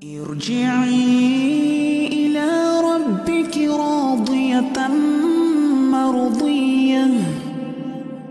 ارجعي 0.00 0.96
إلى 2.08 2.48
ربك 2.80 3.56
راضية 3.68 4.88
مرضية 5.92 7.06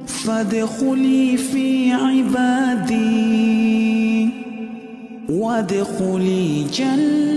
فادخلي 0.08 1.38
في 1.38 1.94
عبادي 1.94 3.10
وادخلي 5.30 6.64
جنتي 6.74 7.30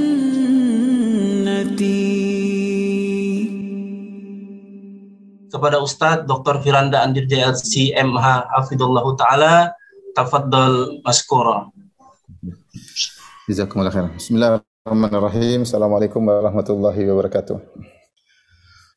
kepada 5.53 5.77
Ustadz 5.85 6.25
Dr. 6.25 6.57
Firanda 6.65 7.05
Andir 7.05 7.29
JLC 7.29 7.93
MH 7.93 8.49
Hafidullah 8.49 9.05
Ta'ala 9.13 9.77
Tafadol 10.17 11.05
Maskura 11.05 11.69
جزاكم 13.51 13.81
الله 13.81 13.91
خيرا. 13.91 14.09
بسم 14.23 14.35
الله 14.39 14.49
الرحمن 14.87 15.15
الرحيم. 15.19 15.61
السلام 15.67 15.91
عليكم 15.95 16.23
ورحمة 16.29 16.69
الله 16.71 16.97
وبركاته. 17.11 17.59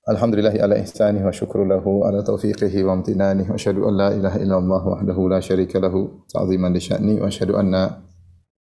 الحمد 0.05 0.33
لله 0.37 0.55
على 0.61 0.85
إحسانه 0.85 1.25
وشكر 1.25 1.65
له 1.65 1.81
على 1.81 2.21
توفيقه 2.21 2.83
وامتنانه. 2.83 3.51
وأشهد 3.51 3.77
أن 3.81 3.93
لا 3.97 4.13
إله 4.13 4.33
إلا 4.45 4.57
الله 4.61 4.87
وحده 4.87 5.17
لا 5.29 5.39
شريك 5.41 5.75
له 5.81 5.95
تعظيما 6.29 6.69
لشأنه. 6.77 7.25
وأشهد 7.25 7.57
أن 7.57 7.73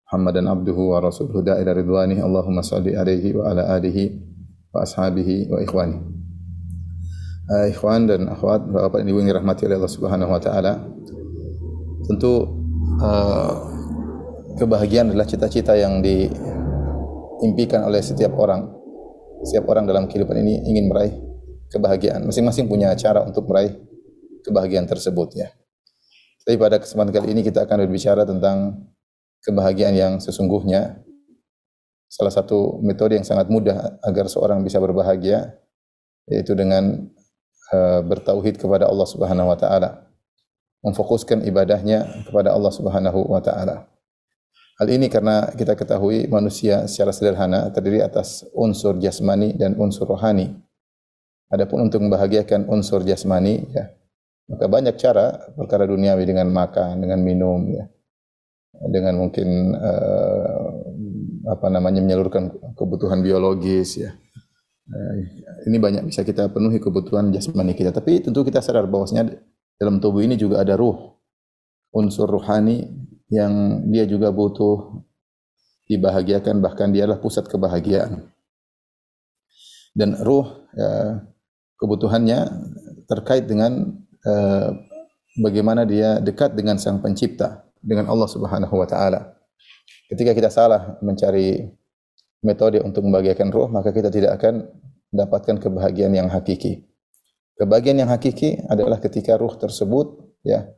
محمدا 0.08 0.50
عبده 0.50 0.78
ورسوله. 0.80 1.36
داعي 1.44 1.62
إلى 1.68 1.72
رضوانه. 1.84 2.18
اللهم 2.24 2.58
صل 2.64 2.88
عليه 2.88 3.36
وعلى 3.36 3.78
آله 3.78 3.98
وأصحابه 4.72 5.52
وإخوانه. 5.52 6.00
آه، 7.48 7.72
Ikhwan 7.72 8.08
dan 8.08 8.28
akhwat, 8.28 8.72
Bapak-Ibu 8.72 9.24
yang 9.24 9.36
dirahmati 9.36 9.68
oleh 9.68 9.80
Allah 9.80 9.92
Subhanahu 9.92 10.32
wa 10.32 10.40
taala. 10.40 10.84
Tentu 12.08 12.44
uh, 13.00 13.77
kebahagiaan 14.58 15.14
adalah 15.14 15.30
cita-cita 15.30 15.78
yang 15.78 16.02
diimpikan 16.02 17.86
oleh 17.86 18.02
setiap 18.02 18.34
orang. 18.36 18.74
Setiap 19.46 19.70
orang 19.70 19.86
dalam 19.86 20.10
kehidupan 20.10 20.34
ini 20.42 20.66
ingin 20.66 20.90
meraih 20.90 21.14
kebahagiaan. 21.70 22.26
Masing-masing 22.26 22.66
punya 22.66 22.92
cara 22.98 23.22
untuk 23.22 23.46
meraih 23.46 23.78
kebahagiaan 24.42 24.90
tersebut 24.90 25.38
ya. 25.38 25.54
Tapi 26.42 26.58
pada 26.58 26.82
kesempatan 26.82 27.14
kali 27.14 27.38
ini 27.38 27.42
kita 27.46 27.70
akan 27.70 27.86
berbicara 27.86 28.26
tentang 28.26 28.88
kebahagiaan 29.46 29.94
yang 29.94 30.14
sesungguhnya. 30.18 31.06
Salah 32.08 32.32
satu 32.32 32.80
metode 32.82 33.20
yang 33.20 33.28
sangat 33.28 33.52
mudah 33.52 34.00
agar 34.00 34.32
seorang 34.32 34.64
bisa 34.64 34.80
berbahagia 34.80 35.60
yaitu 36.32 36.56
dengan 36.56 37.04
uh, 37.76 38.00
bertauhid 38.00 38.56
kepada 38.60 38.88
Allah 38.88 39.08
Subhanahu 39.08 39.52
wa 39.52 39.60
taala. 39.60 40.08
Memfokuskan 40.88 41.44
ibadahnya 41.44 42.26
kepada 42.32 42.56
Allah 42.56 42.72
Subhanahu 42.72 43.28
wa 43.28 43.44
taala. 43.44 43.97
Hal 44.78 44.94
ini 44.94 45.10
karena 45.10 45.50
kita 45.58 45.74
ketahui 45.74 46.30
manusia 46.30 46.86
secara 46.86 47.10
sederhana 47.10 47.74
terdiri 47.74 47.98
atas 48.06 48.46
unsur 48.54 49.02
jasmani 49.02 49.58
dan 49.58 49.74
unsur 49.74 50.06
rohani. 50.06 50.54
Adapun 51.50 51.90
untuk 51.90 52.06
membahagiakan 52.06 52.70
unsur 52.70 53.02
jasmani, 53.02 53.66
ya, 53.74 53.90
maka 54.46 54.70
banyak 54.70 54.94
cara 55.02 55.50
perkara 55.58 55.90
duniawi 55.90 56.30
dengan 56.30 56.54
makan, 56.54 57.02
dengan 57.02 57.26
minum, 57.26 57.66
ya, 57.74 57.90
dengan 58.86 59.18
mungkin 59.18 59.74
uh, 59.74 60.70
apa 61.58 61.74
namanya 61.74 62.06
menyalurkan 62.06 62.54
kebutuhan 62.78 63.26
biologis, 63.26 63.98
ya. 63.98 64.14
Uh, 64.94 65.14
ini 65.66 65.82
banyak 65.82 66.06
bisa 66.06 66.22
kita 66.22 66.54
penuhi 66.54 66.78
kebutuhan 66.78 67.34
jasmani 67.34 67.74
kita. 67.74 67.90
Tapi 67.90 68.22
tentu 68.22 68.46
kita 68.46 68.62
sadar 68.62 68.86
bahwasanya 68.86 69.42
dalam 69.82 69.98
tubuh 69.98 70.22
ini 70.22 70.38
juga 70.38 70.62
ada 70.62 70.78
ruh, 70.78 71.18
unsur 71.98 72.30
rohani 72.30 73.08
yang 73.28 73.84
dia 73.92 74.08
juga 74.08 74.32
butuh 74.32 75.04
dibahagiakan 75.88 76.60
bahkan 76.60 76.92
dia 76.92 77.08
adalah 77.08 77.20
pusat 77.20 77.48
kebahagiaan. 77.48 78.32
Dan 79.98 80.14
ruh 80.22 80.68
ya, 80.78 81.26
kebutuhannya 81.80 82.40
terkait 83.10 83.50
dengan 83.50 83.98
eh, 84.22 84.70
bagaimana 85.42 85.88
dia 85.88 86.22
dekat 86.22 86.54
dengan 86.54 86.78
sang 86.78 87.02
pencipta 87.02 87.66
dengan 87.82 88.12
Allah 88.12 88.30
Subhanahu 88.30 88.76
wa 88.78 88.88
taala. 88.88 89.36
Ketika 90.08 90.32
kita 90.32 90.48
salah 90.52 90.96
mencari 91.04 91.68
metode 92.46 92.80
untuk 92.84 93.04
membahagiakan 93.08 93.50
ruh 93.50 93.68
maka 93.72 93.90
kita 93.92 94.14
tidak 94.14 94.38
akan 94.40 94.70
mendapatkan 95.12 95.56
kebahagiaan 95.58 96.14
yang 96.14 96.30
hakiki. 96.30 96.86
Kebahagiaan 97.58 98.06
yang 98.06 98.12
hakiki 98.12 98.62
adalah 98.70 99.02
ketika 99.02 99.34
ruh 99.34 99.58
tersebut 99.58 100.14
ya 100.46 100.70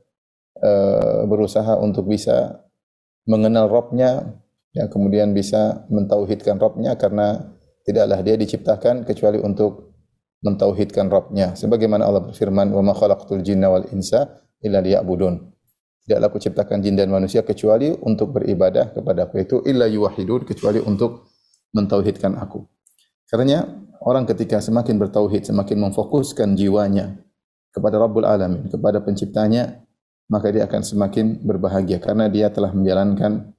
Eh, 0.59 1.23
berusaha 1.23 1.79
untuk 1.79 2.11
bisa 2.11 2.67
mengenal 3.23 3.71
Robnya, 3.71 4.43
ya 4.75 4.91
kemudian 4.91 5.31
bisa 5.31 5.87
mentauhidkan 5.87 6.59
Robnya 6.59 6.99
karena 6.99 7.55
tidaklah 7.87 8.19
dia 8.19 8.35
diciptakan 8.35 9.07
kecuali 9.07 9.39
untuk 9.39 9.95
mentauhidkan 10.43 11.07
Robnya. 11.07 11.55
Sebagaimana 11.55 12.03
Allah 12.03 12.27
berfirman, 12.27 12.75
"Wa 12.75 12.83
ma 12.83 12.91
khalaqtul 12.91 13.39
jinna 13.39 13.71
wal 13.71 13.87
insa 13.95 14.35
illa 14.59 14.83
liya'budun." 14.83 15.47
Tidaklah 16.03 16.27
aku 16.27 16.39
ciptakan 16.43 16.83
jin 16.83 16.99
dan 16.99 17.07
manusia 17.07 17.39
kecuali 17.39 17.95
untuk 17.95 18.35
beribadah 18.35 18.91
kepada 18.91 19.31
aku 19.31 19.39
itu 19.39 19.63
illa 19.63 19.87
yuwahidun 19.87 20.43
kecuali 20.43 20.83
untuk 20.83 21.31
mentauhidkan 21.71 22.35
aku. 22.35 22.67
Karena 23.31 23.63
orang 24.03 24.27
ketika 24.27 24.59
semakin 24.59 24.99
bertauhid, 24.99 25.47
semakin 25.47 25.87
memfokuskan 25.87 26.59
jiwanya 26.59 27.15
kepada 27.71 27.95
Rabbul 27.95 28.27
Alamin, 28.27 28.67
kepada 28.67 28.99
penciptanya, 28.99 29.87
maka 30.29 30.53
dia 30.53 30.69
akan 30.69 30.81
semakin 30.85 31.41
berbahagia 31.41 31.97
karena 31.97 32.29
dia 32.29 32.53
telah 32.53 32.69
menjalankan 32.69 33.51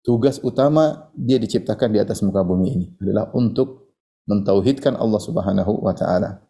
tugas 0.00 0.40
utama 0.40 1.12
dia 1.12 1.36
diciptakan 1.36 1.92
di 1.92 1.98
atas 2.00 2.24
muka 2.24 2.40
bumi 2.40 2.66
ini 2.72 2.86
adalah 3.04 3.28
untuk 3.36 3.92
mentauhidkan 4.26 4.98
Allah 4.98 5.20
Subhanahu 5.22 5.84
wa 5.84 5.94
taala. 5.94 6.42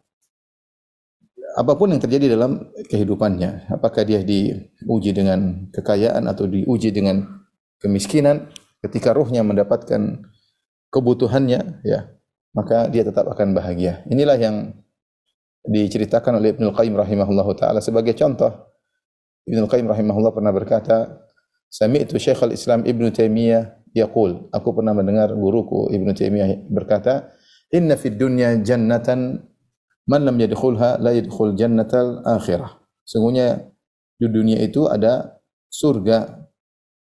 Apa 1.57 1.73
pun 1.73 1.89
yang 1.89 2.01
terjadi 2.01 2.37
dalam 2.37 2.69
kehidupannya, 2.85 3.73
apakah 3.73 4.05
dia 4.05 4.21
diuji 4.21 5.09
dengan 5.09 5.65
kekayaan 5.73 6.29
atau 6.29 6.45
diuji 6.45 6.93
dengan 6.93 7.25
kemiskinan, 7.81 8.53
ketika 8.85 9.09
ruhnya 9.09 9.41
mendapatkan 9.41 10.21
kebutuhannya, 10.93 11.81
ya, 11.81 12.13
maka 12.53 12.85
dia 12.93 13.01
tetap 13.01 13.25
akan 13.25 13.57
bahagia. 13.57 14.05
Inilah 14.05 14.37
yang 14.37 14.55
diceritakan 15.65 16.37
oleh 16.37 16.53
Ibnu 16.53 16.69
Qayyim 16.77 16.93
rahimahullahu 16.93 17.57
taala 17.57 17.81
sebagai 17.81 18.13
contoh 18.13 18.66
Ibnu 19.47 19.63
Qayyim 19.71 19.87
rahimahullah 19.87 20.35
pernah 20.35 20.51
berkata, 20.51 21.23
Sami'tu 21.71 22.19
Syekh 22.19 22.43
al-Islam 22.43 22.83
Ibnu 22.83 23.11
Taimiyah 23.15 23.79
yaqul, 23.95 24.51
aku 24.51 24.69
pernah 24.75 24.91
mendengar 24.91 25.31
guruku 25.31 25.87
Ibnu 25.91 26.11
Taimiyah 26.11 26.67
berkata, 26.67 27.31
"Inna 27.71 27.95
fid 27.95 28.19
dunya 28.19 28.59
jannatan 28.59 29.39
man 30.07 30.21
lam 30.23 30.35
yadkhulha 30.39 30.99
la 30.99 31.11
yadkhul 31.15 31.55
jannatal 31.55 32.23
akhirah." 32.27 32.79
Sungguhnya 33.07 33.71
di 34.19 34.27
dunia 34.27 34.59
itu 34.59 34.87
ada 34.87 35.39
surga, 35.71 36.47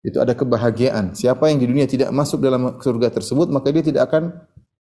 itu 0.05 0.21
ada 0.21 0.37
kebahagiaan. 0.37 1.17
Siapa 1.17 1.49
yang 1.49 1.61
di 1.61 1.69
dunia 1.69 1.89
tidak 1.89 2.13
masuk 2.13 2.45
dalam 2.45 2.77
surga 2.77 3.09
tersebut, 3.09 3.49
maka 3.49 3.73
dia 3.73 3.85
tidak 3.85 4.13
akan 4.13 4.45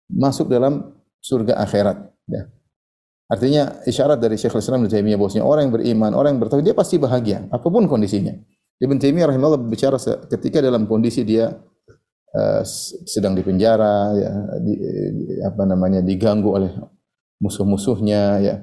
masuk 0.09 0.49
dalam 0.49 0.97
surga 1.21 1.61
akhirat. 1.61 1.97
Ya. 2.29 2.49
Artinya 3.31 3.81
isyarat 3.87 4.19
dari 4.19 4.35
Syekhul 4.35 4.59
Islam 4.59 4.83
Ibnu 4.83 4.91
Taimiyah 4.91 5.17
bahwasanya 5.17 5.45
orang 5.47 5.61
yang 5.69 5.73
beriman, 5.79 6.11
orang 6.11 6.29
yang 6.35 6.41
bertauhid 6.43 6.65
dia 6.69 6.75
pasti 6.75 6.99
bahagia 6.99 7.47
apa 7.49 7.63
pun 7.63 7.87
kondisinya. 7.87 8.35
Ibnu 8.83 8.99
Taimiyah 8.99 9.31
rahimahullah 9.31 9.63
bicara 9.63 9.95
ketika 10.27 10.59
dalam 10.59 10.83
kondisi 10.85 11.23
dia 11.23 11.55
uh, 12.35 12.61
sedang 13.07 13.31
di 13.31 13.41
penjara 13.41 14.11
ya 14.17 14.31
di, 14.59 14.73
apa 15.39 15.63
namanya 15.63 16.03
diganggu 16.03 16.51
oleh 16.51 16.71
musuh-musuhnya 17.39 18.21
ya. 18.43 18.55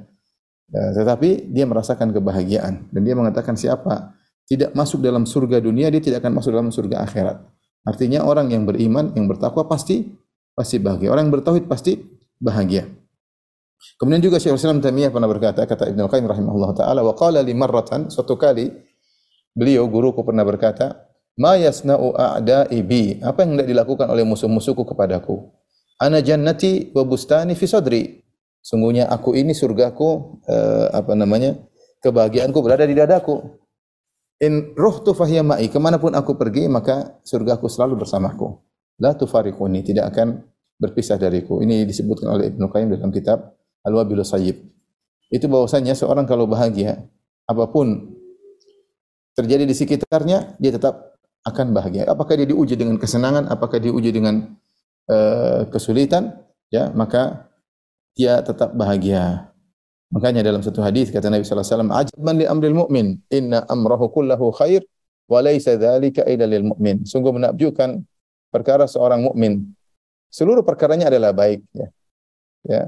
Uh, 0.70 0.90
tetapi 0.94 1.50
dia 1.50 1.64
merasakan 1.64 2.12
kebahagiaan 2.12 2.92
dan 2.92 3.00
dia 3.02 3.16
mengatakan 3.16 3.56
siapa 3.56 4.14
tidak 4.44 4.76
masuk 4.76 5.00
dalam 5.02 5.24
surga 5.24 5.58
dunia 5.58 5.88
dia 5.88 6.04
tidak 6.04 6.22
akan 6.22 6.36
masuk 6.36 6.52
dalam 6.52 6.68
surga 6.68 7.00
akhirat. 7.00 7.38
Artinya 7.80 8.28
orang 8.28 8.52
yang 8.52 8.68
beriman, 8.68 9.16
yang 9.16 9.24
bertakwa 9.24 9.64
pasti 9.64 10.04
pasti 10.52 10.76
bahagia. 10.76 11.08
Orang 11.08 11.32
yang 11.32 11.34
bertauhid 11.40 11.64
pasti 11.64 11.96
bahagia. 12.36 12.99
Kemudian 13.96 14.20
juga 14.20 14.36
Syekh 14.36 14.56
Islam 14.60 14.84
Taimiyah 14.84 15.08
pernah 15.08 15.28
berkata, 15.28 15.64
kata 15.64 15.88
Ibnu 15.92 16.08
Qayyim 16.08 16.28
rahimahullah 16.28 16.72
taala, 16.76 17.00
wa 17.00 17.16
qala 17.16 17.40
li 17.40 17.56
marratan, 17.56 18.12
suatu 18.12 18.36
kali 18.36 18.68
beliau 19.56 19.88
guruku 19.88 20.20
pernah 20.20 20.44
berkata, 20.44 21.08
"Ma 21.40 21.56
yasna'u 21.56 22.12
a'da'i 22.12 22.80
bi?" 22.84 23.16
Apa 23.24 23.44
yang 23.44 23.56
hendak 23.56 23.68
dilakukan 23.68 24.08
oleh 24.12 24.24
musuh-musuhku 24.28 24.84
kepadaku? 24.84 25.48
Ana 26.00 26.20
jannati 26.20 26.92
wa 26.92 27.04
bustani 27.04 27.56
fi 27.56 27.64
sadri. 27.68 28.02
Sungguhnya 28.60 29.08
aku 29.08 29.32
ini 29.36 29.56
surgaku 29.56 30.40
eh, 30.44 30.88
apa 30.92 31.16
namanya? 31.16 31.56
kebahagiaanku 32.00 32.58
berada 32.64 32.88
di 32.88 32.96
dadaku. 32.96 33.60
In 34.40 34.72
ruhtu 34.72 35.12
fahiya 35.12 35.44
ma'i, 35.44 35.68
ke 35.68 35.76
mana 35.76 36.00
pun 36.00 36.16
aku 36.16 36.32
pergi 36.32 36.64
maka 36.64 37.20
surgaku 37.20 37.68
selalu 37.68 38.00
bersamaku. 38.00 38.56
La 38.96 39.12
tufariquni, 39.12 39.84
tidak 39.84 40.16
akan 40.16 40.40
berpisah 40.80 41.20
dariku. 41.20 41.60
Ini 41.60 41.84
disebutkan 41.84 42.32
oleh 42.32 42.48
Ibnu 42.48 42.72
Qayyim 42.72 42.88
dalam 42.96 43.12
kitab 43.12 43.59
Al-Wabilu 43.86 44.24
Sayyib. 44.24 44.60
Itu 45.30 45.46
bahwasanya 45.46 45.94
seorang 45.94 46.26
kalau 46.26 46.44
bahagia, 46.50 47.06
apa 47.46 47.64
pun 47.70 48.16
terjadi 49.38 49.64
di 49.64 49.74
sekitarnya, 49.74 50.58
dia 50.58 50.72
tetap 50.74 51.16
akan 51.46 51.72
bahagia. 51.72 52.04
Apakah 52.10 52.36
dia 52.36 52.48
diuji 52.50 52.76
dengan 52.76 53.00
kesenangan, 53.00 53.48
apakah 53.48 53.80
diuji 53.80 54.10
dengan 54.12 54.58
uh, 55.08 55.64
kesulitan, 55.70 56.36
ya, 56.68 56.92
maka 56.92 57.48
dia 58.12 58.42
tetap 58.44 58.74
bahagia. 58.76 59.48
Makanya 60.10 60.42
dalam 60.42 60.60
satu 60.60 60.82
hadis 60.82 61.14
kata 61.14 61.30
Nabi 61.30 61.46
sallallahu 61.46 61.62
alaihi 61.62 61.74
wasallam, 61.78 61.92
"Ajaban 61.94 62.34
li 62.42 62.46
amril 62.50 62.76
mu'min, 62.76 63.06
inna 63.30 63.62
amrahu 63.70 64.10
kullahu 64.10 64.50
khair 64.50 64.82
wa 65.30 65.38
laysa 65.38 65.78
dzalika 65.78 66.26
illa 66.26 66.50
lil 66.50 66.66
mu'min." 66.74 67.06
Sungguh 67.06 67.30
menakjubkan 67.30 68.02
perkara 68.50 68.90
seorang 68.90 69.22
mukmin. 69.22 69.70
Seluruh 70.28 70.66
perkaranya 70.66 71.08
adalah 71.08 71.30
baik, 71.30 71.62
ya. 71.70 71.88
Ya. 72.66 72.82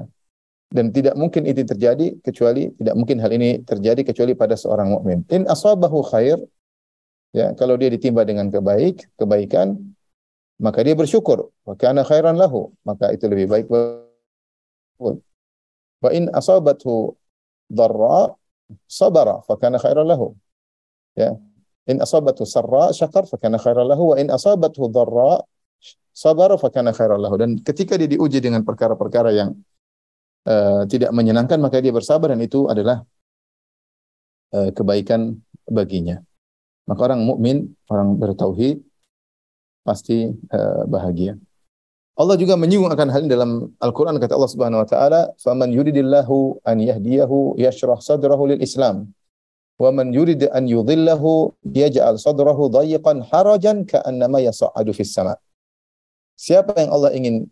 Dan 0.73 0.89
tidak 0.89 1.13
mungkin 1.13 1.45
itu 1.45 1.61
terjadi 1.61 2.17
kecuali 2.25 2.73
tidak 2.73 2.95
mungkin 2.97 3.21
hal 3.21 3.29
ini 3.29 3.61
terjadi 3.61 4.01
kecuali 4.09 4.33
pada 4.33 4.57
seorang 4.57 4.89
mukmin. 4.89 5.21
In 5.29 5.45
asabahu 5.45 6.01
khair, 6.09 6.41
ya, 7.29 7.53
kalau 7.53 7.77
dia 7.77 7.93
ditimba 7.93 8.25
dengan 8.25 8.49
kebaik, 8.49 9.05
kebaikan, 9.21 9.77
maka 10.57 10.81
dia 10.81 10.97
bersyukur. 10.97 11.53
Wa 11.61 11.77
kana 11.77 12.01
khairan 12.01 12.41
lahu, 12.41 12.73
maka 12.81 13.13
itu 13.13 13.29
lebih 13.29 13.53
baik 13.53 13.69
Wa 16.03 16.09
in 16.11 16.27
asabathu 16.33 17.15
dharra 17.71 18.35
sabara 18.89 19.39
fa 19.47 19.55
kana 19.61 19.79
khairan 19.79 20.03
lahu. 20.09 20.35
Ya. 21.15 21.37
In 21.85 21.99
asabathu 22.03 22.43
sarra 22.43 22.91
syakar 22.91 23.23
fa 23.29 23.37
kana 23.39 23.61
khairan 23.61 23.87
lahu 23.87 24.11
wa 24.11 24.15
in 24.19 24.27
asabathu 24.27 24.91
dharra 24.91 25.43
sabara 26.11 26.57
fa 26.59 26.67
kana 26.73 26.91
khairan 26.91 27.19
lahu. 27.23 27.39
Dan 27.39 27.61
ketika 27.63 27.95
dia 27.95 28.09
diuji 28.09 28.43
dengan 28.43 28.67
perkara-perkara 28.67 29.31
yang 29.31 29.55
uh, 30.47 30.83
tidak 30.87 31.11
menyenangkan 31.15 31.59
maka 31.59 31.79
dia 31.79 31.93
bersabar 31.95 32.31
dan 32.31 32.41
itu 32.43 32.67
adalah 32.67 33.03
uh, 34.55 34.69
kebaikan 34.71 35.39
baginya. 35.67 36.19
Maka 36.83 36.99
orang 37.11 37.23
mukmin, 37.23 37.71
orang 37.87 38.19
bertauhid 38.19 38.83
pasti 39.87 40.31
uh, 40.51 40.83
bahagia. 40.87 41.39
Allah 42.13 42.37
juga 42.37 42.53
menyinggung 42.53 42.93
akan 42.93 43.09
hal 43.09 43.25
ini 43.25 43.31
dalam 43.33 43.73
Al-Quran 43.81 44.21
kata 44.21 44.37
Allah 44.37 44.51
Subhanahu 44.53 44.85
Wa 44.85 44.87
Taala, 44.93 45.21
"Faman 45.41 45.73
yuridillahu 45.73 46.61
an 46.61 46.77
yahdiyahu 46.77 47.57
yashrah 47.57 47.97
sadrahu 47.97 48.53
lil 48.53 48.61
Islam, 48.61 49.09
wa 49.81 49.89
man 49.89 50.13
yurid 50.13 50.45
an 50.53 50.69
yudhillahu 50.69 51.57
yaj'al 51.65 52.21
sadrahu 52.21 52.69
dayiqan 52.69 53.25
harajan 53.25 53.89
ka'annama 53.89 54.45
yas'adu 54.45 54.93
fis 54.93 55.09
sama." 55.09 55.41
Siapa 56.37 56.77
yang 56.77 56.93
Allah 56.93 57.17
ingin 57.17 57.49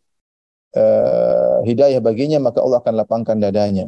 uh, 0.76 1.60
hidayah 1.66 2.00
baginya, 2.04 2.40
maka 2.40 2.60
Allah 2.64 2.80
akan 2.84 2.94
lapangkan 3.00 3.38
dadanya 3.40 3.88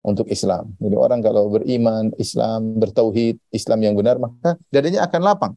untuk 0.00 0.28
Islam. 0.32 0.72
Jadi 0.80 0.96
orang 0.96 1.20
kalau 1.20 1.52
beriman, 1.52 2.12
Islam, 2.16 2.80
bertauhid, 2.80 3.36
Islam 3.52 3.78
yang 3.84 3.94
benar, 3.96 4.16
maka 4.16 4.56
dadanya 4.72 5.04
akan 5.04 5.20
lapang. 5.20 5.52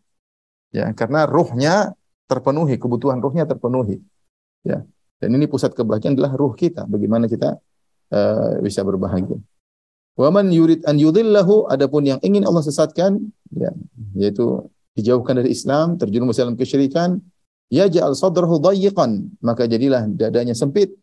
Ya, 0.73 0.89
karena 0.97 1.29
ruhnya 1.29 1.93
terpenuhi, 2.27 2.75
kebutuhan 2.81 3.21
ruhnya 3.21 3.45
terpenuhi. 3.45 4.01
Ya. 4.65 4.81
Dan 5.21 5.39
ini 5.39 5.47
pusat 5.47 5.71
kebahagiaan 5.71 6.19
adalah 6.19 6.35
ruh 6.35 6.51
kita. 6.51 6.83
Bagaimana 6.83 7.31
kita 7.31 7.55
uh, 8.11 8.59
bisa 8.59 8.83
berbahagia. 8.83 9.39
Wa 10.13 10.29
man 10.29 10.51
yurid 10.53 10.85
an 10.85 10.99
yudhillahu 10.99 11.71
adapun 11.71 12.05
yang 12.05 12.19
ingin 12.21 12.45
Allah 12.45 12.61
sesatkan 12.61 13.17
ya 13.49 13.73
yaitu 14.13 14.61
dijauhkan 14.93 15.41
dari 15.41 15.49
Islam, 15.49 15.97
terjerumus 15.97 16.37
dalam 16.37 16.53
kesyirikan, 16.53 17.17
ya 17.69 17.85
ja'al 17.87 18.15
sadrahu 18.17 18.59
dayyiqan, 18.59 19.31
maka 19.39 19.69
jadilah 19.69 20.07
dadanya 20.09 20.55
sempit. 20.55 20.95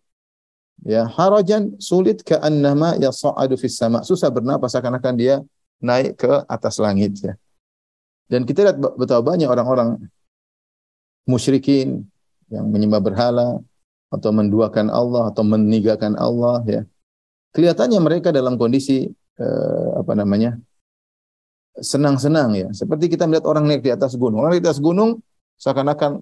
Ya, 0.81 1.05
harajan 1.05 1.77
sulit 1.77 2.25
ke 2.25 2.41
annama 2.41 2.97
yas'adu 2.97 3.53
fis 3.61 3.77
sama. 3.77 4.01
Susah 4.01 4.33
bernapas 4.33 4.73
seakan-akan 4.73 5.15
dia 5.15 5.45
naik 5.85 6.17
ke 6.17 6.33
atas 6.49 6.81
langit 6.81 7.21
ya. 7.21 7.37
Dan 8.33 8.49
kita 8.49 8.65
lihat 8.65 8.79
betapa 8.81 9.21
banyak 9.21 9.45
orang-orang 9.45 10.01
musyrikin 11.29 12.09
yang 12.49 12.65
menyembah 12.73 13.03
berhala 13.03 13.61
atau 14.09 14.31
menduakan 14.33 14.89
Allah 14.89 15.29
atau 15.29 15.45
meninggalkan 15.45 16.17
Allah 16.17 16.65
ya. 16.65 16.83
Kelihatannya 17.53 18.01
mereka 18.01 18.33
dalam 18.33 18.57
kondisi 18.57 19.11
eh, 19.37 19.89
apa 20.01 20.17
namanya? 20.17 20.57
senang-senang 21.81 22.51
ya. 22.55 22.69
Seperti 22.75 23.09
kita 23.09 23.25
melihat 23.25 23.49
orang 23.49 23.65
naik 23.67 23.83
di 23.83 23.91
atas 23.91 24.15
gunung. 24.15 24.43
Orang 24.43 24.59
di 24.59 24.63
atas 24.63 24.83
gunung 24.83 25.23
seakan-akan 25.57 26.21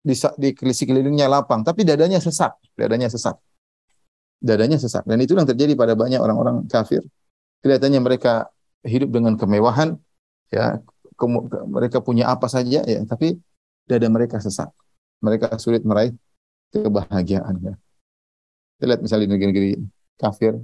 di, 0.00 0.14
di 0.52 0.72
sekelilingnya 0.72 1.28
lapang, 1.28 1.64
tapi 1.64 1.84
dadanya 1.84 2.18
sesak, 2.18 2.56
dadanya 2.74 3.08
sesak. 3.12 3.36
Dadanya 4.40 4.80
sesak. 4.80 5.04
Dan 5.04 5.20
itu 5.20 5.36
yang 5.36 5.44
terjadi 5.44 5.76
pada 5.76 5.92
banyak 5.92 6.16
orang-orang 6.16 6.64
kafir. 6.64 7.04
Kelihatannya 7.60 8.00
mereka 8.00 8.48
hidup 8.80 9.12
dengan 9.12 9.36
kemewahan, 9.36 10.00
ya, 10.48 10.80
mereka 11.68 12.00
punya 12.00 12.32
apa 12.32 12.48
saja, 12.48 12.80
ya, 12.80 13.00
tapi 13.04 13.36
dada 13.84 14.08
mereka 14.08 14.40
sesak 14.40 14.72
mereka 15.20 15.54
sulit 15.60 15.84
meraih 15.84 16.16
kebahagiaan. 16.72 17.54
Ya. 17.60 17.74
Kita 18.76 18.84
lihat 18.88 19.00
misalnya 19.04 19.24
di 19.28 19.32
negeri-negeri 19.36 19.70
kafir, 20.16 20.56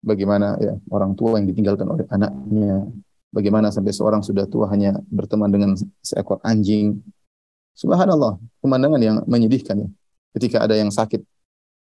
bagaimana 0.00 0.56
ya 0.56 0.74
orang 0.88 1.12
tua 1.12 1.36
yang 1.36 1.46
ditinggalkan 1.52 1.84
oleh 1.84 2.08
anaknya, 2.08 2.88
bagaimana 3.28 3.68
sampai 3.68 3.92
seorang 3.92 4.24
sudah 4.24 4.48
tua 4.48 4.72
hanya 4.72 4.96
berteman 5.12 5.52
dengan 5.52 5.70
seekor 6.00 6.40
anjing. 6.42 7.04
Subhanallah, 7.76 8.40
pemandangan 8.64 9.00
yang 9.00 9.16
menyedihkan 9.28 9.84
ya. 9.84 9.88
Ketika 10.32 10.64
ada 10.64 10.76
yang 10.76 10.88
sakit, 10.88 11.20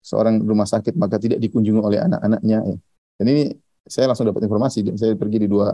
seorang 0.03 0.43
rumah 0.43 0.67
sakit 0.67 0.95
maka 0.99 1.15
tidak 1.15 1.39
dikunjungi 1.39 1.81
oleh 1.81 1.99
anak-anaknya. 2.03 2.57
Ya. 2.67 2.75
Dan 3.15 3.25
ini 3.31 3.43
saya 3.87 4.11
langsung 4.11 4.27
dapat 4.27 4.43
informasi, 4.43 4.83
saya 4.99 5.15
pergi 5.15 5.43
di 5.43 5.49
dua 5.49 5.71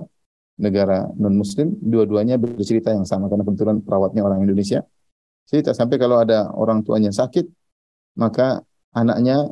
negara 0.62 1.10
non 1.18 1.34
muslim, 1.34 1.74
dua-duanya 1.82 2.38
bercerita 2.38 2.94
yang 2.94 3.06
sama 3.06 3.26
karena 3.28 3.42
kebetulan 3.42 3.82
perawatnya 3.82 4.22
orang 4.22 4.46
Indonesia 4.46 4.86
Cerita 5.52 5.76
sampai 5.76 6.00
kalau 6.00 6.22
ada 6.22 6.48
orang 6.56 6.80
tuanya 6.80 7.12
sakit, 7.12 7.44
maka 8.16 8.64
anaknya 8.96 9.52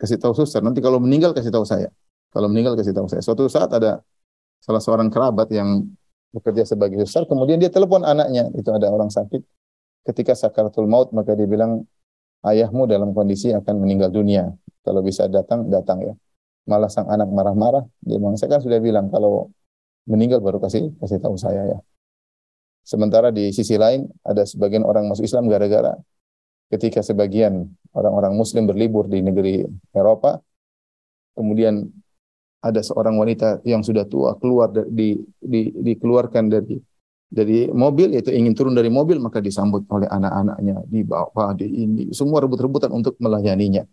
kasih 0.00 0.16
tahu 0.16 0.32
suster. 0.32 0.64
Nanti 0.64 0.80
kalau 0.80 0.96
meninggal 0.96 1.36
kasih 1.36 1.52
tahu 1.52 1.68
saya. 1.68 1.92
Kalau 2.32 2.48
meninggal 2.48 2.72
kasih 2.72 2.96
tahu 2.96 3.04
saya. 3.04 3.20
Suatu 3.20 3.44
saat 3.52 3.68
ada 3.74 4.00
salah 4.64 4.80
seorang 4.80 5.12
kerabat 5.12 5.52
yang 5.52 5.84
bekerja 6.32 6.64
sebagai 6.64 7.04
suster, 7.04 7.28
kemudian 7.28 7.60
dia 7.60 7.68
telepon 7.68 8.00
anaknya, 8.00 8.48
itu 8.56 8.70
ada 8.72 8.88
orang 8.88 9.12
sakit. 9.12 9.44
Ketika 10.06 10.32
sakaratul 10.32 10.88
maut, 10.88 11.12
maka 11.12 11.36
dia 11.36 11.44
bilang, 11.44 11.84
ayahmu 12.46 12.88
dalam 12.88 13.12
kondisi 13.12 13.52
akan 13.52 13.74
meninggal 13.84 14.08
dunia. 14.08 14.48
Kalau 14.80 15.04
bisa 15.04 15.28
datang, 15.28 15.68
datang 15.68 16.00
ya. 16.02 16.14
Malah 16.68 16.88
sang 16.88 17.08
anak 17.08 17.28
marah-marah, 17.28 17.84
dia 18.00 18.16
bilang, 18.16 18.36
saya 18.40 18.56
kan 18.56 18.60
sudah 18.64 18.80
bilang, 18.80 19.12
kalau 19.12 19.52
meninggal 20.08 20.40
baru 20.40 20.58
kasih 20.58 20.90
kasih 20.98 21.20
tahu 21.20 21.36
saya 21.36 21.76
ya. 21.76 21.78
Sementara 22.80 23.28
di 23.30 23.52
sisi 23.52 23.76
lain 23.76 24.08
ada 24.24 24.42
sebagian 24.48 24.82
orang 24.82 25.06
masuk 25.06 25.28
Islam 25.28 25.46
gara-gara 25.46 25.94
ketika 26.72 27.04
sebagian 27.04 27.68
orang-orang 27.92 28.34
muslim 28.38 28.64
berlibur 28.64 29.10
di 29.10 29.20
negeri 29.20 29.66
Eropa 29.92 30.38
kemudian 31.34 31.86
ada 32.60 32.80
seorang 32.84 33.16
wanita 33.18 33.64
yang 33.66 33.82
sudah 33.82 34.06
tua 34.06 34.36
keluar 34.38 34.70
di, 34.70 35.16
di 35.40 35.72
dikeluarkan 35.74 36.44
dari 36.46 36.76
dari 37.30 37.70
mobil 37.70 38.10
yaitu 38.18 38.34
ingin 38.34 38.52
turun 38.58 38.74
dari 38.74 38.90
mobil 38.90 39.22
maka 39.22 39.38
disambut 39.38 39.86
oleh 39.86 40.10
anak-anaknya 40.10 40.82
di 40.90 41.00
bawah 41.06 41.54
di 41.54 41.66
ini 41.70 42.02
semua 42.10 42.42
rebut-rebutan 42.42 42.90
untuk 42.90 43.14
melayaninya 43.22 43.86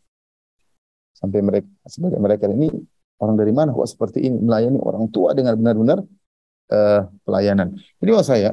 sampai 1.14 1.40
mereka 1.46 1.70
sebagai 1.86 2.18
mereka 2.18 2.50
ini 2.50 2.74
orang 3.22 3.38
dari 3.38 3.54
mana 3.54 3.74
kok 3.74 3.90
seperti 3.90 4.26
ini 4.26 4.38
melayani 4.42 4.78
orang 4.82 5.06
tua 5.14 5.34
dengan 5.38 5.58
benar-benar 5.58 6.02
uh, 6.72 7.02
pelayanan. 7.26 7.78
Jadi 8.02 8.10
maksud 8.14 8.30
saya 8.30 8.52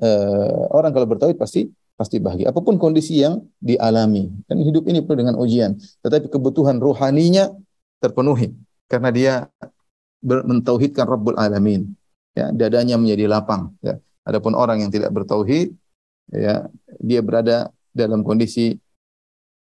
uh, 0.00 0.62
orang 0.72 0.90
kalau 0.94 1.06
bertauhid 1.08 1.36
pasti 1.36 1.68
pasti 1.96 2.18
bahagia. 2.18 2.50
Apa 2.50 2.64
pun 2.64 2.80
kondisi 2.80 3.20
yang 3.20 3.44
dialami. 3.60 4.32
Dan 4.48 4.64
hidup 4.64 4.88
ini 4.88 5.04
penuh 5.04 5.18
dengan 5.22 5.36
ujian. 5.38 5.76
Tetapi 6.02 6.32
kebutuhan 6.32 6.80
rohaninya 6.80 7.52
terpenuhi. 8.02 8.50
Karena 8.88 9.12
dia 9.12 9.32
mentauhidkan 10.24 11.06
Rabbul 11.06 11.38
Alamin. 11.38 11.92
Ya, 12.32 12.48
dadanya 12.48 12.96
menjadi 12.96 13.28
lapang. 13.28 13.76
Ya. 13.84 14.00
Adapun 14.24 14.56
orang 14.56 14.80
yang 14.80 14.90
tidak 14.94 15.12
bertauhid, 15.12 15.74
ya, 16.32 16.70
dia 17.02 17.20
berada 17.20 17.68
dalam 17.92 18.24
kondisi 18.24 18.80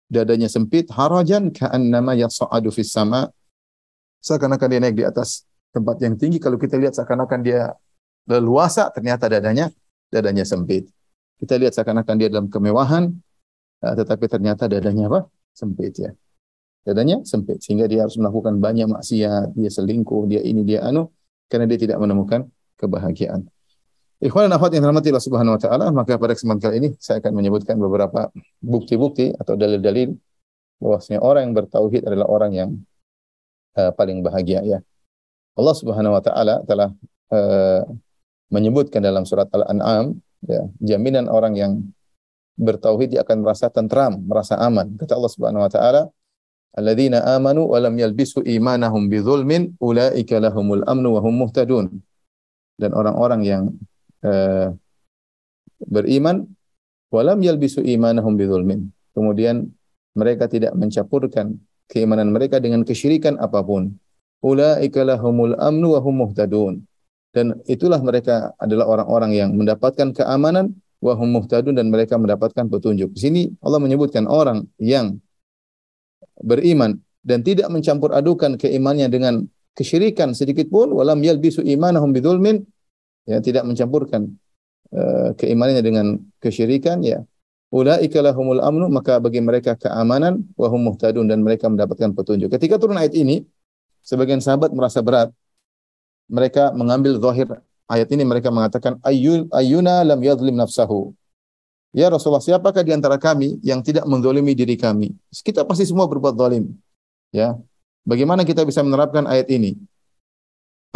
dadanya 0.09 0.49
sempit, 0.49 0.89
harajan 0.93 1.49
ka'annama 1.53 2.17
yas'adu 2.17 2.69
fis 2.69 2.93
sama. 2.93 3.29
Seakan-akan 4.21 4.69
dia 4.69 4.81
naik 4.83 4.97
di 4.99 5.05
atas 5.07 5.49
tempat 5.73 6.01
yang 6.03 6.19
tinggi. 6.19 6.43
Kalau 6.43 6.59
kita 6.61 6.77
lihat 6.77 6.97
seakan-akan 6.97 7.41
dia 7.41 7.73
leluasa, 8.29 8.93
ternyata 8.93 9.31
dadanya 9.31 9.73
dadanya 10.13 10.45
sempit. 10.45 10.89
Kita 11.39 11.55
lihat 11.55 11.77
seakan-akan 11.77 12.15
dia 12.19 12.29
dalam 12.29 12.51
kemewahan, 12.51 13.15
uh, 13.85 13.95
tetapi 13.95 14.27
ternyata 14.27 14.67
dadanya 14.67 15.07
apa? 15.07 15.21
Sempit 15.55 15.95
ya. 15.97 16.11
Dadanya 16.83 17.23
sempit 17.23 17.61
sehingga 17.63 17.85
dia 17.87 18.09
harus 18.09 18.17
melakukan 18.17 18.59
banyak 18.59 18.89
maksiat, 18.91 19.55
dia 19.55 19.71
selingkuh, 19.71 20.25
dia 20.27 20.41
ini, 20.43 20.65
dia 20.65 20.83
anu 20.89 21.13
karena 21.47 21.69
dia 21.69 21.79
tidak 21.79 22.01
menemukan 22.01 22.49
kebahagiaan. 22.79 23.51
Ikhwan 24.19 24.51
dan 24.51 24.59
akhwat 24.59 24.75
yang 24.75 24.83
dirahmati 24.83 25.15
Allah 25.15 25.27
Subhanahu 25.27 25.55
wa 25.55 25.61
taala, 25.63 25.87
maka 25.95 26.19
pada 26.19 26.35
kesempatan 26.35 26.59
kali 26.59 26.75
ini 26.83 26.91
saya 26.99 27.23
akan 27.23 27.39
menyebutkan 27.39 27.79
beberapa 27.79 28.35
bukti-bukti 28.59 29.31
atau 29.39 29.55
dalil-dalil 29.55 30.19
bahwasanya 30.83 31.23
orang 31.23 31.51
yang 31.51 31.55
bertauhid 31.55 32.03
adalah 32.03 32.27
orang 32.27 32.51
yang 32.55 32.71
uh, 33.79 33.95
paling 33.95 34.23
bahagia 34.23 34.63
ya. 34.67 34.79
Allah 35.55 35.75
Subhanahu 35.75 36.19
wa 36.19 36.23
taala 36.23 36.63
telah 36.67 36.91
uh, 37.31 37.83
menyebutkan 38.51 39.03
dalam 39.03 39.23
surat 39.23 39.47
Al-An'am 39.55 40.19
ya, 40.47 40.67
jaminan 40.83 41.31
orang 41.31 41.55
yang 41.55 41.73
bertauhid 42.59 43.15
dia 43.15 43.23
akan 43.23 43.47
merasa 43.47 43.71
tentram, 43.71 44.19
merasa 44.27 44.59
aman. 44.59 44.99
Kata 44.99 45.15
Allah 45.15 45.31
Subhanahu 45.31 45.63
wa 45.63 45.71
taala, 45.71 46.03
"Alladzina 46.75 47.23
amanu 47.39 47.71
wa 47.71 47.79
lam 47.79 47.95
yalbisu 47.95 48.43
imanahum 48.43 49.07
bidzulmin 49.07 49.79
ulaika 49.79 50.43
lahumul 50.43 50.83
amnu 50.91 51.15
wa 51.15 51.21
hum 51.23 51.47
muhtadun." 51.47 51.87
Dan 52.79 52.95
orang-orang 52.95 53.41
yang 53.43 53.63
uh, 54.23 54.71
beriman 55.83 56.47
wa 57.11 57.21
lam 57.27 57.39
yalbisu 57.43 57.83
imanahum 57.83 58.39
bidzulmin. 58.39 58.89
Kemudian 59.13 59.67
mereka 60.15 60.47
tidak 60.47 60.75
mencampurkan 60.79 61.59
keimanan 61.91 62.31
mereka 62.31 62.63
dengan 62.63 62.87
kesyirikan 62.87 63.39
apa 63.43 63.63
pun. 63.67 63.99
Ulaika 64.39 65.03
lahumul 65.03 65.59
amnu 65.59 65.99
wa 65.99 66.01
hum 66.03 66.15
muhtadun. 66.23 66.87
Dan 67.35 67.59
itulah 67.67 67.99
mereka 67.99 68.55
adalah 68.57 68.87
orang-orang 68.87 69.35
yang 69.35 69.51
mendapatkan 69.59 70.15
keamanan 70.15 70.79
wa 71.03 71.15
hum 71.19 71.35
muhtadun 71.35 71.75
dan 71.75 71.91
mereka 71.91 72.15
mendapatkan 72.15 72.67
petunjuk. 72.71 73.15
Di 73.15 73.21
sini 73.21 73.43
Allah 73.63 73.83
menyebutkan 73.83 74.31
orang 74.31 74.67
yang 74.79 75.19
beriman 76.43 76.99
dan 77.27 77.43
tidak 77.43 77.67
mencampur 77.71 78.15
adukan 78.15 78.55
keimanannya 78.55 79.09
dengan 79.11 79.35
kesyirikan 79.79 80.35
sedikit 80.35 80.67
pun 80.67 80.91
walam 80.91 81.23
yalbisu 81.23 81.63
imanahum 81.63 82.11
bidzulmin 82.11 82.67
ya 83.31 83.39
tidak 83.39 83.63
mencampurkan 83.63 84.35
uh, 84.91 85.31
keimanannya 85.39 85.83
dengan 85.87 86.07
kesyirikan 86.43 87.07
ya 87.07 87.23
ulaika 87.71 88.19
lahumul 88.19 88.59
amnu 88.59 88.91
maka 88.91 89.23
bagi 89.23 89.39
mereka 89.39 89.79
keamanan 89.79 90.43
wa 90.59 90.67
hum 90.67 90.91
muhtadun 90.91 91.31
dan 91.31 91.39
mereka 91.47 91.71
mendapatkan 91.71 92.11
petunjuk. 92.11 92.51
Ketika 92.51 92.83
turun 92.83 92.99
ayat 92.99 93.15
ini 93.15 93.47
sebagian 94.03 94.43
sahabat 94.43 94.75
merasa 94.75 94.99
berat 94.99 95.31
mereka 96.27 96.75
mengambil 96.75 97.23
zahir 97.23 97.47
ayat 97.87 98.11
ini 98.11 98.27
mereka 98.27 98.51
mengatakan 98.51 98.99
ayyun 99.07 99.47
ayyuna 99.55 100.03
lam 100.03 100.19
yadhlim 100.19 100.59
nafsahu 100.59 101.15
Ya 101.97 102.13
Rasulullah, 102.13 102.45
siapakah 102.45 102.85
di 102.85 102.93
antara 102.93 103.17
kami 103.17 103.57
yang 103.65 103.81
tidak 103.81 104.05
menzalimi 104.05 104.53
diri 104.53 104.77
kami? 104.77 105.17
Kita 105.33 105.65
pasti 105.65 105.89
semua 105.89 106.05
berbuat 106.05 106.37
zalim. 106.37 106.77
Ya. 107.33 107.57
Bagaimana 108.09 108.41
kita 108.49 108.65
bisa 108.65 108.81
menerapkan 108.81 109.29
ayat 109.29 109.53
ini? 109.53 109.77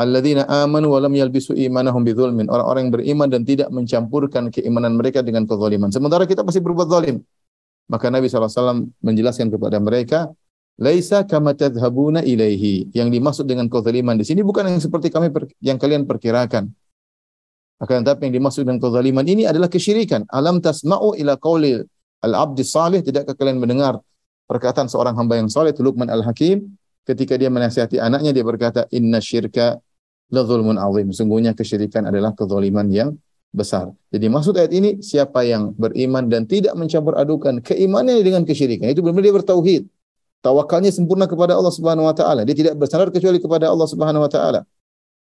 Alladzina 0.00 0.48
amanu 0.48 0.96
wa 0.96 1.04
lam 1.04 1.12
yalbisu 1.12 1.52
imanahum 1.52 2.00
bidzulmin. 2.00 2.48
Orang-orang 2.48 2.88
yang 2.88 2.94
beriman 2.96 3.28
dan 3.28 3.44
tidak 3.44 3.68
mencampurkan 3.68 4.48
keimanan 4.48 4.96
mereka 4.96 5.20
dengan 5.20 5.44
kezaliman. 5.44 5.92
Sementara 5.92 6.24
kita 6.24 6.40
pasti 6.40 6.64
berbuat 6.64 6.88
zalim. 6.88 7.20
Maka 7.92 8.08
Nabi 8.08 8.32
SAW 8.32 8.88
menjelaskan 9.04 9.52
kepada 9.52 9.76
mereka, 9.76 10.32
Laisa 10.80 11.20
kama 11.28 11.52
tadhhabuna 11.52 12.24
ilaihi. 12.24 12.88
Yang 12.96 13.08
dimaksud 13.20 13.44
dengan 13.44 13.68
kezaliman 13.68 14.16
di 14.16 14.24
sini 14.24 14.40
bukan 14.40 14.72
yang 14.72 14.80
seperti 14.80 15.12
kami 15.12 15.28
yang 15.60 15.76
kalian 15.76 16.08
perkirakan. 16.08 16.72
Akan 17.76 18.00
tetapi 18.00 18.32
yang 18.32 18.40
dimaksud 18.40 18.64
dengan 18.64 18.80
kezaliman 18.80 19.28
ini 19.28 19.44
adalah 19.44 19.68
kesyirikan. 19.68 20.24
Alam 20.32 20.64
tasma'u 20.64 21.12
ila 21.20 21.36
qauli 21.36 21.76
al-abdi 22.24 22.64
salih, 22.64 23.04
tidakkah 23.04 23.36
kalian 23.36 23.60
mendengar 23.60 24.00
perkataan 24.48 24.88
seorang 24.88 25.12
hamba 25.12 25.36
yang 25.36 25.52
saleh 25.52 25.76
Luqman 25.76 26.08
al-Hakim 26.08 26.80
ketika 27.06 27.34
dia 27.38 27.50
menasihati 27.50 27.98
anaknya 27.98 28.30
dia 28.30 28.44
berkata 28.46 28.86
inna 28.94 29.18
syirka 29.18 29.78
la 30.32 30.42
zulmun 30.46 30.80
azim. 30.80 31.12
Sungguhnya 31.12 31.52
kesyirikan 31.52 32.08
adalah 32.08 32.32
kezaliman 32.32 32.88
yang 32.88 33.14
besar. 33.52 33.92
Jadi 34.08 34.26
maksud 34.32 34.56
ayat 34.56 34.72
ini 34.72 35.04
siapa 35.04 35.44
yang 35.44 35.76
beriman 35.76 36.24
dan 36.26 36.48
tidak 36.48 36.72
mencampur 36.72 37.20
adukan 37.20 37.60
keimanannya 37.60 38.24
dengan 38.24 38.42
kesyirikan 38.48 38.88
itu 38.88 39.04
benar-benar 39.04 39.28
dia 39.28 39.36
bertauhid. 39.36 39.82
Tawakalnya 40.42 40.90
sempurna 40.90 41.30
kepada 41.30 41.54
Allah 41.54 41.70
Subhanahu 41.70 42.08
wa 42.08 42.16
taala. 42.16 42.42
Dia 42.42 42.56
tidak 42.56 42.74
bersandar 42.80 43.12
kecuali 43.14 43.38
kepada 43.38 43.70
Allah 43.70 43.86
Subhanahu 43.86 44.24
wa 44.24 44.30
taala. 44.32 44.60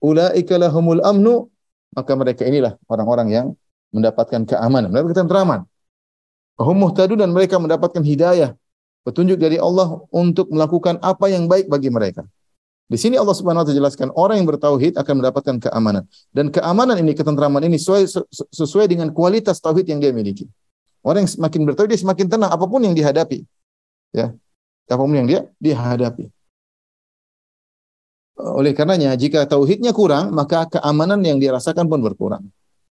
Ulaika 0.03 0.61
lahumul 0.61 1.01
amnu 1.01 1.49
maka 1.97 2.13
mereka 2.13 2.45
inilah 2.45 2.77
orang-orang 2.91 3.29
yang 3.33 3.47
mendapatkan 3.95 4.45
keamanan, 4.45 4.93
mendapatkan 4.93 5.25
tenteraman. 5.25 5.65
Hum 6.61 6.77
muhtadun 6.77 7.17
dan 7.21 7.33
mereka 7.33 7.57
mendapatkan 7.57 8.01
hidayah, 8.05 8.53
petunjuk 9.07 9.39
dari 9.39 9.63
Allah 9.63 10.03
untuk 10.11 10.51
melakukan 10.51 10.99
apa 10.99 11.31
yang 11.31 11.47
baik 11.47 11.71
bagi 11.71 11.95
mereka. 11.95 12.27
Di 12.87 12.99
sini 12.99 13.15
Allah 13.15 13.35
Subhanahu 13.35 13.63
wa 13.63 13.67
taala 13.67 13.79
jelaskan 13.79 14.11
orang 14.15 14.43
yang 14.43 14.47
bertauhid 14.51 14.99
akan 14.99 15.15
mendapatkan 15.23 15.57
keamanan 15.63 16.07
dan 16.35 16.51
keamanan 16.51 16.99
ini 16.99 17.15
ketentraman 17.15 17.63
ini 17.67 17.79
sesuai 17.79 18.31
sesuai 18.51 18.87
dengan 18.91 19.11
kualitas 19.15 19.63
tauhid 19.63 19.87
yang 19.87 20.03
dia 20.03 20.11
miliki. 20.11 20.47
Orang 21.07 21.27
yang 21.27 21.31
semakin 21.31 21.67
bertauhid 21.71 21.95
dia 21.95 22.01
semakin 22.03 22.27
tenang 22.27 22.51
apa 22.51 22.67
pun 22.67 22.83
yang 22.83 22.95
dihadapi. 22.95 23.47
Ya. 24.11 24.35
Apa 24.87 25.03
pun 25.03 25.15
yang 25.15 25.27
dia 25.27 25.47
dihadapi. 25.59 26.31
Oleh 28.37 28.77
karenanya, 28.77 29.17
jika 29.17 29.49
tauhidnya 29.49 29.97
kurang, 29.97 30.29
maka 30.31 30.69
keamanan 30.69 31.25
yang 31.25 31.41
dirasakan 31.41 31.89
pun 31.89 32.05
berkurang. 32.05 32.45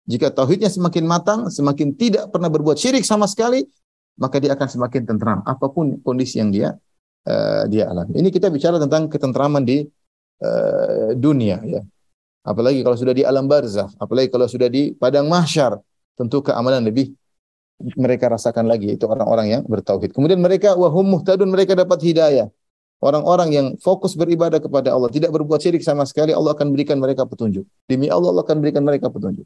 Jika 0.09 0.33
tauhidnya 0.33 0.73
semakin 0.73 1.05
matang, 1.05 1.39
semakin 1.53 1.93
tidak 1.93 2.33
pernah 2.33 2.49
berbuat 2.49 2.81
syirik 2.81 3.05
sama 3.05 3.29
sekali, 3.29 3.69
maka 4.15 4.39
dia 4.39 4.55
akan 4.55 4.67
semakin 4.67 5.01
tentram 5.03 5.39
apa 5.43 5.67
pun 5.71 5.99
kondisi 6.01 6.39
yang 6.39 6.51
dia 6.51 6.75
uh, 7.27 7.63
dia 7.67 7.91
alami. 7.91 8.15
Ini 8.19 8.29
kita 8.31 8.47
bicara 8.47 8.79
tentang 8.79 9.11
ketentraman 9.11 9.63
di 9.65 9.83
uh, 10.41 11.11
dunia 11.15 11.59
ya. 11.65 11.81
Apalagi 12.45 12.85
kalau 12.85 12.93
sudah 12.93 13.13
di 13.17 13.25
alam 13.25 13.49
barzah, 13.49 13.89
apalagi 13.97 14.29
kalau 14.29 14.45
sudah 14.45 14.69
di 14.69 14.93
padang 14.93 15.25
mahsyar, 15.25 15.81
tentu 16.13 16.45
keamanan 16.45 16.85
lebih 16.85 17.09
mereka 17.97 18.31
rasakan 18.31 18.69
lagi 18.69 18.95
itu 18.95 19.03
orang-orang 19.09 19.59
yang 19.59 19.61
bertauhid. 19.65 20.13
Kemudian 20.13 20.39
mereka 20.39 20.77
wahum 20.77 21.09
muhtadun 21.09 21.49
mereka 21.49 21.75
dapat 21.75 21.99
hidayah. 22.05 22.47
Orang-orang 23.03 23.49
yang 23.51 23.67
fokus 23.83 24.15
beribadah 24.15 24.57
kepada 24.57 24.95
Allah, 24.95 25.11
tidak 25.11 25.29
berbuat 25.35 25.59
syirik 25.59 25.83
sama 25.83 26.07
sekali, 26.07 26.31
Allah 26.31 26.55
akan 26.55 26.71
berikan 26.71 26.95
mereka 26.95 27.27
petunjuk. 27.27 27.67
Demi 27.85 28.07
Allah, 28.07 28.31
Allah 28.31 28.45
akan 28.47 28.63
berikan 28.63 28.81
mereka 28.87 29.11
petunjuk. 29.11 29.43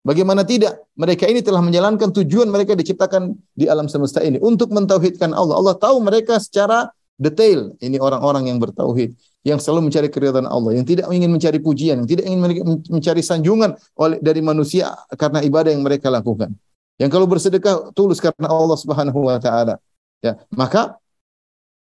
Bagaimana 0.00 0.48
tidak? 0.48 0.88
Mereka 0.96 1.28
ini 1.28 1.44
telah 1.44 1.60
menjalankan 1.60 2.08
tujuan 2.08 2.48
mereka 2.48 2.72
diciptakan 2.72 3.36
di 3.52 3.68
alam 3.68 3.84
semesta 3.84 4.24
ini 4.24 4.40
untuk 4.40 4.72
mentauhidkan 4.72 5.36
Allah. 5.36 5.60
Allah 5.60 5.76
tahu 5.76 6.00
mereka 6.00 6.40
secara 6.40 6.88
detail. 7.20 7.76
Ini 7.84 8.00
orang-orang 8.00 8.48
yang 8.48 8.56
bertauhid, 8.56 9.12
yang 9.44 9.60
selalu 9.60 9.92
mencari 9.92 10.08
keridhaan 10.08 10.48
Allah, 10.48 10.80
yang 10.80 10.88
tidak 10.88 11.04
ingin 11.12 11.28
mencari 11.28 11.60
pujian, 11.60 12.00
yang 12.00 12.08
tidak 12.08 12.24
ingin 12.24 12.40
mencari 12.88 13.20
sanjungan 13.20 13.76
oleh 14.00 14.16
dari 14.24 14.40
manusia 14.40 14.88
karena 15.20 15.44
ibadah 15.44 15.68
yang 15.68 15.84
mereka 15.84 16.08
lakukan. 16.08 16.56
Yang 16.96 17.10
kalau 17.12 17.28
bersedekah 17.28 17.92
tulus 17.92 18.24
karena 18.24 18.48
Allah 18.48 18.76
Subhanahu 18.80 19.20
wa 19.28 19.36
taala. 19.36 19.76
Ya, 20.24 20.40
maka 20.52 20.96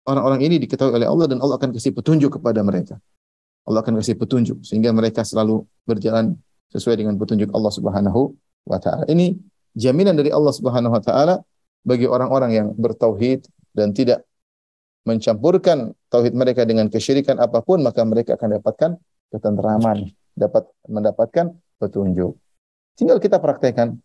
orang-orang 0.10 0.42
ini 0.42 0.58
diketahui 0.62 0.94
oleh 0.94 1.06
Allah 1.06 1.30
dan 1.30 1.38
Allah 1.38 1.62
akan 1.62 1.70
kasih 1.74 1.94
petunjuk 1.94 2.42
kepada 2.42 2.66
mereka. 2.66 2.98
Allah 3.68 3.86
akan 3.86 4.02
kasih 4.02 4.18
petunjuk 4.18 4.66
sehingga 4.66 4.90
mereka 4.90 5.22
selalu 5.22 5.66
berjalan 5.86 6.34
sesuai 6.74 7.00
dengan 7.00 7.16
petunjuk 7.16 7.52
Allah 7.54 7.72
Subhanahu 7.72 8.36
wa 8.68 8.78
taala. 8.82 9.04
Ini 9.08 9.36
jaminan 9.78 10.18
dari 10.18 10.32
Allah 10.34 10.54
Subhanahu 10.54 10.94
wa 10.94 11.02
taala 11.04 11.42
bagi 11.88 12.08
orang-orang 12.08 12.52
yang 12.52 12.68
bertauhid 12.76 13.48
dan 13.72 13.96
tidak 13.96 14.28
mencampurkan 15.08 15.96
tauhid 16.12 16.36
mereka 16.36 16.68
dengan 16.68 16.92
kesyirikan 16.92 17.40
apa 17.40 17.64
pun 17.64 17.80
maka 17.80 18.04
mereka 18.04 18.36
akan 18.36 18.60
dapatkan 18.60 18.92
ketenteraman, 19.32 20.12
dapat 20.36 20.68
mendapatkan 20.88 21.56
petunjuk. 21.80 22.36
Tinggal 23.00 23.24
kita 23.24 23.40
praktekkan 23.40 23.96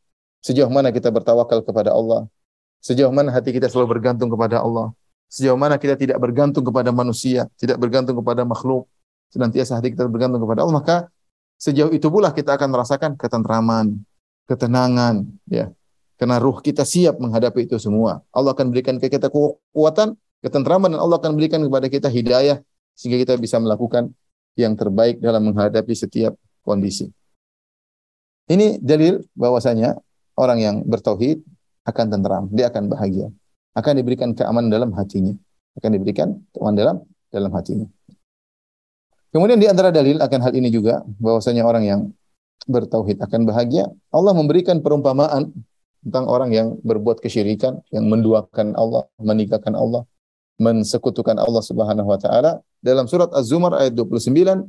sejauh 0.44 0.70
mana 0.70 0.94
kita 0.94 1.10
bertawakal 1.10 1.66
kepada 1.66 1.90
Allah, 1.90 2.30
sejauh 2.78 3.10
mana 3.10 3.34
hati 3.34 3.50
kita 3.50 3.66
selalu 3.66 3.98
bergantung 3.98 4.30
kepada 4.30 4.62
Allah, 4.62 4.94
Sejauh 5.32 5.56
mana 5.56 5.80
kita 5.80 5.96
tidak 5.96 6.20
bergantung 6.20 6.60
kepada 6.60 6.92
manusia, 6.92 7.48
tidak 7.56 7.80
bergantung 7.80 8.20
kepada 8.20 8.44
makhluk, 8.44 8.84
senantiasa 9.32 9.80
hati 9.80 9.96
kita 9.96 10.04
bergantung 10.04 10.44
kepada 10.44 10.60
Allah, 10.60 10.76
maka 10.76 10.96
sejauh 11.62 11.94
itu 11.94 12.10
pula 12.10 12.34
kita 12.34 12.58
akan 12.58 12.74
merasakan 12.74 13.14
ketentraman, 13.14 14.02
ketenangan, 14.50 15.30
ya. 15.46 15.70
Karena 16.18 16.42
ruh 16.42 16.58
kita 16.58 16.82
siap 16.82 17.22
menghadapi 17.22 17.70
itu 17.70 17.78
semua. 17.78 18.22
Allah 18.34 18.50
akan 18.54 18.74
berikan 18.74 18.98
ke 18.98 19.06
kita 19.06 19.30
kekuatan, 19.30 20.18
ketentraman, 20.42 20.94
dan 20.94 21.00
Allah 21.02 21.18
akan 21.22 21.38
berikan 21.38 21.62
kepada 21.62 21.86
kita 21.86 22.10
hidayah, 22.10 22.58
sehingga 22.98 23.22
kita 23.22 23.34
bisa 23.38 23.62
melakukan 23.62 24.10
yang 24.58 24.74
terbaik 24.74 25.22
dalam 25.22 25.46
menghadapi 25.46 25.94
setiap 25.94 26.34
kondisi. 26.66 27.06
Ini 28.50 28.82
dalil 28.82 29.22
bahwasanya 29.38 29.94
orang 30.34 30.58
yang 30.58 30.76
bertauhid 30.82 31.46
akan 31.86 32.06
tenteram, 32.10 32.44
dia 32.50 32.66
akan 32.70 32.90
bahagia 32.90 33.30
akan 33.72 33.92
diberikan 33.96 34.36
keamanan 34.36 34.68
dalam 34.68 34.90
hatinya. 34.92 35.32
Akan 35.72 35.96
diberikan 35.96 36.36
keamanan 36.52 36.76
dalam 36.76 36.96
dalam 37.32 37.50
hatinya. 37.56 37.86
Kemudian 39.32 39.56
di 39.56 39.64
antara 39.64 39.88
dalil 39.88 40.20
akan 40.20 40.40
hal 40.44 40.52
ini 40.52 40.68
juga 40.68 41.00
bahwasanya 41.16 41.64
orang 41.64 41.84
yang 41.88 42.00
bertauhid 42.68 43.18
akan 43.24 43.48
bahagia. 43.48 43.88
Allah 44.12 44.36
memberikan 44.36 44.84
perumpamaan 44.84 45.50
tentang 46.04 46.28
orang 46.28 46.50
yang 46.52 46.68
berbuat 46.84 47.24
kesyirikan, 47.24 47.80
yang 47.94 48.06
menduakan 48.12 48.76
Allah, 48.76 49.08
menikahkan 49.16 49.72
Allah, 49.72 50.04
mensekutukan 50.60 51.38
Allah 51.40 51.62
Subhanahu 51.64 52.12
wa 52.12 52.18
taala. 52.20 52.60
Dalam 52.82 53.08
surat 53.08 53.30
Az-Zumar 53.32 53.78
ayat 53.78 53.96
29 53.96 54.68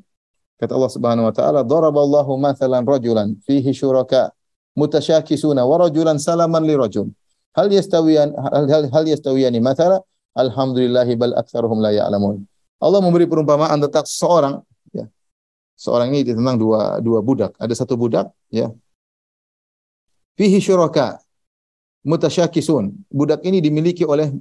kata 0.62 0.72
Allah 0.72 0.92
Subhanahu 0.94 1.28
wa 1.28 1.34
taala, 1.36 1.60
"Daraballahu 1.66 2.32
mathalan 2.40 2.88
rajulan 2.88 3.36
fihi 3.44 3.74
syuraka 3.76 4.32
mutasyakisuna 4.80 5.66
wa 5.66 5.76
rajulan 5.84 6.22
salaman 6.22 6.64
li 6.64 6.78
rajul." 6.78 7.12
Hal 7.54 7.68
yastawiyan 7.70 8.34
hal 8.34 8.66
hal, 8.70 8.84
hal 8.90 9.06
yastawiyani 9.06 9.60
mathala 9.62 10.02
alhamdulillah 10.34 11.06
bal 11.20 11.34
aktsaruhum 11.38 11.82
la 11.84 11.94
ya'lamun. 11.94 12.46
Allah 12.84 13.00
memberi 13.00 13.24
perumpamaan 13.24 13.80
tentang 13.80 14.04
seorang 14.04 14.60
ya, 14.92 15.08
seorang 15.80 16.12
ini 16.12 16.36
tentang 16.36 16.60
dua 16.60 17.00
dua 17.00 17.24
budak. 17.24 17.56
Ada 17.56 17.74
satu 17.80 17.96
budak 17.96 18.36
ya. 18.52 18.68
Fihi 20.36 20.60
syuraka 20.60 21.24
mutasyakisun. 22.04 23.08
Budak 23.08 23.48
ini 23.48 23.64
dimiliki 23.64 24.04
oleh 24.04 24.36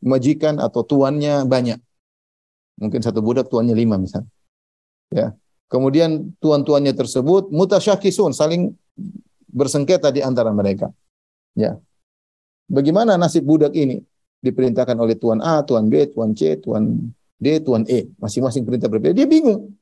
majikan 0.00 0.56
atau 0.56 0.80
tuannya 0.80 1.44
banyak. 1.44 1.76
Mungkin 2.80 3.00
satu 3.04 3.20
budak 3.20 3.52
tuannya 3.52 3.76
lima 3.76 4.00
misalnya. 4.00 4.32
Ya. 5.12 5.36
Kemudian 5.66 6.30
tuan-tuannya 6.38 6.94
tersebut 6.94 7.50
mutasyakisun, 7.50 8.30
saling 8.30 8.70
bersengketa 9.50 10.14
di 10.14 10.22
antara 10.22 10.54
mereka. 10.54 10.94
Ya. 11.58 11.76
Bagaimana 12.70 13.18
nasib 13.18 13.42
budak 13.42 13.74
ini? 13.74 14.06
Diperintahkan 14.46 14.94
oleh 14.94 15.18
tuan 15.18 15.42
A, 15.42 15.66
tuan 15.66 15.90
B, 15.90 16.06
tuan 16.14 16.30
C, 16.38 16.54
tuan 16.62 17.10
D, 17.36 17.58
tuan 17.66 17.82
E. 17.90 18.06
Masing-masing 18.22 18.62
perintah 18.62 18.86
berbeda. 18.86 19.18
Dia 19.18 19.26
bingung. 19.26 19.74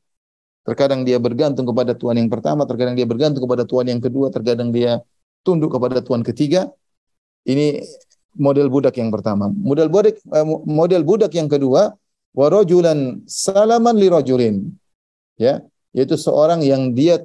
Terkadang 0.65 1.05
dia 1.05 1.21
bergantung 1.21 1.69
kepada 1.69 1.93
tuan 1.93 2.17
yang 2.17 2.33
pertama, 2.33 2.65
terkadang 2.65 2.97
dia 2.97 3.05
bergantung 3.05 3.45
kepada 3.45 3.69
tuan 3.69 3.85
yang 3.85 4.01
kedua, 4.01 4.33
terkadang 4.33 4.73
dia 4.73 5.05
tunduk 5.45 5.77
kepada 5.77 6.01
tuan 6.01 6.25
ketiga. 6.25 6.73
Ini 7.45 7.85
model 8.41 8.73
budak 8.73 8.97
yang 8.97 9.13
pertama. 9.13 9.53
Model 9.53 9.93
budak 9.93 10.17
eh, 10.25 10.47
model 10.65 11.05
budak 11.05 11.37
yang 11.37 11.53
kedua, 11.53 11.93
warajulan 12.33 13.21
salaman 13.29 14.01
li 14.01 14.09
rajulin. 14.09 14.73
Ya, 15.37 15.61
yaitu 15.93 16.17
seorang 16.17 16.65
yang 16.65 16.97
dia 16.97 17.21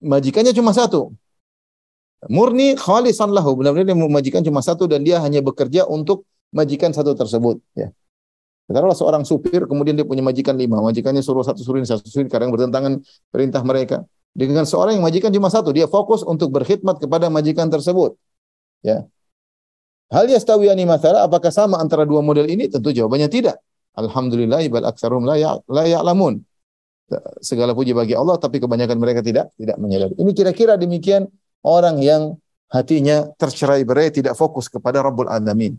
majikannya 0.00 0.56
cuma 0.56 0.72
satu. 0.72 1.12
Murni 2.30 2.78
khalisan 2.78 3.34
lahu, 3.34 3.58
benar-benar 3.58 3.92
dia 3.92 3.98
majikan 3.98 4.42
cuma 4.46 4.62
satu 4.62 4.86
dan 4.86 5.02
dia 5.02 5.18
hanya 5.18 5.42
bekerja 5.42 5.84
untuk 5.90 6.22
majikan 6.52 6.92
satu 6.92 7.16
tersebut, 7.16 7.58
ya. 7.74 7.90
Katakanlah 8.70 8.94
seorang 8.94 9.22
supir, 9.26 9.66
kemudian 9.66 9.98
dia 9.98 10.06
punya 10.06 10.22
majikan 10.22 10.54
lima, 10.54 10.78
majikannya 10.80 11.20
suruh 11.20 11.42
satu 11.42 11.60
suruh 11.60 11.82
ini, 11.82 11.88
satu 11.88 12.06
suruh 12.06 12.24
ini, 12.24 12.30
kadang 12.30 12.54
bertentangan 12.54 13.02
perintah 13.28 13.60
mereka. 13.66 14.06
Dengan 14.32 14.64
seorang 14.64 14.96
yang 14.96 15.04
majikan 15.04 15.28
cuma 15.28 15.52
satu, 15.52 15.74
dia 15.76 15.84
fokus 15.90 16.24
untuk 16.24 16.48
berkhidmat 16.54 16.96
kepada 17.02 17.28
majikan 17.28 17.68
tersebut. 17.68 18.16
Ya. 18.80 19.04
Hal 20.08 20.24
yastawiyani 20.28 20.88
masalah, 20.88 21.28
apakah 21.28 21.52
sama 21.52 21.76
antara 21.80 22.08
dua 22.08 22.24
model 22.24 22.48
ini? 22.48 22.68
Tentu 22.68 22.92
jawabannya 22.96 23.28
tidak. 23.28 23.60
Alhamdulillah, 23.92 24.64
bal 24.72 24.88
aksarum 24.88 25.28
la 25.28 25.36
ya'lamun. 25.84 26.40
Segala 27.44 27.76
puji 27.76 27.92
bagi 27.92 28.16
Allah, 28.16 28.40
tapi 28.40 28.56
kebanyakan 28.56 28.96
mereka 28.96 29.20
tidak 29.20 29.52
tidak 29.60 29.76
menyadari. 29.76 30.16
Ini 30.16 30.32
kira-kira 30.32 30.80
demikian 30.80 31.28
orang 31.60 32.00
yang 32.00 32.40
hatinya 32.72 33.28
tercerai 33.36 33.84
berai, 33.84 34.08
tidak 34.08 34.32
fokus 34.32 34.72
kepada 34.72 35.04
Rabbul 35.04 35.28
Alamin. 35.28 35.76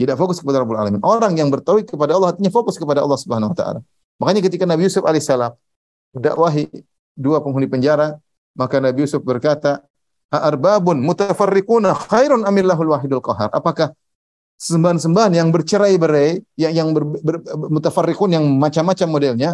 Tidak 0.00 0.16
fokus 0.16 0.40
kepada 0.40 0.64
Rabbul 0.64 0.78
Alamin. 0.78 1.02
Orang 1.04 1.36
yang 1.36 1.52
bertauhid 1.52 1.86
kepada 1.86 2.16
Allah 2.16 2.32
hatinya 2.32 2.48
fokus 2.48 2.80
kepada 2.80 3.04
Allah 3.04 3.18
Subhanahu 3.20 3.52
wa 3.52 3.56
taala. 3.56 3.80
Makanya 4.18 4.40
ketika 4.48 4.64
Nabi 4.64 4.88
Yusuf 4.88 5.04
alaihissalam 5.04 5.52
dakwahi 6.16 6.68
dua 7.16 7.44
penghuni 7.44 7.68
penjara, 7.68 8.16
maka 8.56 8.80
Nabi 8.80 9.04
Yusuf 9.04 9.20
berkata, 9.20 9.84
"Arbabun 10.32 11.00
mutafarriquna 11.04 11.92
khairun 12.08 12.44
amillahul 12.48 12.92
wahidul 12.96 13.20
qahar." 13.20 13.52
Apakah 13.52 13.92
sembahan-sembahan 14.56 15.32
yang 15.36 15.48
bercerai-berai, 15.52 16.40
yang 16.56 16.72
yang 16.72 16.88
ber, 16.96 17.04
ber, 17.20 17.36
mutafarriqun 17.68 18.32
yang 18.32 18.44
macam-macam 18.56 19.08
modelnya, 19.10 19.50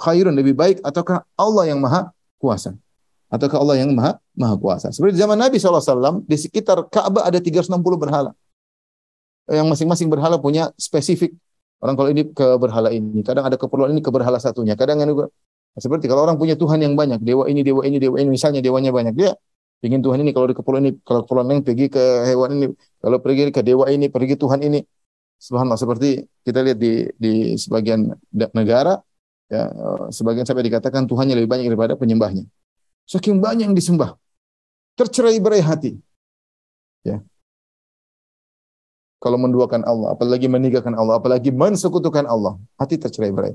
khairun 0.00 0.32
lebih 0.32 0.56
baik 0.56 0.76
ataukah 0.80 1.26
Allah 1.36 1.68
yang 1.68 1.78
maha 1.82 2.10
kuasa? 2.40 2.72
Ataukah 3.32 3.58
Allah 3.60 3.80
yang 3.80 3.92
maha 3.92 4.20
maha 4.36 4.54
kuasa? 4.56 4.88
Seperti 4.92 5.16
zaman 5.20 5.40
Nabi 5.40 5.56
SAW, 5.56 6.24
di 6.24 6.36
sekitar 6.36 6.84
Ka'bah 6.88 7.24
ada 7.28 7.40
360 7.40 7.80
berhala 7.96 8.36
yang 9.50 9.66
masing-masing 9.66 10.06
berhala 10.12 10.38
punya 10.38 10.70
spesifik. 10.78 11.34
Orang 11.82 11.98
kalau 11.98 12.10
ini 12.14 12.30
ke 12.30 12.46
berhala 12.62 12.94
ini, 12.94 13.26
kadang 13.26 13.42
ada 13.42 13.58
keperluan 13.58 13.90
ini 13.90 14.02
ke 14.04 14.10
berhala 14.14 14.38
satunya. 14.38 14.78
Kadang 14.78 15.02
juga 15.02 15.26
seperti 15.74 16.06
kalau 16.06 16.22
orang 16.22 16.38
punya 16.38 16.54
Tuhan 16.54 16.78
yang 16.78 16.94
banyak, 16.94 17.18
dewa 17.24 17.50
ini, 17.50 17.66
dewa 17.66 17.82
ini, 17.82 17.98
dewa 17.98 18.22
ini, 18.22 18.30
misalnya 18.30 18.62
dewanya 18.62 18.94
banyak, 18.94 19.14
dia 19.18 19.34
ingin 19.82 19.98
Tuhan 19.98 20.22
ini 20.22 20.30
kalau 20.30 20.46
di 20.46 20.54
keperluan 20.54 20.82
ini, 20.86 20.92
kalau 21.02 21.26
keperluan 21.26 21.46
lain 21.50 21.62
pergi 21.66 21.90
ke 21.90 22.04
hewan 22.30 22.50
ini, 22.54 22.66
kalau 23.02 23.18
pergi 23.18 23.50
ke 23.50 23.60
dewa 23.66 23.90
ini, 23.90 24.06
pergi 24.06 24.38
Tuhan 24.38 24.62
ini. 24.62 24.78
Subhanallah 25.42 25.74
seperti 25.74 26.22
kita 26.46 26.62
lihat 26.62 26.78
di 26.78 27.10
di 27.18 27.58
sebagian 27.58 28.14
negara 28.54 28.94
ya 29.50 29.66
sebagian 30.14 30.46
sampai 30.46 30.70
dikatakan 30.70 31.02
Tuhannya 31.10 31.34
lebih 31.34 31.50
banyak 31.50 31.66
daripada 31.66 31.98
penyembahnya. 31.98 32.46
Saking 33.10 33.42
banyak 33.42 33.66
yang 33.66 33.74
disembah. 33.74 34.14
Tercerai 34.94 35.42
berai 35.42 35.66
hati. 35.66 35.98
Ya 37.02 37.26
kalau 39.22 39.38
menduakan 39.38 39.86
Allah, 39.86 40.18
apalagi 40.18 40.50
meninggalkan 40.50 40.98
Allah, 40.98 41.22
apalagi 41.22 41.54
mensekutukan 41.54 42.26
Allah, 42.26 42.58
hati 42.74 42.98
tercerai-berai. 42.98 43.54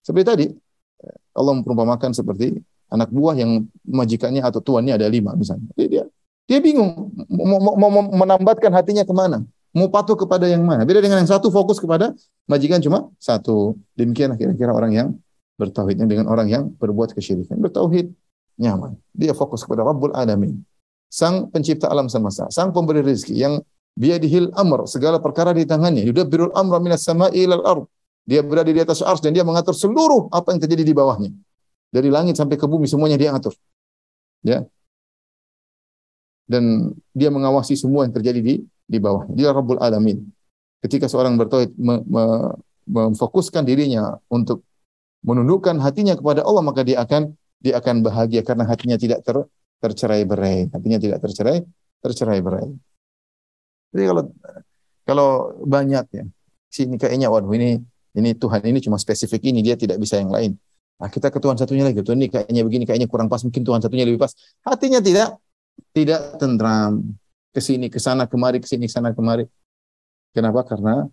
Seperti 0.00 0.24
tadi, 0.24 0.46
Allah 1.36 1.52
memperumpamakan 1.60 2.16
seperti 2.16 2.56
anak 2.88 3.12
buah 3.12 3.36
yang 3.36 3.68
majikannya 3.84 4.40
atau 4.40 4.64
tuannya 4.64 4.96
ada 4.96 5.04
lima 5.12 5.36
misalnya. 5.36 5.68
Jadi 5.76 5.88
dia 5.92 6.04
dia 6.44 6.58
bingung 6.60 7.12
mau, 7.28 7.76
mau, 7.76 7.90
mau 7.92 8.02
menambatkan 8.16 8.72
hatinya 8.72 9.04
ke 9.04 9.12
mana, 9.12 9.44
mau 9.76 9.92
patuh 9.92 10.16
kepada 10.16 10.48
yang 10.48 10.64
mana. 10.64 10.88
Beda 10.88 11.04
dengan 11.04 11.20
yang 11.20 11.28
satu 11.28 11.52
fokus 11.52 11.76
kepada 11.76 12.16
majikan 12.48 12.80
cuma 12.80 13.12
satu. 13.20 13.76
Demikian 13.98 14.32
kira-kira 14.40 14.72
orang 14.72 14.92
yang 14.96 15.08
bertauhidnya 15.60 16.08
dengan 16.08 16.32
orang 16.32 16.48
yang 16.48 16.62
berbuat 16.80 17.12
kesyirikan. 17.12 17.60
Bertauhid 17.60 18.08
nyaman. 18.56 18.96
Dia 19.12 19.36
fokus 19.36 19.66
kepada 19.66 19.84
Rabbul 19.84 20.14
Alamin. 20.16 20.64
Sang 21.10 21.46
pencipta 21.52 21.86
alam 21.86 22.10
semesta, 22.10 22.50
sang 22.50 22.74
pemberi 22.74 22.98
rezeki 22.98 23.34
yang 23.38 23.54
Biadihil 23.94 24.50
amr, 24.58 24.90
segala 24.90 25.22
perkara 25.22 25.54
di 25.54 25.62
tangannya. 25.62 26.02
Yudabbirul 26.02 26.50
amra 26.50 26.82
minas 26.82 27.06
sama'i 27.06 27.46
ilal 27.46 27.62
ard. 27.62 27.84
Dia 28.26 28.42
berada 28.42 28.72
di 28.72 28.80
atas 28.82 29.04
ars 29.04 29.22
dan 29.22 29.30
dia 29.30 29.46
mengatur 29.46 29.76
seluruh 29.76 30.32
apa 30.34 30.50
yang 30.50 30.60
terjadi 30.64 30.82
di 30.82 30.94
bawahnya. 30.96 31.30
Dari 31.94 32.10
langit 32.10 32.34
sampai 32.34 32.58
ke 32.58 32.66
bumi 32.66 32.90
semuanya 32.90 33.14
dia 33.14 33.30
atur. 33.30 33.54
Ya. 34.42 34.66
Dan 36.50 36.92
dia 37.14 37.30
mengawasi 37.30 37.78
semua 37.78 38.02
yang 38.02 38.12
terjadi 38.12 38.42
di 38.42 38.54
di 38.66 38.98
bawah. 38.98 39.30
Dia 39.30 39.54
Rabbul 39.54 39.78
Alamin. 39.78 40.26
Ketika 40.82 41.08
seorang 41.08 41.38
bertauhid 41.38 41.72
me, 41.78 42.02
me, 42.04 42.24
memfokuskan 42.84 43.64
dirinya 43.64 44.20
untuk 44.28 44.66
menundukkan 45.24 45.80
hatinya 45.80 46.18
kepada 46.18 46.44
Allah 46.44 46.60
maka 46.60 46.84
dia 46.84 47.00
akan 47.00 47.32
dia 47.64 47.80
akan 47.80 48.04
bahagia 48.04 48.44
karena 48.44 48.68
hatinya 48.68 49.00
tidak 49.00 49.24
ter, 49.24 49.40
tercerai 49.80 50.26
berai. 50.28 50.68
Hatinya 50.68 50.98
tidak 51.00 51.24
tercerai 51.24 51.64
tercerai 52.04 52.40
berai. 52.44 52.68
Jadi 53.94 54.04
kalau 54.10 54.22
kalau 55.06 55.28
banyak 55.62 56.04
ya, 56.10 56.24
sini 56.66 56.98
kayaknya 56.98 57.30
waduh 57.30 57.54
ini 57.54 57.78
ini 58.18 58.30
Tuhan 58.34 58.66
ini 58.66 58.82
cuma 58.82 58.98
spesifik 58.98 59.46
ini 59.46 59.62
dia 59.62 59.78
tidak 59.78 60.02
bisa 60.02 60.18
yang 60.18 60.34
lain. 60.34 60.58
Nah, 60.98 61.10
kita 61.10 61.30
ke 61.30 61.38
Tuhan 61.42 61.58
satunya 61.58 61.86
lagi. 61.86 62.02
Tuhan 62.02 62.18
ini 62.18 62.30
kayaknya 62.30 62.62
begini, 62.62 62.84
kayaknya 62.86 63.10
kurang 63.10 63.26
pas, 63.26 63.42
mungkin 63.42 63.66
Tuhan 63.66 63.82
satunya 63.82 64.06
lebih 64.06 64.22
pas. 64.22 64.30
Hatinya 64.62 65.02
tidak 65.02 65.38
tidak 65.90 66.38
tentram. 66.38 67.18
Ke 67.54 67.62
sini, 67.62 67.86
ke 67.86 68.02
sana, 68.02 68.26
kemari, 68.26 68.58
ke 68.58 68.66
sini, 68.66 68.86
ke 68.86 68.94
sana, 68.94 69.14
kemari. 69.14 69.46
Kenapa? 70.34 70.66
Karena 70.66 71.06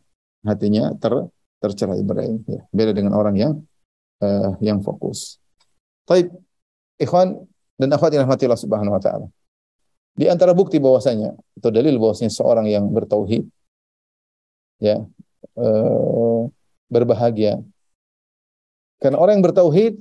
hatinya 0.45 0.93
ter 0.97 1.13
tercerai 1.61 2.01
berai. 2.01 2.33
Ya. 2.49 2.65
Beda 2.73 2.93
dengan 2.93 3.13
orang 3.13 3.37
yang 3.37 3.53
uh, 4.21 4.57
yang 4.61 4.81
fokus. 4.81 5.37
Baik, 6.09 6.33
ikhwan 6.97 7.45
dan 7.77 7.89
akhwat 7.93 8.13
yang 8.13 8.25
Allah 8.25 8.57
Subhanahu 8.57 8.93
wa 8.97 9.01
taala. 9.01 9.29
Di 10.11 10.27
antara 10.27 10.51
bukti 10.51 10.77
bahwasanya 10.77 11.33
atau 11.57 11.71
dalil 11.71 11.95
bahwasanya 11.97 12.31
seorang 12.31 12.67
yang 12.67 12.91
bertauhid 12.91 13.47
ya 14.83 14.99
eh, 15.55 16.41
berbahagia. 16.91 17.63
Karena 19.01 19.17
orang 19.17 19.39
yang 19.39 19.45
bertauhid 19.47 19.93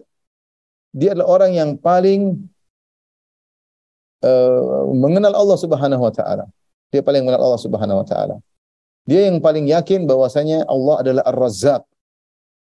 dia 0.91 1.15
adalah 1.15 1.29
orang 1.41 1.51
yang 1.55 1.71
paling 1.79 2.43
eh, 4.27 4.83
mengenal 4.91 5.33
Allah 5.39 5.59
Subhanahu 5.59 6.03
wa 6.03 6.13
taala. 6.13 6.51
Dia 6.91 7.07
paling 7.07 7.23
mengenal 7.23 7.47
Allah 7.47 7.63
Subhanahu 7.63 8.03
wa 8.03 8.07
taala. 8.07 8.37
Dia 9.07 9.31
yang 9.31 9.39
paling 9.39 9.71
yakin 9.71 10.05
bahwasanya 10.05 10.67
Allah 10.67 11.03
adalah 11.03 11.23
Ar-Razzaq 11.27 11.83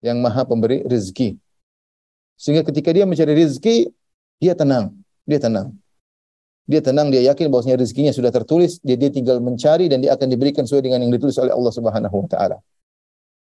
yang 0.06 0.22
Maha 0.24 0.48
pemberi 0.48 0.86
rezeki. 0.88 1.36
Sehingga 2.40 2.64
ketika 2.64 2.96
dia 2.96 3.04
mencari 3.04 3.36
rezeki, 3.36 3.92
dia 4.40 4.56
tenang, 4.56 4.96
dia 5.28 5.44
tenang. 5.44 5.76
Dia 6.70 6.86
tenang, 6.86 7.10
dia 7.10 7.26
yakin 7.34 7.50
bahwasanya 7.50 7.82
rezekinya 7.82 8.14
sudah 8.14 8.30
tertulis, 8.30 8.78
dia 8.86 8.94
dia 8.94 9.10
tinggal 9.10 9.42
mencari 9.42 9.90
dan 9.90 10.06
dia 10.06 10.14
akan 10.14 10.30
diberikan 10.30 10.70
sesuai 10.70 10.86
dengan 10.86 11.02
yang 11.02 11.10
ditulis 11.10 11.34
oleh 11.42 11.50
Allah 11.50 11.74
Subhanahu 11.74 12.14
wa 12.14 12.30
taala. 12.30 12.58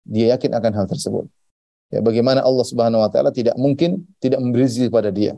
Dia 0.07 0.39
yakin 0.39 0.55
akan 0.55 0.71
hal 0.71 0.85
tersebut. 0.87 1.27
Ya, 1.91 1.99
bagaimana 1.99 2.39
Allah 2.39 2.63
Subhanahu 2.63 3.03
wa 3.03 3.11
taala 3.11 3.35
tidak 3.35 3.59
mungkin 3.59 4.07
tidak 4.23 4.39
memberi 4.39 4.63
rezeki 4.63 4.87
pada 4.87 5.11
dia. 5.11 5.35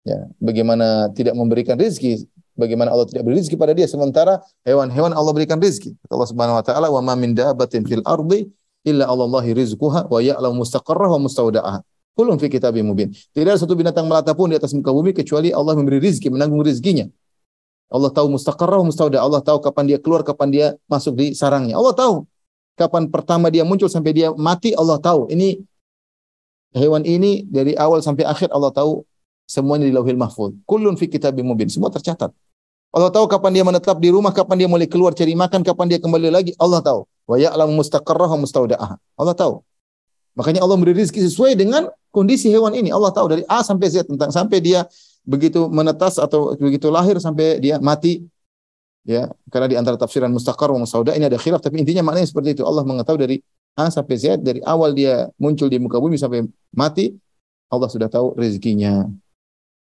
Ya, 0.00 0.32
bagaimana 0.40 1.12
tidak 1.12 1.36
memberikan 1.36 1.76
rezeki, 1.76 2.24
bagaimana 2.56 2.92
Allah 2.92 3.04
tidak 3.04 3.28
beri 3.28 3.40
rezeki 3.40 3.56
pada 3.60 3.76
dia 3.76 3.84
sementara 3.84 4.40
hewan-hewan 4.64 5.12
Allah 5.12 5.32
berikan 5.36 5.60
rezeki. 5.60 5.92
Allah 6.08 6.28
Subhanahu 6.28 6.56
wa 6.56 6.64
taala, 6.64 6.88
"Wa 6.88 7.04
ma 7.04 7.12
min 7.16 7.36
dabbatin 7.36 7.84
fil 7.84 8.00
ardi 8.08 8.48
illa 8.84 9.04
Allahi 9.04 9.52
rizquha 9.52 10.08
wa 10.08 10.20
ya'lamu 10.24 10.64
mustaqarraha 10.64 11.16
wa 11.16 11.28
mustaudaha." 11.28 11.84
Kulun 12.20 12.36
fi 12.36 12.52
kitabim 12.52 12.84
mubin. 12.84 13.08
Tidak 13.32 13.48
ada 13.48 13.56
satu 13.56 13.72
binatang 13.72 14.04
melata 14.04 14.36
pun 14.36 14.52
di 14.52 14.56
atas 14.60 14.76
muka 14.76 14.92
bumi 14.92 15.16
kecuali 15.16 15.56
Allah 15.56 15.72
memberi 15.72 16.04
rizki, 16.04 16.28
menanggung 16.28 16.60
rizkinya. 16.60 17.08
Allah 17.88 18.12
tahu 18.12 18.36
mustaqarrah 18.36 18.84
mustauda. 18.84 19.24
Allah 19.24 19.40
tahu 19.40 19.56
kapan 19.64 19.88
dia 19.88 19.98
keluar, 19.98 20.20
kapan 20.20 20.48
dia 20.52 20.66
masuk 20.84 21.16
di 21.16 21.32
sarangnya. 21.32 21.80
Allah 21.80 21.96
tahu 21.96 22.28
kapan 22.76 23.08
pertama 23.08 23.48
dia 23.48 23.64
muncul 23.64 23.88
sampai 23.88 24.12
dia 24.12 24.28
mati. 24.36 24.76
Allah 24.76 25.00
tahu. 25.00 25.32
Ini 25.32 25.64
hewan 26.76 27.08
ini 27.08 27.48
dari 27.48 27.72
awal 27.72 28.04
sampai 28.04 28.28
akhir 28.28 28.52
Allah 28.52 28.68
tahu 28.68 29.00
semuanya 29.48 29.88
di 29.88 29.96
Lauhil 29.96 30.20
Mahfuz. 30.20 30.52
Kullun 30.68 31.00
fi 31.00 31.08
kitabim 31.08 31.48
mubin. 31.48 31.72
Semua 31.72 31.88
tercatat. 31.88 32.36
Allah 32.92 33.08
tahu 33.08 33.32
kapan 33.32 33.56
dia 33.56 33.64
menetap 33.64 33.96
di 33.96 34.12
rumah, 34.12 34.36
kapan 34.36 34.60
dia 34.60 34.68
mulai 34.68 34.84
keluar 34.84 35.16
cari 35.16 35.32
makan, 35.32 35.64
kapan 35.64 35.96
dia 35.96 35.98
kembali 36.04 36.28
lagi. 36.28 36.52
Allah 36.60 36.84
tahu. 36.84 37.08
Wa 37.24 37.40
ya'lamu 37.40 37.80
mustaqarraha 37.80 38.36
mustaudaah. 38.36 39.00
Allah 39.16 39.32
tahu. 39.32 39.64
Makanya 40.40 40.64
Allah 40.64 40.80
memberi 40.80 40.96
rezeki 40.96 41.28
sesuai 41.28 41.52
dengan 41.52 41.92
kondisi 42.08 42.48
hewan 42.48 42.72
ini. 42.72 42.88
Allah 42.88 43.12
tahu 43.12 43.28
dari 43.28 43.44
A 43.44 43.60
sampai 43.60 43.92
Z 43.92 44.08
tentang 44.08 44.32
sampai 44.32 44.64
dia 44.64 44.88
begitu 45.28 45.68
menetas 45.68 46.16
atau 46.16 46.56
begitu 46.56 46.88
lahir 46.88 47.20
sampai 47.20 47.60
dia 47.60 47.76
mati. 47.76 48.24
Ya, 49.04 49.28
karena 49.52 49.68
di 49.68 49.76
antara 49.76 50.00
tafsiran 50.00 50.32
mustaqar 50.32 50.72
wa 50.72 50.80
mustauda 50.80 51.12
ini 51.12 51.28
ada 51.28 51.36
khilaf 51.36 51.60
tapi 51.60 51.84
intinya 51.84 52.00
maknanya 52.00 52.32
seperti 52.32 52.56
itu. 52.56 52.64
Allah 52.64 52.88
mengetahui 52.88 53.20
dari 53.20 53.36
A 53.76 53.92
sampai 53.92 54.16
Z 54.16 54.40
dari 54.40 54.64
awal 54.64 54.96
dia 54.96 55.28
muncul 55.36 55.68
di 55.68 55.76
muka 55.76 56.00
bumi 56.00 56.16
sampai 56.16 56.48
mati 56.72 57.12
Allah 57.68 57.86
sudah 57.92 58.08
tahu 58.08 58.32
rezekinya. 58.34 59.06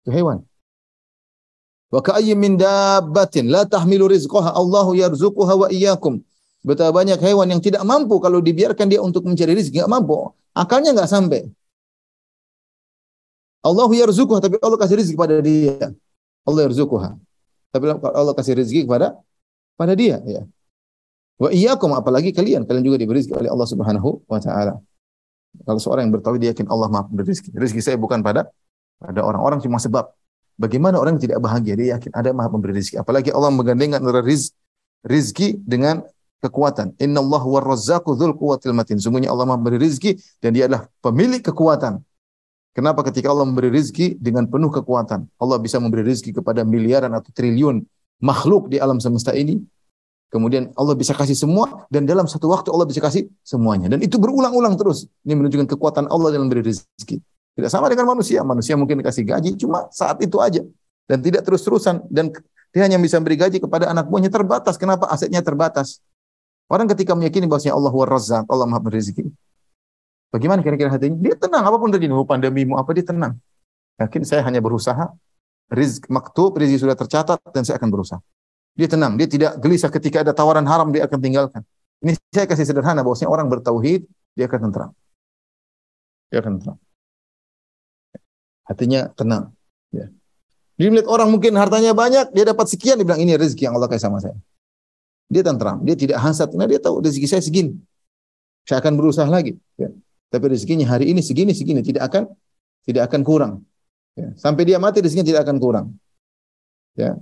Itu 0.01 0.09
hewan. 0.09 0.41
Wa 1.93 2.01
ka'ayyin 2.01 2.35
min 2.39 2.57
dabbatin 2.57 3.47
la 3.47 3.63
tahmilu 3.69 4.09
rizqaha 4.09 4.57
Allahu 4.57 4.97
yarzuquha 4.97 5.53
wa 5.53 5.67
iyyakum. 5.69 6.17
Betapa 6.61 6.93
banyak 7.01 7.17
hewan 7.17 7.49
yang 7.49 7.61
tidak 7.61 7.81
mampu 7.81 8.21
kalau 8.21 8.37
dibiarkan 8.37 8.85
dia 8.85 9.01
untuk 9.01 9.25
mencari 9.25 9.57
rezeki, 9.57 9.81
enggak 9.81 9.91
mampu. 9.91 10.29
Akalnya 10.53 10.93
enggak 10.93 11.09
sampai. 11.09 11.49
Allahu 13.65 13.93
yarzuquha 13.93 14.41
tapi 14.41 14.57
Allah 14.61 14.77
kasih 14.77 14.97
rezeki 15.01 15.17
pada 15.17 15.37
dia. 15.41 15.93
Allah 16.45 16.61
yarzuquha. 16.69 17.17
Tapi 17.73 17.85
Allah 17.93 18.33
kasih 18.37 18.53
rezeki 18.61 18.85
kepada 18.85 19.17
pada 19.73 19.93
dia 19.97 20.21
ya. 20.21 20.45
Wa 21.41 21.49
iyyakum 21.49 21.97
apalagi 21.97 22.29
kalian, 22.29 22.69
kalian 22.69 22.85
juga 22.85 23.01
diberi 23.01 23.21
rezeki 23.21 23.33
oleh 23.41 23.49
Allah 23.49 23.65
Subhanahu 23.65 24.21
wa 24.29 24.37
taala. 24.37 24.77
Kalau 25.65 25.79
seorang 25.81 26.05
yang 26.05 26.13
bertauhid 26.13 26.39
dia 26.45 26.49
yakin 26.53 26.69
Allah 26.69 26.87
Maha 26.93 27.09
memberi 27.09 27.33
rezeki. 27.33 27.57
Rezeki 27.57 27.81
saya 27.81 27.97
bukan 27.97 28.21
pada 28.21 28.53
pada 29.01 29.19
orang-orang 29.25 29.57
cuma 29.65 29.81
sebab. 29.81 30.13
Bagaimana 30.61 31.01
orang 31.01 31.17
yang 31.17 31.25
tidak 31.25 31.39
bahagia? 31.41 31.73
Dia 31.73 31.87
yakin 31.97 32.13
ada 32.13 32.29
Maha 32.37 32.53
pemberi 32.53 32.77
rezeki. 32.77 33.01
Apalagi 33.01 33.33
Allah 33.33 33.49
menggandengkan 33.49 33.97
antara 33.97 34.21
riz, 34.21 34.53
rizki 35.01 35.57
dengan 35.65 36.05
kekuatan. 36.41 36.97
Inna 36.97 37.21
Allah 37.21 37.43
wa 37.45 37.61
razzaqu 37.61 38.17
dzul 38.17 38.33
quwwatil 38.35 38.73
matin. 38.73 38.97
Sungguhnya 38.97 39.29
Allah 39.29 39.45
memberi 39.45 39.77
rezeki 39.77 40.17
dan 40.41 40.57
dia 40.57 40.65
adalah 40.65 40.89
pemilik 40.99 41.39
kekuatan. 41.39 42.01
Kenapa 42.71 43.03
ketika 43.05 43.29
Allah 43.29 43.45
memberi 43.45 43.69
rezeki 43.69 44.17
dengan 44.17 44.47
penuh 44.47 44.71
kekuatan? 44.73 45.27
Allah 45.37 45.57
bisa 45.61 45.77
memberi 45.77 46.07
rezeki 46.07 46.41
kepada 46.41 46.65
miliaran 46.65 47.11
atau 47.13 47.29
triliun 47.31 47.83
makhluk 48.23 48.71
di 48.71 48.81
alam 48.81 48.97
semesta 48.97 49.35
ini. 49.35 49.61
Kemudian 50.31 50.71
Allah 50.79 50.95
bisa 50.95 51.11
kasih 51.11 51.35
semua 51.35 51.83
dan 51.91 52.07
dalam 52.07 52.23
satu 52.23 52.47
waktu 52.47 52.71
Allah 52.71 52.87
bisa 52.87 53.03
kasih 53.03 53.27
semuanya. 53.43 53.91
Dan 53.91 53.99
itu 53.99 54.15
berulang-ulang 54.15 54.79
terus. 54.79 55.03
Ini 55.27 55.35
menunjukkan 55.35 55.67
kekuatan 55.75 56.07
Allah 56.07 56.31
dalam 56.31 56.47
memberi 56.47 56.71
rezeki. 56.71 57.19
Tidak 57.59 57.67
sama 57.67 57.91
dengan 57.91 58.07
manusia. 58.07 58.39
Manusia 58.47 58.79
mungkin 58.79 59.03
dikasih 59.03 59.27
gaji 59.27 59.59
cuma 59.59 59.91
saat 59.91 60.23
itu 60.23 60.39
aja 60.39 60.63
dan 61.11 61.19
tidak 61.19 61.43
terus-terusan 61.43 62.07
dan 62.07 62.31
dia 62.71 62.87
hanya 62.87 62.95
bisa 62.95 63.19
beri 63.19 63.35
gaji 63.35 63.59
kepada 63.59 63.91
anak 63.91 64.07
buahnya 64.07 64.31
terbatas. 64.31 64.79
Kenapa? 64.79 65.11
Asetnya 65.11 65.43
terbatas. 65.43 65.99
Orang 66.71 66.87
ketika 66.87 67.11
meyakini 67.11 67.51
bahwasanya 67.51 67.75
Allah 67.75 67.91
wa 67.91 68.05
razzaq, 68.07 68.47
Allah 68.47 68.67
Maha 68.71 68.87
rezeki. 68.87 69.27
Bagaimana 70.31 70.63
kira-kira 70.63 70.87
hatinya? 70.87 71.19
Dia 71.19 71.35
tenang 71.35 71.67
apa 71.67 71.75
pun 71.75 71.91
terjadi, 71.91 72.15
mau 72.15 72.23
pandemi 72.23 72.63
mau 72.63 72.79
apa 72.79 72.95
dia 72.95 73.03
tenang. 73.03 73.35
Yakin 73.99 74.23
saya 74.23 74.47
hanya 74.47 74.63
berusaha, 74.63 75.11
rizq 75.67 76.07
maktub, 76.07 76.55
rezeki 76.55 76.87
sudah 76.87 76.95
tercatat 76.95 77.43
dan 77.51 77.67
saya 77.67 77.75
akan 77.75 77.91
berusaha. 77.91 78.23
Dia 78.79 78.87
tenang, 78.87 79.19
dia 79.19 79.27
tidak 79.27 79.59
gelisah 79.59 79.91
ketika 79.91 80.23
ada 80.23 80.31
tawaran 80.31 80.63
haram 80.63 80.95
dia 80.95 81.03
akan 81.03 81.19
tinggalkan. 81.19 81.61
Ini 81.99 82.15
saya 82.31 82.47
kasih 82.47 82.63
sederhana 82.63 83.03
bahwasanya 83.03 83.27
orang 83.27 83.51
bertauhid 83.51 84.07
dia 84.39 84.47
akan 84.47 84.71
tenang. 84.71 84.91
Dia 86.31 86.39
akan 86.39 86.53
tenang 86.63 86.79
hatinya 88.71 89.11
tenang. 89.11 89.51
Ya. 89.91 90.07
Dia 90.79 90.87
melihat 90.87 91.11
orang 91.11 91.29
mungkin 91.29 91.53
hartanya 91.59 91.91
banyak, 91.91 92.31
dia 92.31 92.47
dapat 92.47 92.65
sekian, 92.71 92.95
dia 92.97 93.05
bilang 93.05 93.21
ini 93.21 93.35
rezeki 93.35 93.69
yang 93.69 93.75
Allah 93.77 93.91
kasih 93.91 94.07
sama 94.07 94.23
saya. 94.23 94.33
Dia 95.31 95.47
tentram, 95.47 95.79
dia 95.87 95.95
tidak 95.95 96.19
hasad, 96.19 96.51
karena 96.51 96.67
dia 96.67 96.79
tahu 96.83 96.99
rezeki 96.99 97.27
saya 97.31 97.39
segini. 97.39 97.79
Saya 98.67 98.83
akan 98.83 98.99
berusaha 98.99 99.25
lagi. 99.31 99.55
Ya. 99.79 99.87
Tapi 100.27 100.51
rezekinya 100.51 100.83
hari 100.83 101.07
ini 101.07 101.23
segini, 101.23 101.55
segini, 101.55 101.79
tidak 101.79 102.11
akan 102.11 102.27
tidak 102.83 103.07
akan 103.07 103.21
kurang. 103.23 103.53
Ya. 104.19 104.35
Sampai 104.35 104.67
dia 104.67 104.75
mati 104.75 104.99
rezekinya 104.99 105.23
tidak 105.23 105.41
akan 105.47 105.57
kurang. 105.63 105.87
Ya. 106.99 107.15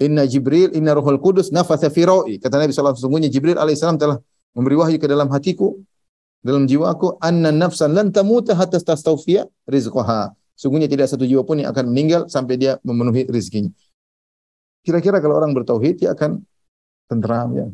Inna 0.00 0.24
Jibril, 0.24 0.72
Inna 0.72 0.96
Ruhul 0.96 1.20
Kudus, 1.20 1.52
nafatha 1.52 1.92
firai. 1.92 2.40
Kata 2.40 2.56
Nabi 2.56 2.72
SAW, 2.72 2.96
sesungguhnya 2.96 3.28
Jibril 3.28 3.60
alaihissalam 3.60 4.00
telah 4.00 4.16
memberi 4.56 4.80
wahyu 4.80 4.96
ke 4.96 5.06
dalam 5.06 5.28
hatiku, 5.28 5.76
dalam 6.42 6.66
jiwaku, 6.66 7.20
anna 7.22 7.54
nafsan 7.54 7.94
lan 7.94 8.10
tamuta 8.10 8.56
hatta 8.56 8.80
tastawfiya 8.82 9.46
rizqaha. 9.68 10.34
Sungguhnya 10.58 10.90
tidak 10.90 11.06
satu 11.06 11.22
jiwa 11.22 11.46
pun 11.46 11.62
yang 11.62 11.70
akan 11.70 11.90
meninggal 11.90 12.26
sampai 12.26 12.58
dia 12.58 12.80
memenuhi 12.82 13.30
rezekinya. 13.30 13.70
Kira-kira 14.82 15.22
kalau 15.22 15.38
orang 15.38 15.54
bertauhid 15.54 16.02
dia 16.02 16.10
akan 16.12 16.42
tenteram 17.12 17.48
ya. 17.52 17.66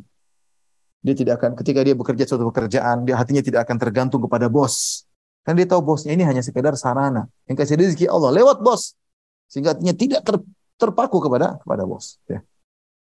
Dia 0.98 1.14
tidak 1.14 1.38
akan 1.38 1.54
ketika 1.54 1.80
dia 1.86 1.94
bekerja 1.94 2.26
suatu 2.26 2.50
pekerjaan, 2.50 3.06
dia 3.06 3.14
hatinya 3.14 3.38
tidak 3.38 3.64
akan 3.64 3.76
tergantung 3.78 4.18
kepada 4.26 4.50
bos. 4.50 5.06
Kan 5.46 5.54
dia 5.54 5.64
tahu 5.64 5.80
bosnya 5.80 6.12
ini 6.12 6.26
hanya 6.26 6.42
sekedar 6.42 6.74
sarana. 6.74 7.30
Yang 7.46 7.56
kasih 7.64 7.76
rezeki 7.78 8.06
Allah 8.10 8.34
lewat 8.34 8.60
bos. 8.60 8.98
Sehingga 9.46 9.78
hatinya 9.78 9.94
tidak 9.94 10.20
ter, 10.26 10.36
terpaku 10.76 11.22
kepada 11.22 11.56
kepada 11.62 11.86
bos 11.86 12.18
ya. 12.26 12.42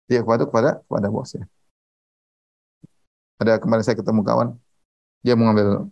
Dia 0.06 0.22
kepada 0.22 0.46
kepada 0.46 0.70
kepada 0.86 1.08
bos 1.10 1.34
ya. 1.34 1.44
Ada 3.42 3.58
kemarin 3.58 3.82
saya 3.82 3.98
ketemu 3.98 4.22
kawan, 4.22 4.54
dia 5.26 5.34
mengambil 5.34 5.90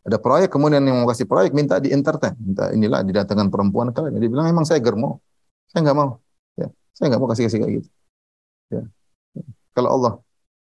ada 0.00 0.16
proyek 0.16 0.48
kemudian 0.48 0.80
yang 0.80 1.04
mau 1.04 1.08
kasih 1.12 1.28
proyek 1.28 1.52
minta 1.52 1.76
di 1.76 1.92
entertain 1.92 2.32
minta 2.40 2.72
inilah 2.72 3.04
didatangkan 3.04 3.52
perempuan 3.52 3.92
kalian 3.92 4.16
dia 4.16 4.30
bilang 4.32 4.48
emang 4.48 4.64
saya 4.64 4.80
germo 4.80 5.20
saya 5.68 5.84
nggak 5.84 5.96
mau 5.96 6.18
ya 6.56 6.72
saya 6.96 7.06
nggak 7.12 7.20
mau 7.20 7.28
kasih 7.28 7.44
kasih 7.46 7.58
kayak 7.60 7.72
gitu 7.84 7.88
ya 8.70 8.82
kalau 9.76 9.90
Allah 9.98 10.12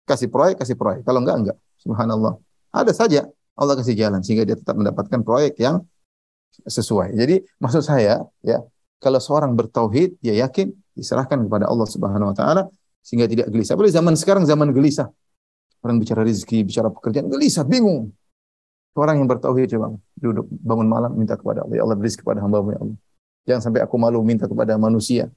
kasih 0.07 0.29
proyek 0.31 0.61
kasih 0.61 0.77
proyek 0.79 1.03
kalau 1.03 1.25
enggak 1.25 1.37
enggak 1.41 1.57
subhanallah 1.81 2.39
ada 2.71 2.93
saja 2.93 3.27
Allah 3.57 3.75
kasih 3.81 3.97
jalan 3.97 4.21
sehingga 4.21 4.45
dia 4.45 4.57
tetap 4.57 4.77
mendapatkan 4.77 5.21
proyek 5.25 5.57
yang 5.59 5.83
sesuai 6.69 7.17
jadi 7.17 7.43
maksud 7.59 7.83
saya 7.83 8.23
ya 8.45 8.61
kalau 9.01 9.21
seorang 9.21 9.53
bertauhid 9.53 10.17
dia 10.25 10.41
yakin 10.47 10.73
diserahkan 10.97 11.37
kepada 11.45 11.69
Allah 11.69 11.85
Subhanahu 11.85 12.33
wa 12.33 12.37
taala 12.37 12.63
sehingga 13.05 13.29
tidak 13.31 13.47
gelisah. 13.53 13.77
Boleh 13.79 13.93
zaman 13.93 14.19
sekarang 14.19 14.43
zaman 14.49 14.73
gelisah. 14.73 15.13
Orang 15.85 16.03
bicara 16.03 16.27
rezeki, 16.27 16.67
bicara 16.67 16.91
pekerjaan 16.91 17.31
gelisah, 17.31 17.63
bingung. 17.63 18.11
Orang 18.97 19.21
yang 19.21 19.29
bertauhid 19.29 19.77
coba 19.77 19.95
duduk 20.17 20.49
bangun 20.65 20.89
malam 20.89 21.13
minta 21.15 21.37
kepada 21.37 21.63
Allah, 21.63 21.77
ya 21.77 21.83
Allah 21.85 21.95
beri 22.01 22.11
kepada 22.17 22.41
hamba 22.41 22.65
ya 22.65 22.81
Allah. 22.81 22.99
Jangan 23.47 23.63
sampai 23.69 23.81
aku 23.85 23.95
malu 24.01 24.25
minta 24.25 24.49
kepada 24.49 24.75
manusia. 24.81 25.29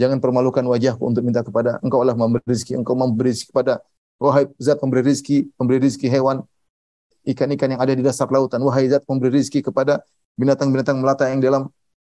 Jangan 0.00 0.18
permalukan 0.24 0.64
wajahku 0.64 1.04
untuk 1.04 1.20
minta 1.20 1.44
kepada 1.44 1.76
engkau 1.84 2.00
Allah 2.00 2.16
memberi 2.16 2.42
rezeki, 2.48 2.80
engkau 2.80 2.96
memberi 2.96 3.32
rezeki 3.32 3.52
kepada 3.52 3.84
wahai 4.16 4.48
zat 4.56 4.80
pemberi 4.80 5.04
rezeki, 5.04 5.52
pemberi 5.58 5.78
rezeki 5.84 6.08
hewan, 6.08 6.46
ikan-ikan 7.28 7.76
yang 7.76 7.80
ada 7.82 7.92
di 7.92 8.00
dasar 8.00 8.26
lautan, 8.32 8.64
wahai 8.64 8.88
zat 8.88 9.04
pemberi 9.04 9.36
rezeki 9.36 9.68
kepada 9.68 10.00
binatang-binatang 10.40 10.96
melata 10.96 11.28
yang 11.28 11.44
dalam 11.44 11.62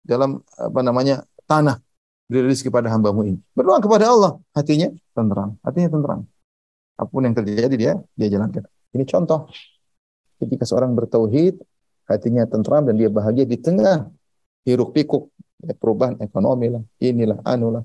dalam 0.07 0.43
apa 0.55 0.81
namanya 0.83 1.27
tanah. 1.47 1.79
Beri 2.31 2.49
rezeki 2.49 2.73
kepada 2.73 2.89
hambamu 2.89 3.29
ini. 3.29 3.39
Berdoa 3.53 3.77
kepada 3.83 4.09
Allah, 4.09 4.41
hatinya 4.57 4.89
tenteram, 5.13 5.59
hatinya 5.61 5.89
tenteram. 5.93 6.21
Apa 6.97 7.11
pun 7.13 7.29
yang 7.29 7.37
terjadi 7.37 7.75
dia 7.77 7.93
dia 8.17 8.29
jalankan. 8.33 8.65
Ini 8.97 9.05
contoh 9.05 9.53
ketika 10.41 10.65
seorang 10.65 10.97
bertauhid, 10.97 11.61
hatinya 12.09 12.49
tentram 12.49 12.89
dan 12.89 12.97
dia 12.97 13.13
bahagia 13.13 13.45
di 13.45 13.61
tengah 13.61 14.09
hiruk 14.65 14.97
pikuk 14.97 15.29
ya, 15.63 15.75
perubahan 15.79 16.19
ekonomi 16.19 16.75
lah, 16.75 16.83
inilah, 16.99 17.39
anu 17.47 17.79
lah, 17.79 17.85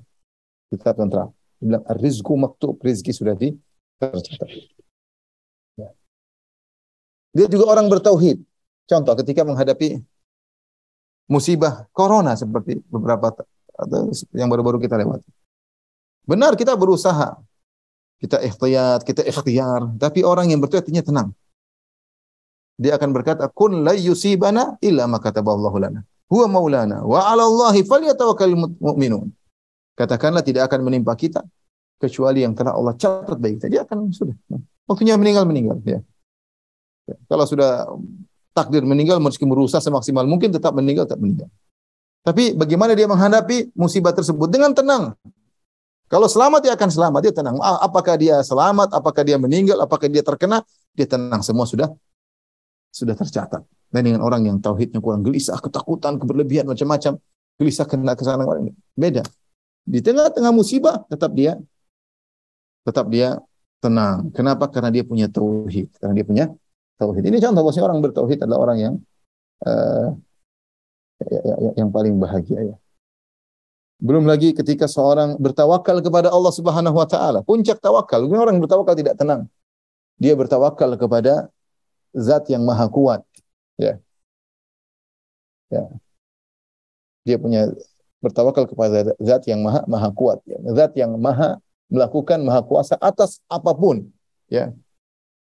kita 0.68 0.92
tentram. 0.92 1.30
Dia 1.58 1.64
bilang, 1.74 1.84
rizku 1.98 2.34
maktub, 2.38 2.78
rizki 2.82 3.10
sudah 3.14 3.34
di 3.34 3.54
tercatat. 3.98 4.50
Ya. 5.78 5.90
Dia 7.34 7.46
juga 7.50 7.70
orang 7.70 7.90
bertauhid. 7.90 8.42
Contoh, 8.88 9.14
ketika 9.18 9.42
menghadapi 9.42 10.00
musibah 11.28 11.86
corona 11.92 12.34
seperti 12.38 12.80
beberapa 12.88 13.34
atau 13.78 14.10
yang 14.34 14.48
baru-baru 14.48 14.80
kita 14.80 14.96
lewati. 14.96 15.28
Benar 16.24 16.56
kita 16.56 16.76
berusaha, 16.76 17.36
kita 18.18 18.42
ikhtiyat, 18.42 19.04
kita 19.04 19.22
ikhtiar, 19.22 19.92
tapi 20.00 20.24
orang 20.24 20.50
yang 20.50 20.60
bertauhid 20.60 21.04
tenang 21.04 21.36
dia 22.78 22.94
akan 22.94 23.10
berkata 23.10 23.50
kun 23.50 23.82
la 23.82 23.92
yusibana 23.92 24.78
illa 24.78 25.10
ma 25.10 25.18
kataballahu 25.18 25.76
lana 25.82 26.00
huwa 26.28 26.46
maulana. 26.48 27.02
Wa 27.04 27.32
'ala 27.32 27.44
Allahi 27.44 27.82
falyatawakkalul 27.82 28.78
mu'minun. 28.78 29.32
Katakanlah 29.98 30.46
tidak 30.46 30.70
akan 30.70 30.86
menimpa 30.86 31.16
kita 31.18 31.42
kecuali 31.98 32.46
yang 32.46 32.54
telah 32.54 32.78
Allah 32.78 32.94
catat 32.94 33.34
baik 33.34 33.58
kita. 33.58 33.66
Dia 33.66 33.82
akan 33.82 34.14
sudah. 34.14 34.36
Waktunya 34.86 35.18
meninggal 35.18 35.44
meninggal. 35.44 35.82
Ya. 35.82 36.00
ya. 37.10 37.16
kalau 37.26 37.44
sudah 37.44 37.90
takdir 38.54 38.86
meninggal 38.86 39.18
meski 39.18 39.42
berusaha 39.42 39.82
semaksimal 39.82 40.24
mungkin 40.24 40.54
tetap 40.54 40.72
meninggal 40.72 41.04
tetap 41.10 41.18
meninggal. 41.18 41.50
Tapi 42.22 42.52
bagaimana 42.54 42.92
dia 42.92 43.08
menghadapi 43.08 43.72
musibah 43.72 44.12
tersebut? 44.12 44.52
Dengan 44.52 44.76
tenang. 44.76 45.16
Kalau 46.08 46.24
selamat 46.24 46.64
dia 46.64 46.72
akan 46.72 46.88
selamat, 46.88 47.20
dia 47.20 47.34
tenang. 47.36 47.60
Apakah 47.60 48.16
dia 48.16 48.40
selamat, 48.40 48.96
apakah 48.96 49.22
dia 49.24 49.36
meninggal, 49.36 49.76
apakah 49.76 50.08
dia 50.08 50.24
terkena, 50.24 50.64
dia 50.96 51.04
tenang. 51.04 51.44
Semua 51.44 51.68
sudah 51.68 51.92
sudah 52.88 53.12
tercatat. 53.12 53.60
Dan 53.88 54.04
dengan 54.04 54.20
orang 54.20 54.44
yang 54.44 54.56
tauhidnya 54.60 55.00
kurang 55.00 55.24
gelisah, 55.24 55.56
ketakutan, 55.58 56.20
keberlebihan 56.20 56.68
macam-macam, 56.68 57.16
gelisah 57.56 57.86
kena 57.88 58.12
ke 58.12 58.22
sana 58.22 58.44
beda. 58.92 59.24
Di 59.88 60.04
tengah-tengah 60.04 60.52
musibah 60.52 61.00
tetap 61.08 61.32
dia 61.32 61.56
tetap 62.84 63.08
dia 63.08 63.40
tenang. 63.80 64.28
Kenapa? 64.32 64.68
Karena 64.68 64.92
dia 64.92 65.04
punya 65.04 65.26
tauhid. 65.28 65.96
Karena 65.96 66.12
dia 66.12 66.26
punya 66.26 66.44
tauhid. 67.00 67.24
Ini 67.24 67.40
contoh 67.40 67.62
bahwasanya 67.64 67.86
orang 67.88 68.00
bertauhid 68.04 68.38
adalah 68.44 68.60
orang 68.68 68.78
yang 68.78 68.94
uh, 69.64 70.12
ya, 71.24 71.40
ya, 71.44 71.54
ya, 71.56 71.70
yang 71.84 71.88
paling 71.92 72.16
bahagia 72.16 72.74
ya. 72.74 72.76
Belum 73.98 74.30
lagi 74.30 74.54
ketika 74.54 74.86
seorang 74.86 75.34
bertawakal 75.42 75.98
kepada 75.98 76.30
Allah 76.30 76.52
Subhanahu 76.54 76.94
wa 76.94 77.08
taala. 77.08 77.42
Puncak 77.42 77.82
tawakal. 77.82 78.22
Orang 78.30 78.62
bertawakal 78.62 78.94
tidak 78.94 79.18
tenang. 79.18 79.50
Dia 80.18 80.38
bertawakal 80.38 80.94
kepada 80.94 81.50
zat 82.14 82.46
yang 82.50 82.62
maha 82.62 82.86
kuat. 82.86 83.26
Ya. 83.78 84.02
Ya. 85.70 85.82
Dia 87.22 87.36
punya 87.38 87.70
bertawakal 88.18 88.66
kepada 88.66 89.14
zat 89.22 89.46
yang 89.46 89.62
maha 89.62 89.86
maha 89.86 90.10
kuat, 90.10 90.42
ya. 90.42 90.58
zat 90.74 90.92
yang 90.98 91.14
maha 91.14 91.62
melakukan 91.86 92.42
maha 92.42 92.60
kuasa 92.66 92.98
atas 92.98 93.38
apa 93.46 93.70
pun, 93.72 94.10
ya. 94.50 94.74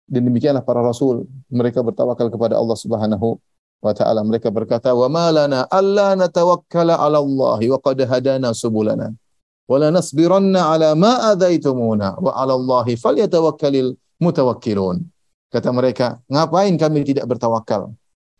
Dan 0.09 0.29
demikianlah 0.29 0.64
para 0.64 0.81
rasul, 0.83 1.29
mereka 1.47 1.85
bertawakal 1.85 2.33
kepada 2.33 2.59
Allah 2.59 2.77
Subhanahu 2.77 3.38
wa 3.83 3.92
taala. 3.92 4.23
Mereka 4.23 4.49
berkata, 4.49 4.95
"Wa 4.95 5.07
ma 5.11 5.29
lana 5.31 5.66
alla 5.68 6.14
natawakkala 6.14 6.97
'ala 6.97 7.18
Allah 7.18 7.59
wa 7.59 7.79
qad 7.83 7.99
hadana 8.07 8.55
subulana." 8.55 9.11
Wa 9.66 9.77
la 9.79 9.88
nasbiranna 9.95 10.71
'ala 10.71 10.95
ma 10.99 11.33
adaitumuna 11.35 12.18
wa 12.18 12.33
'ala 12.35 12.55
Allah 12.55 12.87
falyatawakkalul 12.95 13.95
mutawakkilun. 14.23 15.03
Kata 15.53 15.68
mereka, 15.68 16.16
ngapain 16.33 16.73
kami 16.81 17.05
tidak 17.05 17.29
bertawakal? 17.29 17.92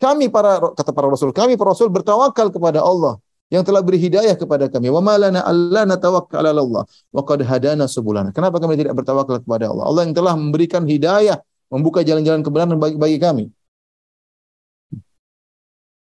Kami 0.03 0.27
para 0.27 0.59
kata 0.75 0.91
para 0.91 1.07
rasul, 1.07 1.31
kami 1.31 1.55
para 1.55 1.71
rasul 1.71 1.87
bertawakal 1.87 2.51
kepada 2.51 2.83
Allah 2.83 3.23
yang 3.47 3.63
telah 3.63 3.79
beri 3.79 3.95
hidayah 4.03 4.35
kepada 4.35 4.67
kami. 4.67 4.91
Wa 4.91 4.99
malana 4.99 5.39
alla 5.47 5.87
natawakkal 5.87 6.43
'ala 6.43 6.59
Allah 6.59 6.83
wa 7.15 7.21
qad 7.23 7.39
hadana 7.47 7.87
subulana. 7.87 8.35
Kenapa 8.35 8.59
kami 8.59 8.75
tidak 8.75 8.99
bertawakal 8.99 9.39
kepada 9.39 9.71
Allah? 9.71 9.87
Allah 9.87 10.01
yang 10.03 10.11
telah 10.11 10.35
memberikan 10.35 10.83
hidayah, 10.83 11.39
membuka 11.71 12.03
jalan-jalan 12.03 12.43
kebenaran 12.43 12.75
bagi, 12.75 12.99
bagi 12.99 13.17
kami. 13.21 13.45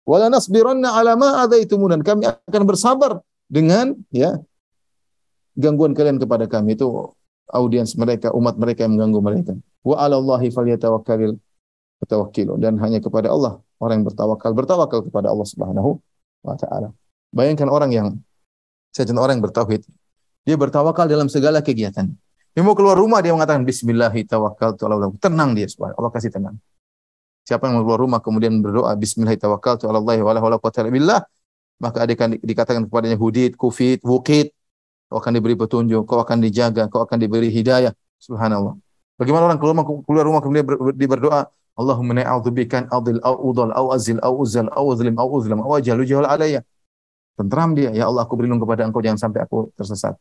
Wala 0.06 0.30
nasbiranna 0.30 0.94
'ala 0.94 1.18
ma 1.18 1.42
adzaitumuna. 1.50 1.98
Kami 2.06 2.30
akan 2.30 2.64
bersabar 2.70 3.26
dengan 3.50 3.98
ya 4.14 4.38
gangguan 5.58 5.98
kalian 5.98 6.22
kepada 6.22 6.46
kami 6.46 6.78
itu 6.78 6.86
audiens 7.50 7.98
mereka, 7.98 8.30
umat 8.38 8.54
mereka 8.54 8.86
yang 8.86 8.94
mengganggu 8.94 9.20
mereka. 9.26 9.52
Wa 9.82 10.06
'ala 10.06 10.22
Allahi 10.22 10.54
falyatawakkalul 10.54 11.42
mutawakkilun 12.00 12.60
dan 12.60 12.80
hanya 12.80 13.04
kepada 13.04 13.32
Allah 13.32 13.60
orang 13.80 14.02
yang 14.02 14.08
bertawakal 14.08 14.52
bertawakal 14.56 15.00
kepada 15.04 15.32
Allah 15.32 15.48
Subhanahu 15.48 16.00
wa 16.44 16.56
taala. 16.56 16.96
Bayangkan 17.30 17.68
orang 17.70 17.92
yang 17.94 18.08
saya 18.90 19.06
contoh 19.06 19.22
orang 19.22 19.38
yang 19.38 19.46
bertauhid, 19.46 19.82
dia 20.44 20.56
bertawakal 20.58 21.06
dalam 21.06 21.30
segala 21.30 21.62
kegiatan. 21.62 22.10
Dia 22.58 22.62
mau 22.66 22.74
keluar 22.74 22.98
rumah 22.98 23.22
dia 23.22 23.32
mengatakan 23.32 23.62
ala 23.64 24.94
Allah. 24.98 25.14
Tenang 25.22 25.54
dia 25.54 25.70
subhanahu 25.70 25.96
Allah 26.02 26.12
kasih 26.12 26.34
tenang. 26.34 26.58
Siapa 27.46 27.70
yang 27.70 27.80
mau 27.80 27.86
keluar 27.86 28.02
rumah 28.02 28.20
kemudian 28.20 28.58
berdoa 28.60 28.98
bismillahi 28.98 29.38
tawakkaltu 29.38 29.86
ala 29.86 30.02
Allah 30.02 30.18
wa 30.26 30.34
la 30.34 31.18
maka 31.80 32.04
akan 32.04 32.36
dikatakan 32.44 32.92
kepadanya 32.92 33.16
hudid, 33.16 33.56
kufit, 33.56 34.04
wukit, 34.04 34.52
kau 35.08 35.18
akan 35.18 35.40
diberi 35.40 35.56
petunjuk, 35.56 36.04
kau 36.04 36.20
akan 36.20 36.44
dijaga, 36.44 36.92
kau 36.92 37.08
akan 37.08 37.18
diberi 37.18 37.48
hidayah. 37.48 37.96
Subhanallah. 38.20 38.76
Bagaimana 39.16 39.48
orang 39.48 39.60
keluar 39.64 39.74
rumah, 39.80 39.86
keluar 40.04 40.24
rumah 40.28 40.42
kemudian 40.44 40.66
ber, 40.68 40.76
berdoa, 40.92 41.48
Allahumma 41.80 42.14
na'udzubikan 42.20 42.92
adil 42.92 43.20
au 43.24 43.36
udal 43.50 43.72
au 43.80 43.88
azil 43.96 44.20
au 44.20 44.34
uzal 44.44 44.68
au 44.76 44.86
uzlim 44.92 45.16
au 45.16 45.30
uzlam 45.40 45.60
au 45.64 45.72
ajalu 45.80 46.04
jahal 46.10 46.28
alayya. 46.28 46.62
Tentram 47.40 47.72
dia, 47.72 47.90
ya 47.96 48.12
Allah 48.12 48.28
aku 48.28 48.36
berlindung 48.36 48.60
kepada 48.60 48.84
engkau 48.84 49.00
jangan 49.00 49.20
sampai 49.24 49.48
aku 49.48 49.72
tersesat. 49.80 50.20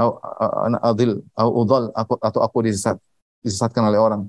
Au 0.00 0.16
adil 0.80 1.20
au 1.36 1.50
udal 1.60 1.92
aku 1.92 2.16
atau 2.24 2.40
aku 2.40 2.64
disesat, 2.64 2.96
disesatkan 3.44 3.92
oleh 3.92 4.00
orang. 4.00 4.22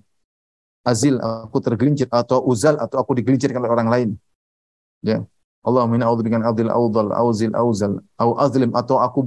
Azil 0.83 1.15
aku 1.23 1.63
tergelincir 1.63 2.11
atau 2.11 2.43
uzal 2.43 2.75
atau 2.83 2.99
aku 2.99 3.15
digelincirkan 3.15 3.63
oleh 3.63 3.71
orang 3.71 3.87
lain. 3.87 4.09
Ya. 4.99 5.23
Allah 5.61 5.85
min 5.85 6.01
a'udzubikan 6.01 6.41
adil 6.41 6.67
au 6.73 6.89
udal 6.89 7.13
au 7.13 7.29
zil 7.37 7.53
au 7.53 7.69
zal 7.69 7.93
au 8.17 8.33
azlim 8.41 8.73
atau 8.73 8.97
aku 8.97 9.19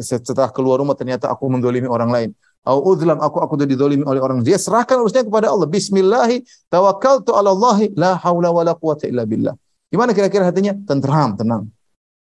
setelah 0.00 0.48
keluar 0.48 0.80
rumah 0.80 0.96
ternyata 0.96 1.28
aku 1.28 1.52
mendolimi 1.52 1.84
orang 1.84 2.08
lain 2.08 2.30
au 2.62 2.78
udlam 2.94 3.18
aku 3.18 3.42
aku 3.42 3.58
sudah 3.58 3.68
didolimi 3.68 4.04
oleh 4.06 4.22
orang. 4.22 4.40
Dia 4.46 4.58
serahkan 4.58 5.02
urusnya 5.02 5.26
kepada 5.26 5.50
Allah. 5.50 5.66
Bismillahi 5.66 6.46
tawakkaltu 6.70 7.34
ala 7.34 7.50
Allah 7.50 7.78
la 7.98 8.10
haula 8.22 8.54
wala 8.54 8.72
quwata 8.78 9.10
illa 9.10 9.26
billah. 9.26 9.54
Gimana 9.90 10.14
kira-kira 10.14 10.48
hatinya? 10.48 10.72
Tenteram 10.86 11.34
tenang. 11.36 11.68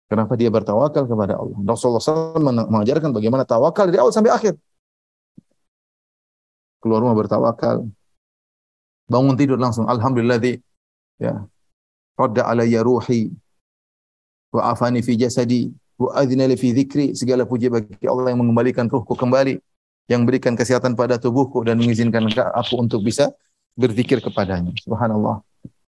Kenapa 0.07 0.37
dia 0.37 0.53
bertawakal 0.53 1.09
kepada 1.09 1.41
Allah? 1.41 1.57
Rasulullah 1.65 2.01
SAW 2.01 2.69
mengajarkan 2.69 3.11
bagaimana 3.17 3.49
tawakal 3.49 3.89
dari 3.89 3.99
awal 3.99 4.13
sampai 4.13 4.33
akhir. 4.33 4.55
Keluar 6.81 7.01
rumah 7.01 7.17
bertawakal. 7.17 7.89
Bangun 9.09 9.35
tidur 9.37 9.57
langsung. 9.57 9.89
Alhamdulillah 9.89 10.39
di 10.41 10.57
ya 11.21 11.45
radda 12.17 12.45
alayya 12.45 12.85
ruhi 12.85 13.33
wa 14.53 14.73
afani 14.73 15.01
fi 15.01 15.17
jasadi 15.17 15.73
wa 15.97 16.13
adina 16.13 16.45
li 16.45 16.57
fi 16.61 16.77
dzikri 16.77 17.17
segala 17.17 17.49
puji 17.49 17.73
bagi 17.73 18.05
Allah 18.05 18.33
yang 18.37 18.45
mengembalikan 18.45 18.89
ruhku 18.89 19.17
kembali 19.17 19.57
yang 20.11 20.27
berikan 20.27 20.59
kesehatan 20.59 20.99
pada 20.99 21.19
tubuhku 21.19 21.63
dan 21.63 21.79
mengizinkan 21.79 22.27
aku 22.55 22.79
untuk 22.79 23.07
bisa 23.07 23.31
berzikir 23.79 24.19
kepadanya. 24.19 24.75
Subhanallah. 24.83 25.41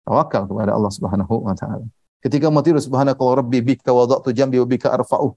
Tawakal 0.04 0.44
kepada 0.44 0.76
Allah 0.76 0.92
Subhanahu 0.92 1.48
wa 1.48 1.56
taala. 1.56 1.88
Ketika 2.20 2.48
mau 2.52 2.64
tidur 2.64 2.80
subhanaka 2.80 3.20
rabbi 3.20 3.60
bika 3.64 3.92
wada'tu 3.92 4.32
jambi 4.36 4.60
wa 4.60 4.68
bika 4.68 4.92
arfa'u. 4.92 5.36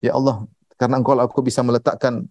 Ya 0.00 0.16
Allah, 0.16 0.44
karena 0.80 1.00
engkau 1.00 1.16
aku 1.16 1.40
bisa 1.44 1.60
meletakkan 1.60 2.28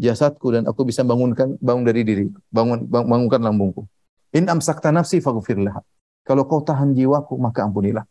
jasadku 0.00 0.50
dan 0.54 0.66
aku 0.66 0.88
bisa 0.88 1.04
bangunkan 1.04 1.60
bangun 1.60 1.84
dari 1.84 2.02
diri, 2.02 2.26
bangun 2.50 2.86
bangunkan 2.88 3.38
lambungku. 3.42 3.86
In 4.32 4.46
amsakta 4.46 4.90
nafsi 4.94 5.20
faghfirlah. 5.20 5.82
Kalau 6.24 6.46
kau 6.46 6.62
tahan 6.62 6.94
jiwaku 6.94 7.36
maka 7.36 7.66
ampunilah. 7.66 8.06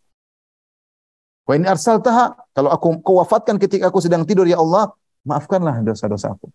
Wa 1.47 1.57
in 1.57 1.65
arsaltaha, 1.65 2.35
kalau 2.53 2.69
aku 2.69 3.01
kau 3.01 3.17
wafatkan 3.17 3.57
ketika 3.57 3.89
aku 3.89 4.03
sedang 4.03 4.27
tidur 4.27 4.45
ya 4.45 4.61
Allah, 4.61 4.93
maafkanlah 5.25 5.81
dosa-dosaku. 5.81 6.51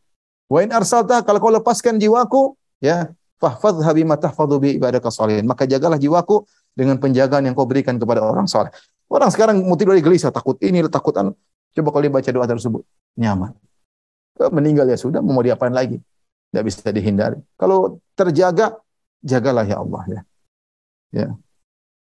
Wa 0.49 0.61
in 0.61 0.71
arsalta 0.71 1.25
kalau 1.25 1.41
kau 1.41 1.53
lepaskan 1.53 1.97
jiwaku, 1.97 2.55
ya, 2.81 3.11
fahfadhha 3.41 3.91
bima 3.97 4.17
tahfadhu 4.21 4.61
bi 4.61 4.77
ibadaka 4.77 5.09
salihin. 5.09 5.49
Maka 5.49 5.65
jagalah 5.65 5.97
jiwaku 5.97 6.45
dengan 6.77 7.01
penjagaan 7.01 7.49
yang 7.49 7.55
kau 7.57 7.65
berikan 7.65 7.97
kepada 7.97 8.21
orang 8.25 8.49
saleh. 8.49 8.71
Orang 9.09 9.31
sekarang 9.31 9.61
mau 9.63 9.77
tidur 9.79 9.95
gelisah, 10.01 10.33
takut 10.33 10.59
ini, 10.65 10.85
takut 10.89 11.15
anu. 11.17 11.33
Coba 11.75 11.91
kalau 11.91 12.09
baca 12.11 12.31
doa 12.31 12.47
tersebut, 12.47 12.83
nyaman. 13.19 13.53
Meninggal 14.51 14.91
ya 14.91 14.99
sudah, 14.99 15.23
mau 15.23 15.43
diapain 15.43 15.71
lagi? 15.71 15.99
Tidak 16.51 16.63
bisa 16.63 16.91
dihindari. 16.91 17.39
Kalau 17.59 17.99
terjaga, 18.15 18.79
jagalah 19.23 19.67
ya 19.67 19.83
Allah 19.83 20.03
ya. 20.07 20.21
Ya. 21.15 21.29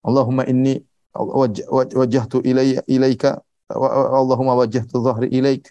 Allahumma 0.07 0.47
inni 0.47 0.87
wajjahtu 1.95 2.41
ilayya 2.47 2.87
ilaika 2.87 3.43
Allahumma 3.71 4.55
wajjahtu 4.59 5.03
dhahri 5.03 5.29
ilaika 5.35 5.71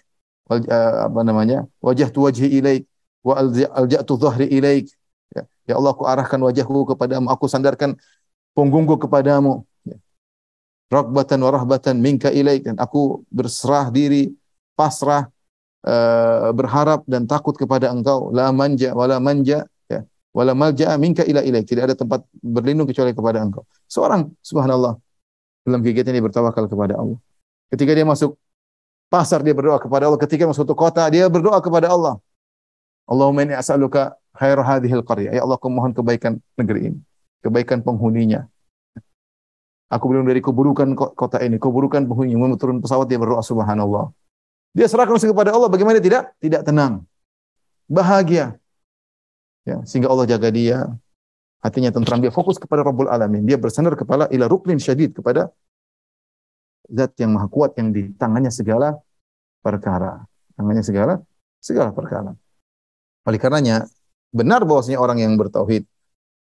apa 0.58 1.20
namanya? 1.22 1.68
Wajah 1.78 2.08
tu 2.10 2.26
wajhi 2.26 2.50
ilaik 2.58 2.82
wa 3.22 3.38
alja'tu 3.80 4.14
dhahri 4.18 4.46
ilaik. 4.50 4.86
Ya. 5.30 5.42
ya 5.70 5.74
Allah 5.78 5.94
aku 5.94 6.04
arahkan 6.08 6.40
wajahku 6.42 6.94
kepadamu. 6.94 7.30
Aku 7.30 7.46
sandarkan 7.46 7.94
punggungku 8.56 8.98
kepadamu. 9.06 9.62
Ya. 9.86 9.96
Rakbatan 10.90 11.38
wa 11.44 11.50
rahbatan 11.54 12.02
minka 12.02 12.34
ilaik. 12.34 12.66
Dan 12.66 12.76
aku 12.82 13.22
berserah 13.30 13.94
diri 13.94 14.34
pasrah 14.74 15.30
uh, 15.86 16.50
berharap 16.50 17.06
dan 17.06 17.30
takut 17.30 17.54
kepada 17.54 17.92
engkau. 17.94 18.34
La 18.34 18.50
manja 18.50 18.90
wala 18.96 19.22
manja 19.22 19.68
ya. 19.86 20.02
Wala 20.34 20.56
malja 20.58 20.98
minka 20.98 21.22
ila 21.22 21.46
ilaik. 21.46 21.70
Tidak 21.70 21.86
ada 21.86 21.94
tempat 21.94 22.26
berlindung 22.42 22.90
kecuali 22.90 23.14
kepada 23.14 23.38
engkau. 23.38 23.62
Seorang 23.86 24.34
subhanallah 24.42 24.98
dalam 25.62 25.80
kegiatan 25.84 26.10
ini 26.10 26.24
bertawakal 26.24 26.66
kepada 26.66 26.98
Allah. 26.98 27.20
Ketika 27.70 27.94
dia 27.94 28.02
masuk 28.02 28.34
pasar 29.10 29.42
dia 29.42 29.52
berdoa 29.52 29.76
kepada 29.82 30.06
Allah. 30.06 30.20
Ketika 30.22 30.46
masuk 30.46 30.62
suatu 30.62 30.78
kota 30.78 31.02
dia 31.10 31.26
berdoa 31.26 31.58
kepada 31.58 31.90
Allah. 31.90 32.16
Allahumma 33.10 33.42
inni 33.42 33.58
as'aluka 33.58 34.14
khair 34.38 34.54
hadhil 34.62 35.02
qaryah 35.02 35.34
ya 35.34 35.42
Allah 35.42 35.58
aku 35.58 35.66
mohon 35.66 35.90
kebaikan 35.90 36.38
negeri 36.54 36.94
ini. 36.94 36.98
Kebaikan 37.42 37.82
penghuninya. 37.82 38.46
Aku 39.90 40.06
berlindung 40.06 40.30
dari 40.30 40.38
keburukan 40.38 40.94
kota 40.94 41.42
ini 41.42 41.58
keburukan 41.58 42.06
penghuninya. 42.06 42.54
Turun 42.54 42.78
pesawat 42.78 43.10
dia 43.10 43.18
berdoa 43.18 43.42
subhanallah. 43.42 44.14
Dia 44.70 44.86
serahkan 44.86 45.18
kepada 45.18 45.50
Allah. 45.50 45.66
Bagaimana 45.66 45.98
tidak 45.98 46.30
tidak 46.38 46.62
tenang. 46.62 47.02
Bahagia. 47.90 48.54
Ya 49.66 49.82
sehingga 49.82 50.06
Allah 50.06 50.30
jaga 50.30 50.48
dia. 50.54 50.86
Hatinya 51.60 51.92
tentram 51.92 52.22
dia 52.22 52.32
fokus 52.32 52.56
kepada 52.56 52.86
Rabbul 52.86 53.10
Alamin. 53.10 53.44
Dia 53.44 53.60
bersandar 53.60 53.92
kepala 53.98 54.30
ila 54.32 54.48
ruknin 54.48 54.80
syadid 54.80 55.12
kepada 55.12 55.52
zat 56.90 57.14
yang 57.22 57.34
maha 57.34 57.46
kuat 57.46 57.78
yang 57.78 57.94
di 57.94 58.10
tangannya 58.18 58.50
segala 58.50 58.98
perkara. 59.62 60.26
Tangannya 60.58 60.84
segala 60.84 61.14
segala 61.62 61.94
perkara. 61.94 62.34
Oleh 63.24 63.38
karenanya 63.38 63.86
benar 64.34 64.62
bahwasanya 64.66 64.98
orang 64.98 65.22
yang 65.22 65.34
bertauhid 65.38 65.84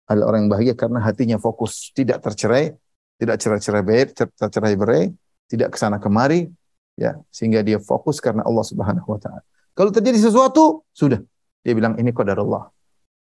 adalah 0.05 0.35
orang 0.35 0.45
yang 0.45 0.51
bahagia 0.51 0.73
karena 0.77 0.99
hatinya 1.01 1.37
fokus, 1.41 1.89
tidak 1.93 2.21
tercerai, 2.21 2.73
tidak 3.17 3.41
cerai-cerai 3.41 3.81
berai, 3.81 4.05
tercerai 4.13 4.75
berai, 4.77 5.03
tidak 5.49 5.73
ke 5.73 5.77
sana 5.81 5.97
kemari, 5.97 6.49
ya, 6.93 7.17
sehingga 7.33 7.65
dia 7.65 7.81
fokus 7.81 8.21
karena 8.21 8.45
Allah 8.45 8.65
Subhanahu 8.65 9.07
wa 9.09 9.19
taala. 9.19 9.41
Kalau 9.75 9.91
terjadi 9.91 10.17
sesuatu, 10.21 10.85
sudah. 10.95 11.19
Dia 11.65 11.73
bilang 11.73 11.97
ini 11.97 12.13
Allah. 12.13 12.69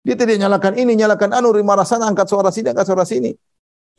Dia 0.00 0.16
tidak 0.16 0.40
nyalakan 0.40 0.78
ini, 0.80 0.96
nyalakan 0.96 1.36
anu, 1.36 1.52
marah 1.60 1.84
sana, 1.84 2.08
angkat 2.08 2.30
suara 2.30 2.48
sini, 2.48 2.72
angkat 2.72 2.86
suara 2.88 3.04
sini. 3.04 3.34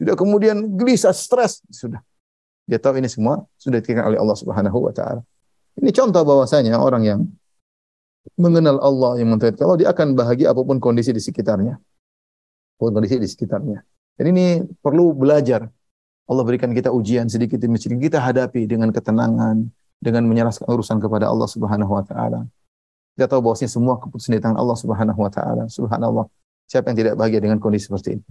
Sudah 0.02 0.16
kemudian 0.18 0.58
gelisah, 0.74 1.14
stres, 1.14 1.62
sudah. 1.70 2.02
Dia 2.72 2.80
tahu 2.80 3.04
ini 3.04 3.12
semua 3.12 3.44
sudah 3.60 3.84
dikira 3.84 4.08
oleh 4.08 4.16
Allah 4.16 4.38
Subhanahu 4.40 4.88
wa 4.88 4.96
taala. 4.96 5.28
Ini 5.76 5.92
contoh 5.92 6.24
bahwasanya 6.24 6.80
orang 6.80 7.04
yang 7.04 7.20
mengenal 8.40 8.80
Allah 8.80 9.20
yang 9.20 9.28
mentauhidkan 9.28 9.68
Allah 9.68 9.80
dia 9.84 9.90
akan 9.92 10.16
bahagia 10.16 10.56
apa 10.56 10.64
pun 10.64 10.80
kondisi 10.80 11.12
di 11.12 11.20
sekitarnya. 11.20 11.76
Apa 11.76 12.82
pun 12.88 12.96
kondisi 12.96 13.20
di 13.20 13.28
sekitarnya. 13.28 13.84
Dan 14.16 14.32
ini 14.32 14.64
perlu 14.80 15.12
belajar. 15.12 15.68
Allah 16.32 16.44
berikan 16.48 16.72
kita 16.72 16.96
ujian 16.96 17.28
sedikit 17.28 17.60
demi 17.60 17.76
sedikit 17.76 18.08
kita 18.08 18.24
hadapi 18.24 18.64
dengan 18.64 18.88
ketenangan, 18.96 19.68
dengan 20.00 20.24
menyerahkan 20.32 20.64
urusan 20.64 21.04
kepada 21.04 21.28
Allah 21.28 21.52
Subhanahu 21.52 21.92
wa 21.92 22.08
taala. 22.08 22.48
Kita 23.20 23.28
tahu 23.28 23.52
bahwasanya 23.52 23.68
semua 23.68 24.00
keputusan 24.00 24.40
di 24.40 24.40
tangan 24.40 24.56
Allah 24.56 24.80
Subhanahu 24.80 25.20
wa 25.20 25.28
taala. 25.28 25.68
Subhanallah. 25.68 26.24
Siapa 26.72 26.88
yang 26.88 27.04
tidak 27.04 27.14
bahagia 27.20 27.44
dengan 27.44 27.60
kondisi 27.60 27.92
seperti 27.92 28.16
ini? 28.16 28.24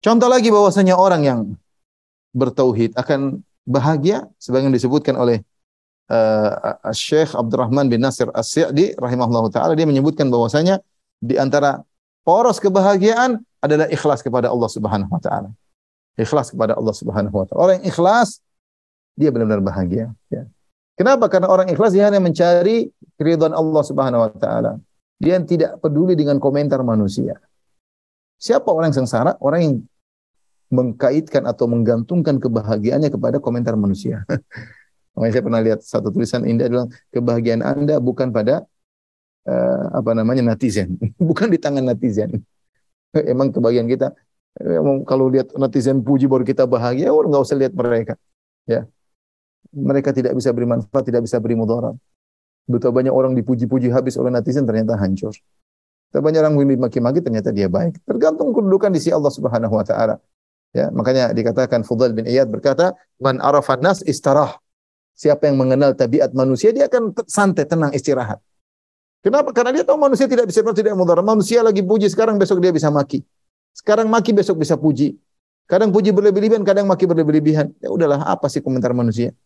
Contoh 0.00 0.32
lagi 0.32 0.48
bahwasanya 0.48 0.96
orang 0.96 1.22
yang 1.28 1.40
bertauhid 2.32 2.96
akan 2.96 3.44
bahagia 3.70 4.26
sebagaimana 4.42 4.74
disebutkan 4.74 5.14
oleh 5.14 5.46
uh, 6.10 6.74
Syekh 6.90 7.38
Abdurrahman 7.38 7.86
bin 7.86 8.02
Nasir 8.02 8.26
As-Sa'di 8.34 8.98
rahimahullah 8.98 9.46
taala 9.54 9.78
dia 9.78 9.86
menyebutkan 9.86 10.26
bahwasanya 10.26 10.82
di 11.22 11.38
antara 11.38 11.86
poros 12.26 12.58
kebahagiaan 12.58 13.38
adalah 13.62 13.86
ikhlas 13.86 14.26
kepada 14.26 14.50
Allah 14.50 14.66
Subhanahu 14.66 15.12
wa 15.12 15.22
taala. 15.22 15.50
Ikhlas 16.18 16.50
kepada 16.50 16.74
Allah 16.74 16.94
Subhanahu 16.96 17.32
wa 17.32 17.44
taala. 17.46 17.60
Orang 17.62 17.74
yang 17.80 17.86
ikhlas 17.86 18.42
dia 19.14 19.28
benar-benar 19.30 19.62
bahagia, 19.62 20.10
ya. 20.32 20.48
Kenapa? 20.96 21.28
Karena 21.32 21.48
orang 21.48 21.68
ikhlas 21.72 21.96
dia 21.96 22.08
hanya 22.08 22.20
mencari 22.20 22.88
keridhaan 23.16 23.56
Allah 23.56 23.82
Subhanahu 23.84 24.20
wa 24.20 24.30
taala. 24.36 24.76
Dia 25.20 25.36
tidak 25.44 25.80
peduli 25.80 26.16
dengan 26.16 26.40
komentar 26.40 26.80
manusia. 26.80 27.36
Siapa 28.40 28.72
orang 28.72 28.92
yang 28.92 29.04
sengsara? 29.04 29.36
Orang 29.44 29.60
yang 29.60 29.74
mengkaitkan 30.70 31.44
atau 31.50 31.66
menggantungkan 31.66 32.38
kebahagiaannya 32.38 33.10
kepada 33.10 33.36
komentar 33.42 33.74
manusia. 33.74 34.22
Makanya 35.18 35.32
saya 35.34 35.44
pernah 35.44 35.60
lihat 35.60 35.80
satu 35.82 36.08
tulisan 36.14 36.46
indah 36.46 36.70
bilang 36.70 36.88
kebahagiaan 37.10 37.62
Anda 37.66 37.98
bukan 37.98 38.30
pada 38.30 38.62
uh, 39.50 39.84
apa 39.90 40.14
namanya 40.14 40.54
netizen, 40.54 40.96
bukan 41.28 41.50
di 41.50 41.58
tangan 41.58 41.82
netizen. 41.82 42.40
Emang 43.34 43.50
kebahagiaan 43.50 43.90
kita 43.90 44.14
emang 44.58 45.06
kalau 45.06 45.30
lihat 45.30 45.54
netizen 45.54 46.02
puji 46.02 46.26
baru 46.26 46.42
kita 46.42 46.66
bahagia, 46.66 47.14
oh 47.14 47.22
nggak 47.22 47.42
usah 47.42 47.56
lihat 47.58 47.72
mereka. 47.74 48.14
Ya. 48.66 48.86
Mereka 49.70 50.10
tidak 50.10 50.34
bisa 50.34 50.50
beri 50.50 50.66
manfaat, 50.66 51.06
tidak 51.06 51.22
bisa 51.22 51.38
beri 51.38 51.54
mudarat. 51.54 51.94
Betapa 52.66 53.02
banyak 53.02 53.14
orang 53.14 53.38
dipuji-puji 53.38 53.90
habis 53.94 54.18
oleh 54.18 54.34
netizen 54.34 54.66
ternyata 54.66 54.98
hancur. 54.98 55.30
Betapa 56.10 56.22
banyak 56.26 56.42
orang 56.42 56.54
dimaki-maki 56.58 57.22
ternyata 57.22 57.54
dia 57.54 57.70
baik. 57.70 58.02
Tergantung 58.02 58.50
kedudukan 58.50 58.90
di 58.90 58.98
sisi 58.98 59.14
Allah 59.14 59.30
Subhanahu 59.30 59.74
wa 59.78 59.86
taala. 59.86 60.18
Ya, 60.70 60.86
makanya 60.94 61.34
dikatakan 61.34 61.82
Fudail 61.82 62.14
bin 62.14 62.30
Iyad 62.30 62.46
berkata, 62.46 62.94
"Man 63.18 63.42
arafan 63.42 63.82
nas 63.82 64.06
istarah." 64.06 64.58
Siapa 65.18 65.50
yang 65.50 65.60
mengenal 65.60 65.92
tabiat 65.92 66.32
manusia, 66.32 66.72
dia 66.72 66.88
akan 66.88 67.12
santai, 67.28 67.68
tenang, 67.68 67.92
istirahat. 67.92 68.40
Kenapa? 69.20 69.52
Karena 69.52 69.76
dia 69.76 69.84
tahu 69.84 70.00
manusia 70.00 70.24
tidak 70.24 70.48
bisa 70.48 70.64
tidak 70.72 70.96
mudarat. 70.96 71.20
Manusia 71.20 71.60
lagi 71.60 71.84
puji 71.84 72.08
sekarang, 72.08 72.40
besok 72.40 72.56
dia 72.64 72.72
bisa 72.72 72.88
maki. 72.88 73.20
Sekarang 73.76 74.08
maki, 74.08 74.32
besok 74.32 74.56
bisa 74.56 74.80
puji. 74.80 75.20
Kadang 75.68 75.92
puji 75.92 76.10
berlebih-lebihan, 76.16 76.64
kadang 76.64 76.88
maki 76.88 77.04
berlebih-lebihan. 77.04 77.68
Ya 77.84 77.92
udahlah, 77.92 78.24
apa 78.24 78.48
sih 78.48 78.64
komentar 78.64 78.96
manusia? 78.96 79.36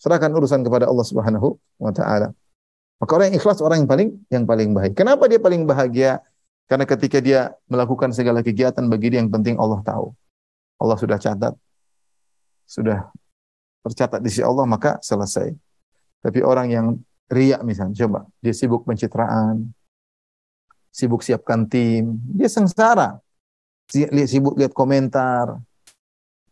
Serahkan 0.00 0.32
urusan 0.32 0.64
kepada 0.64 0.88
Allah 0.88 1.04
Subhanahu 1.04 1.60
wa 1.76 1.92
taala. 1.92 2.32
Maka 2.96 3.10
orang 3.12 3.26
yang 3.28 3.36
ikhlas 3.36 3.60
orang 3.60 3.84
yang 3.84 3.90
paling 3.90 4.08
yang 4.32 4.44
paling 4.48 4.72
baik. 4.72 4.92
Kenapa 4.96 5.28
dia 5.28 5.36
paling 5.36 5.68
bahagia? 5.68 6.24
Karena 6.66 6.82
ketika 6.82 7.22
dia 7.22 7.54
melakukan 7.70 8.10
segala 8.10 8.42
kegiatan 8.42 8.82
bagi 8.90 9.14
dia 9.14 9.22
yang 9.22 9.30
penting 9.30 9.54
Allah 9.58 9.80
tahu. 9.86 10.10
Allah 10.82 10.98
sudah 10.98 11.18
catat. 11.18 11.54
Sudah 12.66 13.06
tercatat 13.86 14.18
di 14.18 14.28
sisi 14.30 14.42
Allah 14.42 14.66
maka 14.66 14.98
selesai. 14.98 15.54
Tapi 16.26 16.42
orang 16.42 16.66
yang 16.74 16.86
riak 17.30 17.62
misalnya, 17.62 17.94
coba 18.02 18.26
dia 18.42 18.50
sibuk 18.50 18.82
pencitraan, 18.82 19.70
sibuk 20.90 21.22
siapkan 21.22 21.70
tim, 21.70 22.18
dia 22.34 22.50
sengsara. 22.50 23.22
Sibuk 24.26 24.58
lihat 24.58 24.74
komentar, 24.74 25.62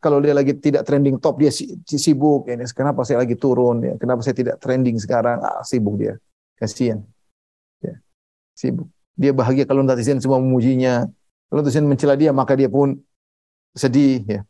kalau 0.04 0.20
dia 0.20 0.36
lagi 0.36 0.52
tidak 0.60 0.84
trending 0.84 1.16
top 1.16 1.40
dia 1.40 1.48
sibuk 1.88 2.44
ini 2.44 2.68
kenapa 2.76 3.08
saya 3.08 3.24
lagi 3.24 3.40
turun 3.40 3.80
ya 3.80 3.94
kenapa 3.96 4.20
saya 4.20 4.36
tidak 4.36 4.60
trending 4.60 5.00
sekarang 5.00 5.40
ah 5.40 5.64
sibuk 5.64 5.96
dia 5.96 6.20
kasihan 6.60 7.00
ya 7.80 7.96
sibuk 8.52 8.84
dia 9.14 9.30
bahagia 9.30 9.64
kalau 9.64 9.86
netizen 9.86 10.18
semua 10.18 10.42
memujinya. 10.42 11.06
Kalau 11.50 11.60
netizen 11.62 11.86
mencela 11.86 12.14
dia 12.18 12.34
maka 12.34 12.58
dia 12.58 12.66
pun 12.70 12.98
sedih 13.74 14.22
ya. 14.26 14.40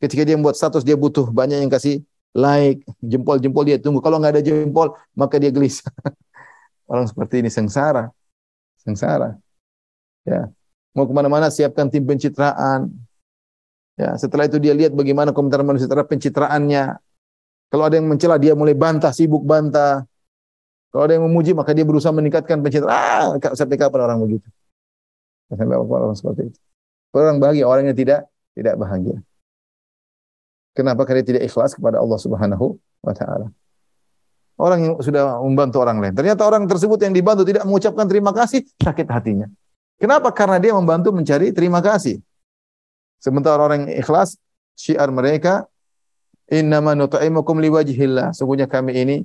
Ketika 0.00 0.24
dia 0.24 0.36
membuat 0.36 0.56
status 0.56 0.84
dia 0.84 0.96
butuh 0.96 1.28
banyak 1.28 1.64
yang 1.64 1.72
kasih 1.72 2.04
like 2.34 2.82
jempol-jempol 3.04 3.62
dia 3.64 3.76
tunggu. 3.80 4.00
Kalau 4.00 4.20
nggak 4.20 4.40
ada 4.40 4.42
jempol 4.44 4.96
maka 5.14 5.36
dia 5.36 5.52
gelisah 5.52 5.88
orang 6.90 7.06
seperti 7.08 7.44
ini 7.44 7.50
sengsara. 7.52 8.10
Sengsara. 8.80 9.36
Ya. 10.24 10.48
Mau 10.94 11.04
ke 11.04 11.12
mana-mana 11.12 11.50
siapkan 11.50 11.90
tim 11.90 12.04
pencitraan. 12.06 12.92
Ya, 13.94 14.18
setelah 14.18 14.50
itu 14.50 14.58
dia 14.58 14.74
lihat 14.74 14.90
bagaimana 14.90 15.30
komentar 15.30 15.62
manusia 15.62 15.86
terhadap 15.86 16.10
pencitraannya. 16.10 16.98
Kalau 17.70 17.84
ada 17.86 17.98
yang 17.98 18.06
mencela 18.06 18.38
dia 18.38 18.54
mulai 18.54 18.74
bantah, 18.74 19.10
sibuk 19.10 19.42
bantah. 19.42 20.06
Kalau 20.94 21.10
ada 21.10 21.18
yang 21.18 21.26
memuji 21.26 21.50
maka 21.58 21.74
dia 21.74 21.82
berusaha 21.82 22.14
meningkatkan 22.14 22.62
pencitraan. 22.62 23.42
Ah, 23.42 23.52
sampai 23.58 23.74
kapan 23.74 24.06
orang 24.06 24.22
begitu? 24.22 24.46
Sampai 25.50 25.74
kapan 25.74 26.00
orang 26.06 26.14
seperti 26.14 26.54
itu? 26.54 26.58
Orang 27.10 27.42
bahagia, 27.42 27.66
orang 27.66 27.90
yang 27.90 27.98
tidak 27.98 28.30
tidak 28.54 28.78
bahagia. 28.78 29.18
Kenapa 30.70 31.02
karena 31.02 31.26
tidak 31.26 31.42
ikhlas 31.42 31.74
kepada 31.74 31.98
Allah 31.98 32.14
Subhanahu 32.14 32.78
wa 33.02 33.10
taala? 33.10 33.50
Orang 34.54 34.86
yang 34.86 34.94
sudah 35.02 35.42
membantu 35.42 35.82
orang 35.82 35.98
lain. 35.98 36.14
Ternyata 36.14 36.46
orang 36.46 36.62
tersebut 36.70 37.02
yang 37.02 37.10
dibantu 37.10 37.42
tidak 37.42 37.66
mengucapkan 37.66 38.06
terima 38.06 38.30
kasih, 38.30 38.62
sakit 38.78 39.10
hatinya. 39.10 39.50
Kenapa? 39.98 40.30
Karena 40.30 40.62
dia 40.62 40.70
membantu 40.70 41.10
mencari 41.10 41.50
terima 41.50 41.82
kasih. 41.82 42.22
Sementara 43.18 43.58
orang 43.58 43.90
yang 43.90 43.98
ikhlas, 43.98 44.38
syiar 44.78 45.10
mereka, 45.10 45.66
Innama 46.52 46.92
nut'imukum 46.92 47.56
liwajhillah. 47.56 48.36
Sungguhnya 48.36 48.68
kami 48.68 48.92
ini 49.00 49.16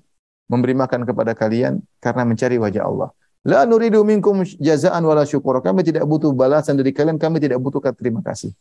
memberi 0.50 0.74
makan 0.74 1.06
kepada 1.06 1.38
kalian 1.38 1.80
karena 2.02 2.26
mencari 2.26 2.58
wajah 2.58 2.84
Allah. 2.84 3.10
La 3.48 3.64
nuridu 3.64 4.04
minkum 4.04 4.44
jazaan 4.60 5.00
wala 5.08 5.24
syukur. 5.24 5.62
Kami 5.64 5.86
tidak 5.86 6.04
butuh 6.04 6.36
balasan 6.36 6.76
dari 6.76 6.92
kalian, 6.92 7.16
kami 7.16 7.40
tidak 7.40 7.62
butuh 7.62 7.80
terima 7.96 8.20
kasih. 8.20 8.52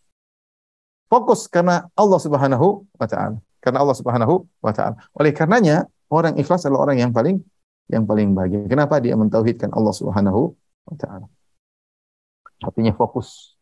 Fokus 1.09 1.49
karena 1.49 1.89
Allah 1.97 2.21
Subhanahu 2.21 2.85
wa 2.95 3.07
taala. 3.09 3.41
Karena 3.59 3.83
Allah 3.83 3.97
Subhanahu 3.97 4.47
wa 4.63 4.73
taala. 4.77 5.01
Oleh 5.17 5.33
karenanya, 5.35 5.89
orang 6.13 6.37
ikhlas 6.39 6.69
adalah 6.69 6.87
orang 6.87 7.03
yang 7.03 7.11
paling 7.11 7.43
yang 7.89 8.05
paling 8.05 8.37
bahagia. 8.37 8.69
Kenapa 8.69 9.01
dia 9.01 9.17
mentauhidkan 9.17 9.73
Allah 9.73 9.97
Subhanahu 9.97 10.53
wa 10.87 10.95
taala? 11.01 11.27
Artinya 12.63 12.93
fokus 12.95 13.57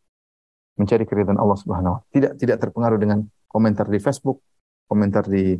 mencari 0.77 1.07
keridhaan 1.07 1.39
Allah 1.41 1.57
Subhanahu 1.57 1.93
wa 1.97 2.01
Tidak 2.13 2.37
tidak 2.37 2.61
terpengaruh 2.61 2.99
dengan 3.01 3.25
komentar 3.49 3.89
di 3.89 3.97
Facebook, 3.97 4.43
komentar 4.85 5.25
di 5.25 5.57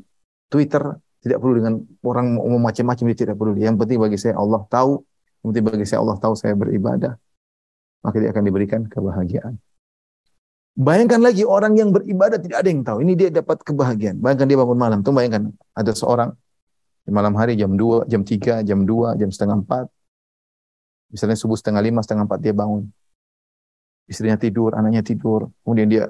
Twitter, 0.52 0.84
tidak 1.24 1.38
perlu 1.42 1.54
dengan 1.58 1.74
orang 2.06 2.38
mau 2.38 2.60
macam-macam 2.62 3.04
dia 3.14 3.18
tidak 3.28 3.36
perlu. 3.36 3.54
Yang 3.58 3.78
penting 3.82 4.00
bagi 4.00 4.18
saya 4.18 4.36
Allah 4.38 4.62
tahu, 4.70 5.02
yang 5.42 5.48
penting 5.54 5.66
bagi 5.66 5.86
saya 5.88 6.00
Allah 6.06 6.18
tahu 6.22 6.34
saya 6.38 6.54
beribadah, 6.54 7.14
maka 8.06 8.16
dia 8.22 8.30
akan 8.34 8.44
diberikan 8.46 8.82
kebahagiaan. 8.86 9.58
Bayangkan 10.78 11.26
lagi 11.26 11.42
orang 11.42 11.74
yang 11.74 11.90
beribadah 11.90 12.38
tidak 12.38 12.62
ada 12.62 12.70
yang 12.70 12.86
tahu. 12.86 13.02
Ini 13.02 13.14
dia 13.18 13.30
dapat 13.34 13.66
kebahagiaan. 13.66 14.22
Bayangkan 14.22 14.46
dia 14.46 14.58
bangun 14.62 14.78
malam. 14.78 15.00
Tuh 15.02 15.10
bayangkan 15.10 15.50
ada 15.74 15.90
seorang 15.98 16.30
di 17.02 17.10
malam 17.10 17.34
hari 17.34 17.58
jam 17.58 17.74
2, 17.74 18.06
jam 18.06 18.22
3, 18.22 18.62
jam 18.62 18.86
2, 18.86 19.18
jam 19.18 19.30
setengah 19.34 19.58
4. 19.66 19.90
Misalnya 21.18 21.34
subuh 21.34 21.58
setengah 21.58 21.82
5, 21.82 22.06
setengah 22.06 22.24
4 22.30 22.46
dia 22.46 22.54
bangun 22.54 22.86
istrinya 24.08 24.40
tidur, 24.40 24.72
anaknya 24.74 25.04
tidur, 25.04 25.52
kemudian 25.62 25.88
dia 25.92 26.04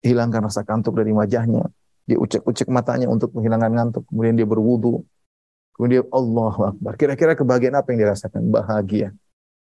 hilangkan 0.00 0.48
rasa 0.48 0.64
kantuk 0.64 0.96
dari 0.96 1.12
wajahnya, 1.12 1.68
dia 2.08 2.16
ucek-ucek 2.16 2.72
matanya 2.72 3.04
untuk 3.12 3.36
menghilangkan 3.36 3.68
ngantuk, 3.68 4.08
kemudian 4.08 4.32
dia 4.32 4.48
berwudu, 4.48 5.04
kemudian 5.76 6.00
dia 6.00 6.04
Allah 6.08 6.72
Akbar. 6.72 6.96
Kira-kira 6.96 7.36
kebahagiaan 7.36 7.76
apa 7.76 7.92
yang 7.92 8.08
dirasakan? 8.08 8.48
Bahagia. 8.48 9.12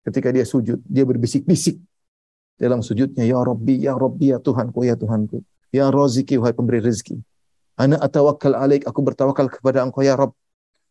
Ketika 0.04 0.28
dia 0.28 0.44
sujud, 0.44 0.84
dia 0.84 1.08
berbisik-bisik 1.08 1.80
dalam 2.60 2.84
sujudnya, 2.84 3.24
Ya 3.24 3.40
Rabbi, 3.40 3.80
Ya 3.80 3.96
Rabbi, 3.96 4.36
Ya 4.36 4.38
Tuhanku, 4.44 4.84
Ya 4.84 4.92
Tuhanku. 5.00 5.40
Ya 5.72 5.88
Raziki, 5.88 6.36
wahai 6.36 6.52
pemberi 6.52 6.84
rezeki. 6.84 7.16
Ana 7.80 7.96
atawakal 7.96 8.52
alaik, 8.52 8.84
aku 8.84 9.00
bertawakal 9.00 9.48
kepada 9.48 9.80
engkau, 9.80 10.04
Ya 10.04 10.12
Rabb. 10.12 10.36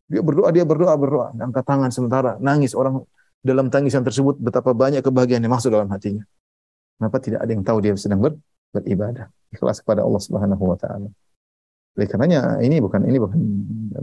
Dia 0.09 0.25
berdoa, 0.25 0.49
dia 0.49 0.65
berdoa, 0.65 0.95
berdoa. 0.97 1.27
Angkat 1.37 1.65
tangan 1.67 1.91
sementara, 1.93 2.41
nangis. 2.41 2.73
Orang 2.73 3.05
dalam 3.45 3.69
tangisan 3.69 4.01
tersebut 4.01 4.41
betapa 4.41 4.73
banyak 4.73 5.05
kebahagiaan 5.05 5.43
yang 5.43 5.53
masuk 5.53 5.69
dalam 5.69 5.91
hatinya. 5.93 6.25
Kenapa 6.97 7.17
tidak 7.21 7.45
ada 7.45 7.51
yang 7.53 7.61
tahu 7.61 7.77
dia 7.83 7.93
sedang 7.93 8.23
ber, 8.23 8.33
beribadah? 8.73 9.29
Ikhlas 9.53 9.83
kepada 9.83 10.01
Allah 10.01 10.21
Subhanahu 10.23 10.63
wa 10.63 10.77
taala. 10.79 11.11
Oleh 11.97 12.05
karenanya 12.05 12.61
ini 12.61 12.77
bukan 12.77 13.01
ini 13.09 13.17
bukan 13.17 13.39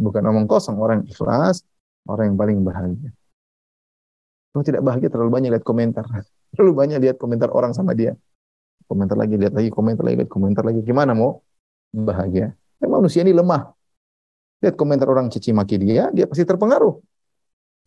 bukan 0.03 0.23
omong 0.27 0.51
kosong 0.51 0.75
orang 0.83 1.07
ikhlas, 1.07 1.63
orang 2.11 2.35
yang 2.35 2.39
paling 2.39 2.59
bahagia. 2.67 3.11
Kalau 4.51 4.65
tidak 4.67 4.83
bahagia 4.83 5.09
terlalu 5.11 5.31
banyak 5.31 5.51
lihat 5.55 5.67
komentar. 5.67 6.07
Terlalu 6.55 6.73
banyak 6.75 6.99
lihat 7.03 7.17
komentar 7.19 7.51
orang 7.51 7.75
sama 7.75 7.99
dia. 7.99 8.15
Komentar 8.87 9.19
lagi, 9.19 9.35
lihat 9.35 9.51
lagi, 9.59 9.75
komentar 9.75 10.07
lagi, 10.07 10.23
lihat 10.23 10.31
komentar 10.31 10.63
lagi. 10.63 10.87
Gimana 10.87 11.11
mau 11.11 11.43
bahagia? 11.91 12.55
Ya, 12.79 12.87
manusia 12.87 13.27
ini 13.27 13.35
lemah. 13.35 13.75
Lihat 14.63 14.79
komentar 14.79 15.11
orang 15.11 15.27
cici 15.35 15.51
maki 15.51 15.83
dia, 15.83 16.15
dia 16.15 16.31
pasti 16.31 16.47
terpengaruh. 16.47 16.95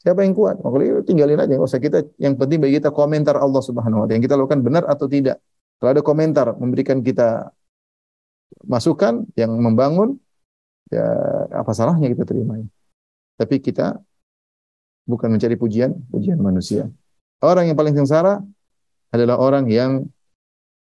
Siapa 0.04 0.28
yang 0.28 0.36
kuat? 0.36 0.60
Maka 0.60 1.08
tinggalin 1.08 1.40
aja. 1.40 1.56
Nggak 1.56 1.72
usah 1.72 1.80
kita. 1.80 2.04
Yang 2.20 2.36
penting 2.36 2.60
bagi 2.60 2.84
kita 2.84 2.92
komentar 2.92 3.40
Allah 3.40 3.64
Subhanahu 3.64 4.04
Wa 4.04 4.06
Taala. 4.06 4.16
Yang 4.20 4.24
kita 4.28 4.36
lakukan 4.36 4.60
benar 4.60 4.84
atau 4.92 5.08
tidak. 5.08 5.40
Kalau 5.80 5.90
ada 5.96 6.04
komentar 6.04 6.52
memberikan 6.60 7.00
kita 7.00 7.48
masukan 8.66 9.28
yang 9.38 9.54
membangun, 9.54 10.18
ya 10.90 11.06
apa 11.54 11.72
salahnya 11.76 12.10
kita 12.10 12.24
terima. 12.26 12.58
Tapi 13.38 13.62
kita 13.62 14.00
bukan 15.06 15.30
mencari 15.30 15.56
pujian, 15.56 15.94
pujian 16.10 16.42
manusia. 16.42 16.90
Orang 17.44 17.70
yang 17.70 17.78
paling 17.78 17.94
sengsara 17.94 18.42
adalah 19.14 19.38
orang 19.38 19.70
yang 19.70 20.10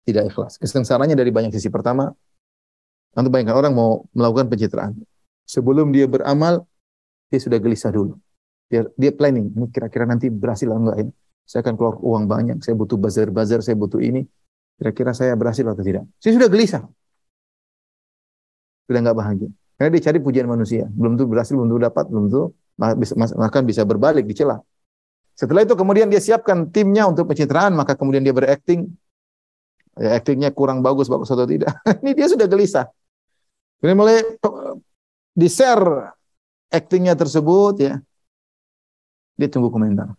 tidak 0.06 0.30
ikhlas. 0.30 0.62
Kesengsaranya 0.62 1.18
dari 1.18 1.34
banyak 1.34 1.50
sisi. 1.50 1.74
Pertama, 1.74 2.14
nanti 3.18 3.28
bayangkan 3.34 3.58
orang 3.58 3.74
mau 3.74 4.06
melakukan 4.14 4.46
pencitraan. 4.48 4.94
Sebelum 5.50 5.90
dia 5.90 6.06
beramal, 6.06 6.64
dia 7.34 7.42
sudah 7.42 7.58
gelisah 7.58 7.90
dulu. 7.90 8.14
Dia, 8.70 8.86
dia 8.98 9.14
planning, 9.14 9.54
ini 9.54 9.68
kira-kira 9.70 10.10
nanti 10.10 10.30
berhasil 10.30 10.66
atau 10.70 10.82
enggak 10.82 10.98
ini. 11.06 11.12
Saya 11.46 11.62
akan 11.62 11.74
keluar 11.78 11.96
uang 12.02 12.26
banyak, 12.26 12.58
saya 12.66 12.74
butuh 12.74 12.98
bazar-bazar, 12.98 13.62
saya 13.62 13.78
butuh 13.78 14.02
ini. 14.02 14.26
Kira-kira 14.76 15.14
saya 15.14 15.38
berhasil 15.38 15.64
atau 15.66 15.86
tidak. 15.86 16.06
Saya 16.18 16.38
sudah 16.38 16.50
gelisah. 16.50 16.84
Sudah 18.86 19.00
nggak 19.02 19.18
bahagia. 19.18 19.50
Karena 19.76 19.90
dia 19.92 20.02
cari 20.08 20.20
pujian 20.24 20.48
manusia. 20.48 20.88
Belum 20.88 21.20
tuh 21.20 21.28
berhasil, 21.28 21.54
belum 21.58 21.68
tuh 21.68 21.82
dapat, 21.84 22.06
belum 22.08 22.26
tuh 22.32 22.46
bahkan 23.36 23.64
bisa 23.64 23.84
berbalik 23.84 24.24
dicela. 24.28 24.60
Setelah 25.36 25.68
itu 25.68 25.76
kemudian 25.76 26.08
dia 26.08 26.24
siapkan 26.24 26.72
timnya 26.72 27.12
untuk 27.12 27.28
pencitraan, 27.28 27.76
maka 27.76 28.00
kemudian 28.00 28.24
dia 28.24 28.32
berakting. 28.32 28.88
Ya, 29.96 30.20
aktingnya 30.20 30.52
kurang 30.52 30.80
bagus, 30.80 31.12
bagus 31.12 31.28
atau 31.32 31.48
tidak. 31.48 31.72
Ini 32.04 32.12
dia 32.16 32.28
sudah 32.28 32.48
gelisah. 32.48 32.88
Kemudian 33.80 34.00
mulai 34.00 34.24
di 35.36 35.48
share 35.52 36.16
aktingnya 36.72 37.16
tersebut 37.16 37.76
ya. 37.80 37.94
Dia 39.36 39.48
tunggu 39.52 39.68
komentar. 39.72 40.16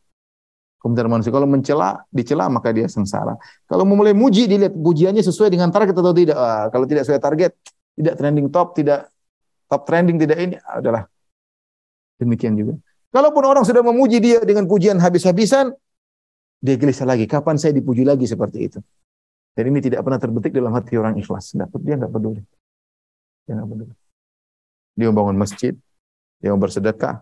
Komentar 0.81 1.09
manusia. 1.09 1.33
Kalau 1.33 1.49
mencela, 1.49 2.05
dicela 2.12 2.53
maka 2.53 2.73
dia 2.73 2.85
sengsara. 2.89 3.37
Kalau 3.64 3.89
mau 3.89 3.97
mulai 3.97 4.12
muji, 4.12 4.45
dilihat 4.45 4.77
pujiannya 4.77 5.25
sesuai 5.25 5.49
dengan 5.49 5.73
target 5.73 5.97
atau 5.97 6.12
tidak. 6.12 6.37
Ah, 6.37 6.69
kalau 6.69 6.85
tidak 6.85 7.09
sesuai 7.09 7.21
target, 7.21 7.53
tidak 7.97 8.14
trending 8.20 8.47
top, 8.53 8.76
tidak 8.76 9.09
top 9.66 9.82
trending, 9.88 10.20
tidak 10.20 10.38
ini, 10.38 10.55
adalah 10.62 11.09
demikian 12.20 12.55
juga. 12.55 12.76
Kalaupun 13.11 13.42
orang 13.49 13.64
sudah 13.64 13.80
memuji 13.80 14.20
dia 14.20 14.38
dengan 14.44 14.68
pujian 14.68 15.01
habis-habisan, 15.01 15.72
dia 16.61 16.76
gelisah 16.76 17.09
lagi. 17.09 17.24
Kapan 17.24 17.57
saya 17.57 17.72
dipuji 17.72 18.05
lagi 18.05 18.28
seperti 18.28 18.59
itu? 18.68 18.78
Dan 19.57 19.72
ini 19.72 19.80
tidak 19.80 20.05
pernah 20.05 20.20
terbetik 20.20 20.53
dalam 20.53 20.76
hati 20.76 21.01
orang 21.01 21.16
ikhlas. 21.16 21.57
Dia 21.57 21.97
nggak 21.97 22.12
peduli. 22.12 22.44
Dia 23.49 23.57
nggak 23.57 23.68
peduli. 23.72 23.94
Dia 24.97 25.12
mau 25.12 25.16
bangun 25.24 25.36
masjid, 25.36 25.72
dia 26.40 26.49
mau 26.53 26.61
bersedekah, 26.61 27.20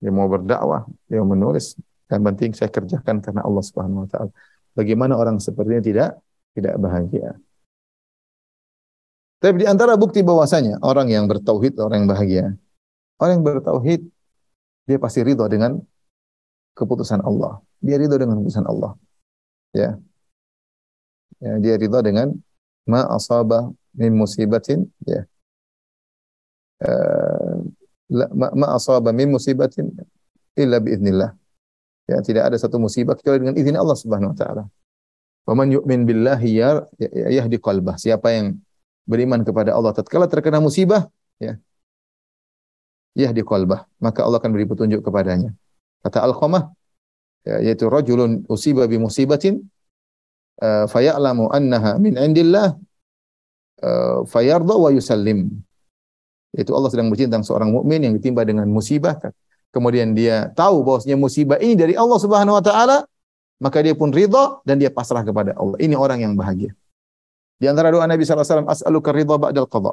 dia 0.00 0.10
mau 0.12 0.28
berdakwah, 0.28 0.88
dia 1.08 1.20
mau 1.24 1.32
menulis. 1.32 1.76
Yang 2.08 2.22
penting 2.28 2.50
saya 2.52 2.68
kerjakan 2.72 3.24
karena 3.24 3.40
Allah 3.44 3.64
Subhanahu 3.64 4.04
Wa 4.04 4.08
Taala. 4.12 4.32
Bagaimana 4.76 5.16
orang 5.16 5.36
seperti 5.40 5.70
ini 5.72 5.84
tidak 5.84 6.20
tidak 6.52 6.74
bahagia? 6.80 7.36
Tapi 9.44 9.60
di 9.60 9.68
antara 9.68 9.92
bukti 10.00 10.24
bahwasanya 10.24 10.80
orang 10.80 11.12
yang 11.12 11.28
bertauhid 11.28 11.76
orang 11.76 12.00
yang 12.00 12.08
bahagia. 12.08 12.44
Orang 13.20 13.32
yang 13.36 13.44
bertauhid 13.44 14.00
dia 14.88 14.96
pasti 14.96 15.20
ridho 15.20 15.44
dengan 15.52 15.84
keputusan 16.72 17.20
Allah. 17.20 17.60
Dia 17.84 18.00
ridho 18.00 18.16
dengan 18.16 18.40
keputusan 18.40 18.64
Allah. 18.64 18.96
Ya. 19.76 20.00
ya 21.44 21.60
dia 21.60 21.76
ridho 21.76 22.00
dengan 22.00 22.32
ma 22.88 23.04
asaba 23.12 23.68
min 23.92 24.16
musibatin 24.16 24.88
ya. 25.04 25.28
Uh, 26.80 27.68
ma, 28.32 28.48
ma 28.48 28.66
asaba 28.72 29.12
min 29.12 29.28
musibatin 29.28 29.92
illa 30.56 30.80
biiznillah. 30.80 31.36
Ya, 32.08 32.24
tidak 32.24 32.48
ada 32.48 32.56
satu 32.56 32.80
musibah 32.80 33.12
kecuali 33.12 33.44
dengan 33.44 33.60
izin 33.60 33.76
Allah 33.76 33.96
Subhanahu 33.96 34.32
wa 34.32 34.38
taala. 34.40 34.64
Wa 35.44 35.52
man 35.52 35.68
yu'min 35.68 36.08
billahi 36.08 36.48
yahdi 37.28 37.60
qalbah. 37.60 38.00
Siapa 38.00 38.32
yang 38.32 38.56
beriman 39.04 39.40
kepada 39.44 39.76
Allah 39.76 39.92
tatkala 39.92 40.26
terkena 40.26 40.58
musibah, 40.58 41.08
ya, 41.38 41.60
yahdi 43.14 43.44
qalbah, 43.44 43.86
maka 44.00 44.24
Allah 44.24 44.40
akan 44.40 44.50
beri 44.52 44.66
petunjuk 44.66 45.00
kepadanya. 45.04 45.52
Kata 46.04 46.24
Al-Qamah, 46.24 46.72
ya, 47.44 47.56
yaitu 47.70 47.88
rajulun 47.88 48.44
usiba 48.48 48.84
bi 48.84 48.96
musibatin 49.00 49.64
uh, 50.60 50.84
faya'lamu 50.88 51.48
annaha 51.52 51.96
min 52.00 52.16
indillah 52.16 52.76
uh, 53.84 54.24
fayarda 54.28 54.74
wa 54.74 54.90
yusallim. 54.92 55.52
Itu 56.54 56.70
Allah 56.76 56.90
sedang 56.92 57.10
bercerita 57.10 57.34
tentang 57.34 57.46
seorang 57.46 57.70
mukmin 57.74 58.04
yang 58.06 58.14
ditimpa 58.14 58.46
dengan 58.46 58.68
musibah 58.70 59.18
kemudian 59.74 60.14
dia 60.14 60.54
tahu 60.54 60.86
bahwasanya 60.86 61.18
musibah 61.18 61.58
ini 61.58 61.74
dari 61.74 61.98
Allah 61.98 62.18
Subhanahu 62.22 62.54
wa 62.54 62.62
taala, 62.62 63.02
maka 63.58 63.82
dia 63.82 63.98
pun 63.98 64.14
ridha 64.14 64.62
dan 64.62 64.78
dia 64.78 64.94
pasrah 64.94 65.26
kepada 65.26 65.50
Allah. 65.58 65.74
Ini 65.82 65.98
orang 65.98 66.22
yang 66.22 66.38
bahagia. 66.38 66.70
Di 67.60 67.66
antara 67.70 67.88
doa 67.94 68.04
Nabi 68.04 68.26
wasallam, 68.26 68.68
as'aluka 68.68 69.10
ridha 69.14 69.36
ba'dal 69.38 69.70
qada. 69.70 69.92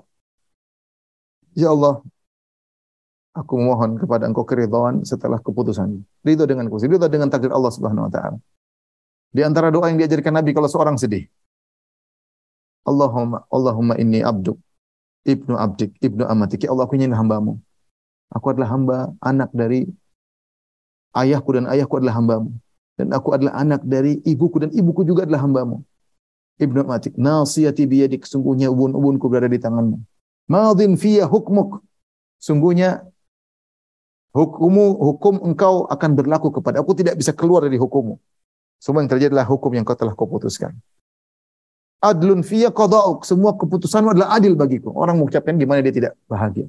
Ya 1.53 1.69
Allah, 1.69 2.01
Aku 3.31 3.55
mohon 3.55 3.95
kepada 3.95 4.27
engkau 4.27 4.43
keridhaan 4.43 5.07
setelah 5.07 5.39
keputusan. 5.39 6.03
Ridho 6.27 6.43
dengan 6.43 6.67
keputusan. 6.67 6.91
Ridho 6.91 7.07
dengan 7.07 7.31
takdir 7.31 7.55
Allah 7.55 7.71
Subhanahu 7.71 8.07
wa 8.07 8.11
taala. 8.11 8.37
Di 9.31 9.39
antara 9.47 9.71
doa 9.71 9.87
yang 9.87 10.03
diajarkan 10.03 10.43
Nabi 10.43 10.51
kalau 10.51 10.67
seorang 10.67 10.99
sedih. 10.99 11.31
Allahumma 12.83 13.47
Allahumma 13.47 13.95
inni 13.95 14.19
abduk 14.19 14.59
ibnu 15.23 15.55
abdik 15.55 15.95
ibnu 16.03 16.27
amatik. 16.27 16.67
Ya 16.67 16.75
Allah 16.75 16.83
aku 16.83 16.99
ini 16.99 17.07
hambamu. 17.07 17.55
Aku 18.35 18.51
adalah 18.51 18.75
hamba 18.75 18.97
anak 19.23 19.47
dari 19.55 19.87
ayahku 21.15 21.55
dan 21.55 21.71
ayahku 21.71 22.03
adalah 22.03 22.19
hambamu. 22.19 22.51
Dan 22.99 23.15
aku 23.15 23.31
adalah 23.31 23.55
anak 23.55 23.79
dari 23.87 24.19
ibuku 24.27 24.59
dan 24.59 24.75
ibuku 24.75 25.07
juga 25.07 25.23
adalah 25.23 25.47
hambamu. 25.47 25.79
Ibnu 26.61 26.85
amatik. 26.85 27.17
Nasiyati 27.17 27.83
biyadik. 27.89 28.23
Sungguhnya 28.29 28.69
ubun-ubunku 28.69 29.25
berada 29.25 29.49
di 29.49 29.57
tanganmu. 29.57 29.97
Madin 30.45 30.93
fiyah 30.95 31.25
hukmuk. 31.25 31.81
Sungguhnya 32.37 33.11
Hukumu, 34.31 34.95
hukum 34.95 35.43
engkau 35.43 35.83
akan 35.91 36.15
berlaku 36.15 36.55
kepada 36.55 36.79
aku 36.79 36.95
tidak 36.95 37.19
bisa 37.19 37.35
keluar 37.35 37.67
dari 37.67 37.75
hukummu. 37.75 38.15
Semua 38.79 39.03
yang 39.03 39.11
terjadi 39.11 39.35
adalah 39.35 39.43
hukum 39.43 39.75
yang 39.75 39.83
kau 39.83 39.93
telah 39.93 40.15
kau 40.15 40.23
putuskan. 40.23 40.71
Adlun 41.99 42.39
fiyya 42.39 42.71
qada'uk. 42.71 43.27
Semua 43.27 43.53
keputusanmu 43.59 44.15
adalah 44.15 44.31
adil 44.33 44.55
bagiku. 44.55 44.89
Orang 44.95 45.19
mengucapkan 45.19 45.59
gimana 45.59 45.83
dia 45.83 45.93
tidak 45.93 46.11
bahagia. 46.31 46.65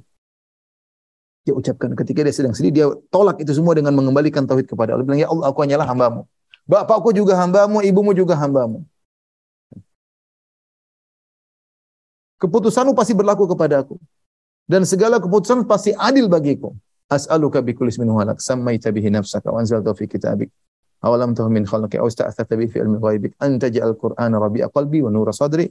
Dia 1.46 1.54
ucapkan 1.54 1.94
ketika 1.94 2.26
dia 2.26 2.34
sedang 2.34 2.52
sedih, 2.52 2.72
dia 2.74 2.86
tolak 3.14 3.38
itu 3.38 3.54
semua 3.54 3.78
dengan 3.78 3.94
mengembalikan 3.94 4.42
tauhid 4.42 4.66
kepada 4.66 4.98
Allah. 4.98 5.06
Bilang, 5.06 5.22
ya 5.22 5.30
Allah, 5.30 5.46
aku 5.48 5.58
hanyalah 5.62 5.86
hambamu. 5.86 6.22
Bapakku 6.66 7.14
juga 7.14 7.38
hambamu, 7.38 7.82
ibumu 7.82 8.10
juga 8.12 8.34
hambamu. 8.34 8.82
Keputusanmu 12.42 12.98
pasti 12.98 13.14
berlaku 13.14 13.46
kepada 13.46 13.86
aku. 13.86 13.94
Dan 14.66 14.82
segala 14.82 15.22
keputusan 15.22 15.62
pasti 15.70 15.94
adil 15.94 16.26
bagiku. 16.26 16.74
As'aluka 17.06 17.62
bi 17.62 17.76
kulli 17.76 17.94
ismin 17.94 18.10
huwa 18.10 18.34
lak 18.34 18.42
sammaita 18.42 18.90
bihi 18.90 19.12
nafsaka 19.14 19.52
wa 19.52 19.60
anzalta 19.62 19.92
fi 19.92 20.08
kitabik 20.08 20.50
aw 21.04 21.12
lam 21.18 21.36
tuhm 21.36 21.52
min 21.52 21.68
khalqi 21.68 22.00
aw 22.00 22.06
ista'tharta 22.08 22.56
bihi 22.56 22.72
fi 22.72 22.78
ilmi 22.80 22.96
ghaibik 22.96 23.32
an 23.42 23.60
taj'al 23.60 23.92
qur'ana 24.00 24.40
rabi'a 24.40 24.72
qalbi 24.72 25.04
wa 25.04 25.10
nura 25.12 25.34
sadri 25.34 25.68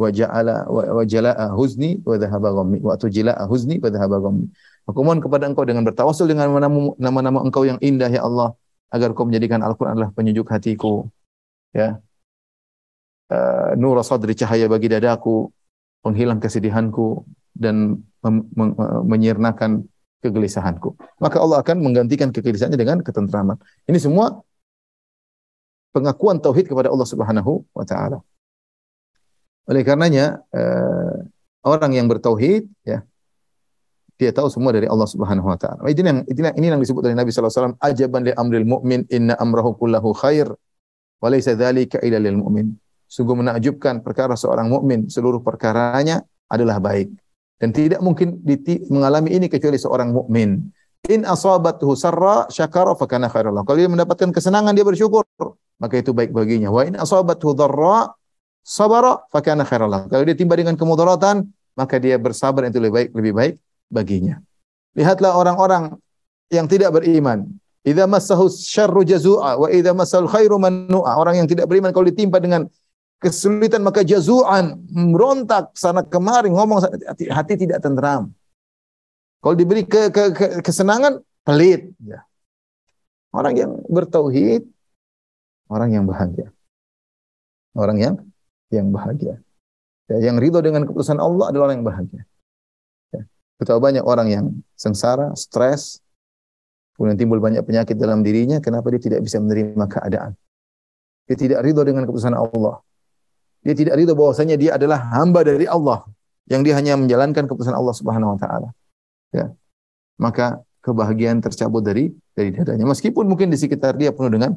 wa 0.00 0.08
ja'ala 0.08 0.70
wa 0.70 1.02
jala'a 1.02 1.52
huzni 1.58 2.00
wa 2.08 2.14
dhahaba 2.16 2.54
ghammi 2.56 2.78
wa 2.80 2.94
tujla'a 2.94 3.42
huzni 3.50 3.76
wa 3.84 3.90
dhahaba 3.90 4.16
ghammi. 4.24 4.46
Aku 4.88 5.04
mohon 5.04 5.20
kepada 5.20 5.44
engkau 5.50 5.68
dengan 5.68 5.84
bertawasul 5.84 6.30
dengan 6.30 6.48
nama-nama 6.96 7.44
engkau 7.44 7.68
yang 7.68 7.76
indah 7.84 8.08
ya 8.08 8.24
Allah 8.24 8.56
agar 8.88 9.12
kau 9.12 9.28
menjadikan 9.28 9.60
Al-Qur'an 9.60 9.92
adalah 9.92 10.10
penyejuk 10.16 10.48
hatiku. 10.48 11.04
Ya. 11.76 12.00
Uh, 13.28 13.76
nur 13.76 14.00
sadri 14.00 14.32
cahaya 14.32 14.64
bagi 14.72 14.88
dadaku, 14.88 15.52
penghilang 16.04 16.38
kesedihanku 16.38 17.26
dan 17.54 18.02
menyirnakan 19.06 19.86
kegelisahanku. 20.22 20.98
Maka 21.22 21.38
Allah 21.38 21.62
akan 21.62 21.76
menggantikan 21.82 22.34
kegelisahannya 22.34 22.78
dengan 22.78 22.98
ketentraman. 23.02 23.58
Ini 23.86 23.98
semua 24.02 24.42
pengakuan 25.94 26.42
tauhid 26.42 26.66
kepada 26.70 26.90
Allah 26.90 27.08
Subhanahu 27.08 27.62
wa 27.74 27.84
taala. 27.86 28.18
Oleh 29.68 29.84
karenanya 29.84 30.42
eh, 30.50 31.16
orang 31.62 31.92
yang 31.94 32.06
bertauhid 32.08 32.66
ya 32.82 33.04
dia 34.18 34.34
tahu 34.34 34.50
semua 34.50 34.74
dari 34.74 34.90
Allah 34.90 35.06
Subhanahu 35.06 35.46
wa 35.46 35.54
taala. 35.54 35.86
Ini 35.86 36.02
yang 36.02 36.18
ini 36.58 36.66
yang 36.66 36.82
disebut 36.82 37.06
oleh 37.06 37.14
Nabi 37.14 37.30
sallallahu 37.30 37.54
alaihi 37.54 37.62
wasallam 37.62 37.78
ajaban 37.78 38.20
li 38.26 38.32
amril 38.34 38.66
mu'min 38.66 39.00
inna 39.14 39.38
amrahu 39.38 39.78
kullahu 39.78 40.10
khair 40.18 40.50
wa 41.22 41.28
laysa 41.30 41.54
dzalika 41.54 42.02
illa 42.02 42.18
lil 42.18 42.34
mu'min. 42.42 42.74
Sungguh 43.08 43.34
menakjubkan 43.34 44.04
perkara 44.04 44.36
seorang 44.36 44.68
mukmin 44.68 45.08
seluruh 45.08 45.40
perkaranya 45.40 46.20
adalah 46.52 46.76
baik 46.76 47.08
dan 47.58 47.74
tidak 47.74 47.98
mungkin 47.98 48.38
mengalami 48.86 49.34
ini 49.34 49.50
kecuali 49.50 49.76
seorang 49.76 50.14
mukmin. 50.14 50.70
In 51.10 51.26
asabathu 51.26 51.94
sarra 51.98 52.46
syakara 52.50 52.94
fa 52.94 53.06
kana 53.10 53.26
khairul 53.26 53.54
lahu. 53.54 53.66
Kalau 53.66 53.78
dia 53.78 53.90
mendapatkan 53.90 54.30
kesenangan 54.30 54.74
dia 54.74 54.86
bersyukur, 54.86 55.26
maka 55.78 55.94
itu 55.98 56.14
baik 56.14 56.30
baginya. 56.30 56.70
Wa 56.70 56.86
in 56.86 56.94
asabathu 56.94 57.54
dharra 57.54 58.14
sabara 58.62 59.26
fa 59.30 59.40
kana 59.42 59.66
khairul 59.66 59.90
lahu. 59.90 60.06
Kalau 60.06 60.22
dia 60.22 60.36
timba 60.38 60.54
dengan 60.54 60.78
kemudaratan, 60.78 61.50
maka 61.74 61.98
dia 61.98 62.18
bersabar 62.18 62.66
itu 62.66 62.78
lebih 62.78 62.94
baik 62.94 63.08
lebih 63.14 63.32
baik 63.34 63.54
baginya. 63.90 64.38
Lihatlah 64.94 65.34
orang-orang 65.34 65.98
yang 66.50 66.66
tidak 66.70 66.94
beriman. 66.94 67.46
Idza 67.86 68.04
massahu 68.10 68.50
syarru 68.50 69.06
jazua 69.06 69.54
wa 69.54 69.68
idza 69.70 69.94
massal 69.94 70.26
khairu 70.26 70.58
manua. 70.58 71.14
Orang 71.14 71.38
yang 71.38 71.46
tidak 71.46 71.70
beriman 71.70 71.94
kalau 71.94 72.06
ditimpa 72.10 72.42
dengan 72.42 72.66
kesulitan 73.18 73.82
maka 73.82 74.06
jazuan 74.06 74.78
merontak 74.90 75.74
sana 75.74 76.06
kemari 76.06 76.50
ngomong 76.54 76.82
hati, 76.82 77.26
hati 77.26 77.54
tidak 77.58 77.82
tenteram. 77.82 78.30
Kalau 79.38 79.54
diberi 79.54 79.86
ke, 79.86 80.10
ke, 80.10 80.22
ke, 80.34 80.46
kesenangan 80.62 81.22
pelit. 81.46 81.94
Ya. 82.02 82.26
Orang 83.30 83.54
yang 83.54 83.78
bertauhid, 83.86 84.66
orang 85.70 85.94
yang 85.94 86.04
bahagia. 86.06 86.50
Orang 87.74 88.02
yang 88.02 88.14
yang 88.74 88.90
bahagia. 88.90 89.38
Ya, 90.08 90.16
yang 90.30 90.40
ridho 90.40 90.58
dengan 90.64 90.88
keputusan 90.88 91.20
Allah 91.20 91.52
adalah 91.52 91.70
orang 91.70 91.84
yang 91.84 91.86
bahagia. 91.86 92.22
Ya. 93.14 93.22
Betapa 93.60 93.78
banyak 93.78 94.02
orang 94.02 94.26
yang 94.32 94.44
sengsara, 94.74 95.36
stres, 95.38 96.02
kemudian 96.98 97.14
timbul 97.14 97.38
banyak 97.38 97.62
penyakit 97.62 97.94
dalam 97.94 98.26
dirinya, 98.26 98.58
kenapa 98.58 98.90
dia 98.90 99.02
tidak 99.02 99.20
bisa 99.22 99.38
menerima 99.38 99.86
keadaan? 99.86 100.34
Dia 101.28 101.36
tidak 101.36 101.60
ridho 101.62 101.84
dengan 101.84 102.08
keputusan 102.08 102.34
Allah. 102.34 102.80
Dia 103.62 103.74
tidak 103.74 103.98
ridho 103.98 104.14
bahwasanya 104.14 104.54
dia 104.54 104.78
adalah 104.78 104.98
hamba 105.18 105.42
dari 105.42 105.66
Allah 105.66 106.06
yang 106.48 106.64
dia 106.64 106.74
hanya 106.78 106.96
menjalankan 106.96 107.44
keputusan 107.44 107.74
Allah 107.76 107.94
Subhanahu 107.94 108.34
wa 108.34 108.38
taala. 108.40 108.68
Ya. 109.34 109.52
Maka 110.16 110.64
kebahagiaan 110.80 111.44
tercabut 111.44 111.84
dari 111.84 112.10
dari 112.32 112.54
dadanya. 112.54 112.88
Meskipun 112.88 113.28
mungkin 113.28 113.52
di 113.52 113.58
sekitar 113.60 113.98
dia 113.98 114.14
penuh 114.14 114.32
dengan 114.32 114.56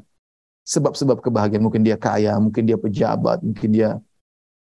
sebab-sebab 0.65 1.19
kebahagiaan. 1.19 1.63
Mungkin 1.63 1.81
dia 1.83 1.97
kaya, 1.97 2.37
mungkin 2.37 2.63
dia 2.63 2.77
pejabat, 2.79 3.41
mungkin 3.43 3.69
dia 3.73 3.97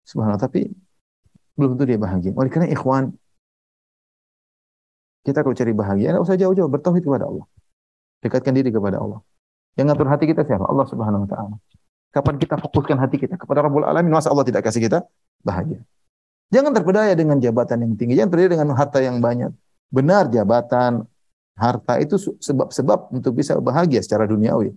subhanallah 0.08 0.40
tapi 0.40 0.72
belum 1.58 1.76
tentu 1.76 1.86
dia 1.90 2.00
bahagia. 2.00 2.32
Oleh 2.38 2.50
karena 2.54 2.70
ikhwan 2.72 3.12
kita 5.28 5.44
kalau 5.44 5.56
cari 5.58 5.74
bahagia, 5.76 6.16
tidak 6.16 6.24
usah 6.24 6.40
jauh-jauh, 6.40 6.72
bertauhid 6.72 7.04
kepada 7.04 7.28
Allah. 7.28 7.46
Dekatkan 8.24 8.56
diri 8.56 8.72
kepada 8.72 9.04
Allah. 9.04 9.20
Yang 9.76 9.86
ngatur 9.92 10.08
hati 10.08 10.26
kita 10.32 10.48
siapa? 10.48 10.64
Allah 10.64 10.88
Subhanahu 10.88 11.28
wa 11.28 11.30
taala. 11.30 11.56
Kapan 12.18 12.42
kita 12.42 12.58
fokuskan 12.58 12.98
hati 12.98 13.22
kita 13.22 13.38
kepada 13.38 13.62
Rabbul 13.62 13.86
Alamin, 13.86 14.10
masa 14.10 14.34
Allah 14.34 14.42
tidak 14.42 14.66
kasih 14.66 14.82
kita 14.90 15.06
bahagia. 15.46 15.86
Jangan 16.50 16.74
terpedaya 16.74 17.14
dengan 17.14 17.38
jabatan 17.38 17.86
yang 17.86 17.94
tinggi, 17.94 18.18
jangan 18.18 18.34
terpedaya 18.34 18.58
dengan 18.58 18.74
harta 18.74 18.98
yang 19.06 19.22
banyak. 19.22 19.54
Benar 19.94 20.26
jabatan, 20.34 21.06
harta 21.54 22.02
itu 22.02 22.18
sebab-sebab 22.42 23.14
untuk 23.14 23.38
bisa 23.38 23.54
bahagia 23.62 24.02
secara 24.02 24.26
duniawi. 24.26 24.74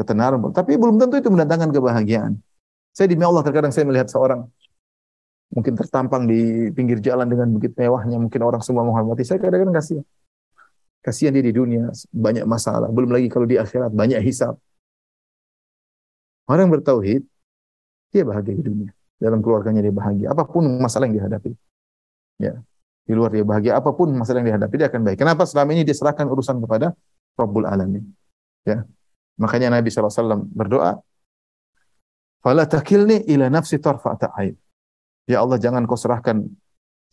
Ketenaran, 0.00 0.40
tapi 0.56 0.80
belum 0.80 0.96
tentu 0.96 1.20
itu 1.20 1.28
mendatangkan 1.28 1.76
kebahagiaan. 1.76 2.40
Saya 2.96 3.12
demi 3.12 3.28
Allah 3.28 3.44
terkadang 3.44 3.68
saya 3.68 3.84
melihat 3.84 4.08
seorang 4.08 4.48
mungkin 5.52 5.76
tertampang 5.76 6.24
di 6.24 6.72
pinggir 6.72 7.04
jalan 7.04 7.28
dengan 7.28 7.52
begitu 7.52 7.76
mewahnya, 7.84 8.16
mungkin 8.16 8.40
orang 8.40 8.64
semua 8.64 8.80
menghormati. 8.88 9.28
Saya 9.28 9.44
kadang-kadang 9.44 9.76
kasihan. 9.76 10.06
Kasihan 11.04 11.36
dia 11.36 11.44
di 11.44 11.52
dunia, 11.52 11.92
banyak 12.16 12.48
masalah. 12.48 12.88
Belum 12.88 13.12
lagi 13.12 13.28
kalau 13.28 13.44
di 13.44 13.60
akhirat, 13.60 13.92
banyak 13.92 14.24
hisap. 14.24 14.56
Orang 16.48 16.64
yang 16.64 16.74
bertauhid, 16.80 17.22
dia 18.08 18.24
bahagia 18.24 18.56
di 18.56 18.64
dunia. 18.64 18.90
Dalam 19.20 19.44
keluarganya 19.44 19.84
dia 19.84 19.92
bahagia. 19.92 20.32
Apa 20.32 20.48
pun 20.48 20.64
masalah 20.80 21.04
yang 21.04 21.20
dihadapi. 21.20 21.52
Ya. 22.40 22.56
Di 23.04 23.12
luar 23.12 23.36
dia 23.36 23.44
bahagia. 23.44 23.76
Apa 23.76 23.92
pun 23.92 24.08
masalah 24.16 24.40
yang 24.40 24.56
dihadapi, 24.56 24.74
dia 24.80 24.88
akan 24.88 25.04
baik. 25.04 25.20
Kenapa 25.20 25.44
selama 25.44 25.76
ini 25.76 25.84
dia 25.84 25.92
serahkan 25.92 26.24
urusan 26.24 26.56
kepada 26.64 26.96
Rabbul 27.36 27.68
Alamin. 27.68 28.00
Ya. 28.64 28.88
Makanya 29.36 29.76
Nabi 29.76 29.92
SAW 29.92 30.48
berdoa, 30.48 30.98
Fala 32.38 32.64
takilni 32.70 33.26
ila 33.28 33.50
nafsi 33.50 33.76
tarfa'ata 33.82 34.32
aib. 34.40 34.56
Ya 35.28 35.42
Allah, 35.44 35.58
jangan 35.60 35.84
kau 35.84 35.98
serahkan 35.98 36.48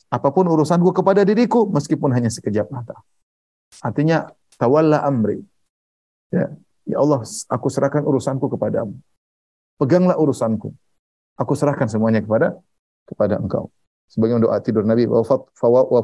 apa 0.08 0.30
pun 0.32 0.48
urusanku 0.48 0.96
kepada 0.96 1.26
diriku, 1.26 1.68
meskipun 1.68 2.14
hanya 2.14 2.30
sekejap 2.32 2.70
mata. 2.72 2.96
Artinya, 3.82 4.30
tawalla 4.56 5.02
amri. 5.04 5.42
Ya, 6.30 6.54
ya 6.88 6.98
Allah, 7.02 7.26
aku 7.26 7.68
serahkan 7.68 8.06
urusanku 8.06 8.48
kepadamu 8.54 8.96
peganglah 9.80 10.16
urusanku. 10.16 10.72
Aku 11.36 11.54
serahkan 11.54 11.88
semuanya 11.92 12.24
kepada 12.24 12.56
kepada 13.06 13.38
engkau. 13.40 13.70
Sebagai 14.06 14.38
doa 14.38 14.62
tidur 14.62 14.86
Nabi, 14.86 15.10
wa 15.10 15.26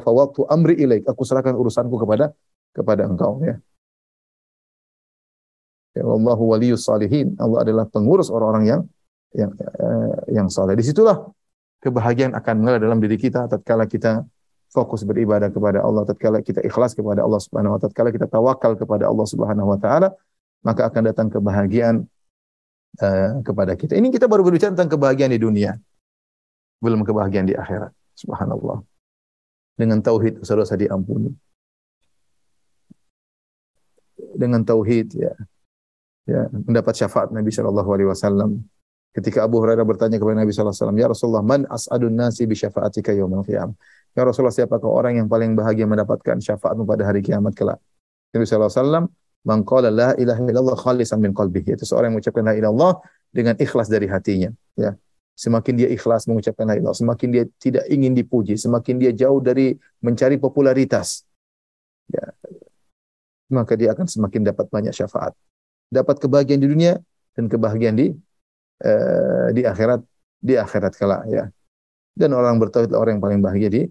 fawatu 0.02 0.44
amri 0.50 0.76
ilaik. 0.76 1.06
Aku 1.08 1.22
serahkan 1.22 1.54
urusanku 1.54 1.96
kepada 2.02 2.34
kepada 2.74 3.06
engkau 3.06 3.40
ya. 3.40 3.56
Ya 5.92 6.04
Allahu 6.08 6.56
waliyus 6.56 6.88
salihin. 6.88 7.36
Allah 7.36 7.68
adalah 7.68 7.84
pengurus 7.84 8.32
orang-orang 8.32 8.64
yang 8.64 8.80
yang 9.36 9.50
eh, 9.60 10.16
yang 10.32 10.46
saleh. 10.48 10.72
Di 10.76 10.84
situlah 10.84 11.20
kebahagiaan 11.84 12.32
akan 12.32 12.54
mengalir 12.60 12.80
dalam 12.80 13.00
diri 13.00 13.20
kita 13.20 13.48
tatkala 13.48 13.84
kita 13.84 14.24
fokus 14.72 15.04
beribadah 15.04 15.52
kepada 15.52 15.84
Allah, 15.84 16.08
tatkala 16.08 16.40
kita 16.40 16.64
ikhlas 16.64 16.96
kepada 16.96 17.20
Allah 17.20 17.40
Subhanahu 17.44 17.76
wa 17.76 17.78
taala, 17.78 17.88
tatkala 17.92 18.08
kita 18.08 18.26
tawakal 18.26 18.72
kepada 18.72 19.04
Allah 19.04 19.26
Subhanahu 19.28 19.68
wa 19.68 19.78
taala, 19.78 20.08
maka 20.64 20.88
akan 20.88 21.02
datang 21.12 21.28
kebahagiaan 21.28 22.08
uh, 23.00 23.40
kepada 23.40 23.72
kita. 23.78 23.96
Ini 23.96 24.12
kita 24.12 24.28
baru 24.28 24.44
berbicara 24.44 24.74
tentang 24.76 24.92
kebahagiaan 24.92 25.32
di 25.32 25.40
dunia. 25.40 25.72
Belum 26.82 27.06
kebahagiaan 27.06 27.46
di 27.48 27.54
akhirat. 27.56 27.94
Subhanallah. 28.18 28.82
Dengan 29.78 30.02
tauhid 30.04 30.42
dosa-dosa 30.42 30.76
diampuni. 30.76 31.32
Dengan 34.36 34.60
tauhid 34.66 35.16
ya. 35.16 35.32
Ya, 36.22 36.46
mendapat 36.54 36.94
syafaat 36.94 37.34
Nabi 37.34 37.50
Shallallahu 37.50 37.88
alaihi 37.90 38.08
wasallam. 38.10 38.62
Ketika 39.12 39.44
Abu 39.44 39.60
Hurairah 39.60 39.84
bertanya 39.84 40.16
kepada 40.16 40.40
Nabi 40.40 40.54
sallallahu 40.56 40.72
alaihi 40.72 40.84
wasallam, 40.86 41.00
"Ya 41.02 41.08
Rasulullah, 41.10 41.44
man 41.44 41.60
as'adun 41.68 42.14
nasi 42.16 42.48
bi 42.48 42.56
syafaatika 42.56 43.12
yaumil 43.12 43.44
qiyamah?" 43.44 43.76
Ya 44.16 44.22
Rasulullah, 44.24 44.54
siapakah 44.56 44.88
orang 44.88 45.20
yang 45.20 45.28
paling 45.28 45.52
bahagia 45.52 45.84
mendapatkan 45.84 46.40
syafaatmu 46.40 46.88
pada 46.88 47.04
hari 47.04 47.20
kiamat 47.20 47.52
kelak? 47.52 47.76
Nabi 48.32 48.44
sallallahu 48.48 48.72
alaihi 48.72 48.80
wasallam 48.80 49.04
Man 49.42 49.66
qala 49.66 49.90
la 49.90 50.14
ilaha 50.14 50.38
illallah 50.46 50.76
khalisan 50.78 51.18
min 51.18 51.34
qalbihi. 51.34 51.74
Itu 51.74 51.82
seorang 51.82 52.14
yang 52.14 52.22
mengucapkan 52.22 52.44
la 52.46 52.54
ilallah 52.54 52.92
dengan 53.34 53.58
ikhlas 53.58 53.90
dari 53.90 54.06
hatinya, 54.06 54.52
ya. 54.78 54.94
Semakin 55.32 55.74
dia 55.80 55.88
ikhlas 55.88 56.28
mengucapkan 56.28 56.68
la 56.68 56.76
ilallah, 56.78 56.94
semakin 56.94 57.28
dia 57.32 57.44
tidak 57.58 57.88
ingin 57.88 58.12
dipuji, 58.12 58.54
semakin 58.54 59.00
dia 59.00 59.10
jauh 59.10 59.40
dari 59.40 59.74
mencari 60.04 60.36
popularitas. 60.36 61.24
Ya. 62.12 62.30
Maka 63.50 63.74
dia 63.74 63.96
akan 63.96 64.06
semakin 64.06 64.52
dapat 64.52 64.68
banyak 64.68 64.94
syafaat. 64.94 65.32
Dapat 65.88 66.20
kebahagiaan 66.22 66.60
di 66.62 66.68
dunia 66.68 67.00
dan 67.34 67.48
kebahagiaan 67.48 67.96
di 67.96 68.06
uh, 68.84 69.48
di 69.56 69.64
akhirat 69.64 70.00
di 70.38 70.54
akhirat 70.56 70.92
kelak 70.94 71.22
ya. 71.28 71.48
Dan 72.12 72.36
orang 72.36 72.60
bertauhid 72.60 72.92
orang 72.92 73.16
yang 73.16 73.24
paling 73.24 73.40
bahagia 73.40 73.68
di 73.72 73.82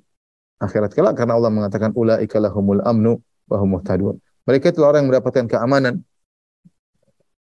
akhirat 0.62 0.93
kelak 0.93 1.18
karena 1.18 1.36
Allah 1.36 1.49
mengatakan 1.49 1.89
ulaika 1.97 2.38
lahumul 2.38 2.86
amnu 2.86 3.18
wa 3.49 3.58
hum 3.58 3.82
muhtadun. 3.82 4.16
Mereka 4.48 4.74
itu 4.74 4.82
orang 4.82 5.06
yang 5.06 5.10
mendapatkan 5.14 5.46
keamanan. 5.46 6.02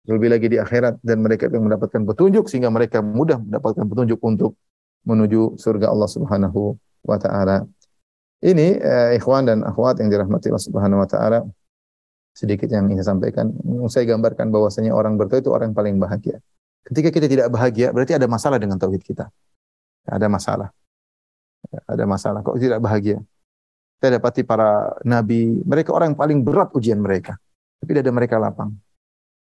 Lebih 0.09 0.33
lagi 0.33 0.47
di 0.49 0.57
akhirat 0.57 0.97
dan 1.05 1.21
mereka 1.21 1.45
yang 1.45 1.65
mendapatkan 1.69 2.01
petunjuk 2.01 2.49
sehingga 2.49 2.73
mereka 2.73 3.05
mudah 3.05 3.37
mendapatkan 3.37 3.85
petunjuk 3.85 4.17
untuk 4.25 4.57
menuju 5.05 5.61
surga 5.61 5.93
Allah 5.93 6.09
Subhanahu 6.09 6.73
wa 7.05 7.17
taala. 7.21 7.65
Ini 8.41 8.67
eh, 8.81 9.09
ikhwan 9.21 9.45
dan 9.45 9.61
akhwat 9.61 10.01
yang 10.01 10.09
dirahmati 10.09 10.49
Allah 10.49 10.65
Subhanahu 10.65 11.05
wa 11.05 11.09
taala 11.09 11.45
sedikit 12.33 12.71
yang 12.71 12.89
ingin 12.89 13.05
saya 13.05 13.13
sampaikan. 13.13 13.53
Saya 13.91 14.09
gambarkan 14.09 14.49
bahwasanya 14.49 14.95
orang 14.95 15.19
bertauhid 15.19 15.45
itu 15.45 15.51
orang 15.53 15.71
yang 15.71 15.77
paling 15.77 15.95
bahagia. 16.01 16.37
Ketika 16.81 17.13
kita 17.13 17.27
tidak 17.29 17.47
bahagia, 17.53 17.93
berarti 17.93 18.17
ada 18.17 18.25
masalah 18.25 18.57
dengan 18.57 18.81
tauhid 18.81 19.03
kita. 19.05 19.29
Ada 20.09 20.25
masalah. 20.25 20.73
Ada 21.85 22.03
masalah. 22.09 22.39
Kok 22.41 22.57
tidak 22.57 22.81
bahagia? 22.81 23.21
Kita 24.01 24.17
dapati 24.17 24.41
para 24.41 24.97
nabi, 25.05 25.61
mereka 25.61 25.93
orang 25.93 26.17
yang 26.17 26.17
paling 26.17 26.41
berat 26.41 26.73
ujian 26.73 26.97
mereka. 26.97 27.37
Tapi 27.77 28.01
ada 28.01 28.09
mereka 28.09 28.41
lapang. 28.41 28.73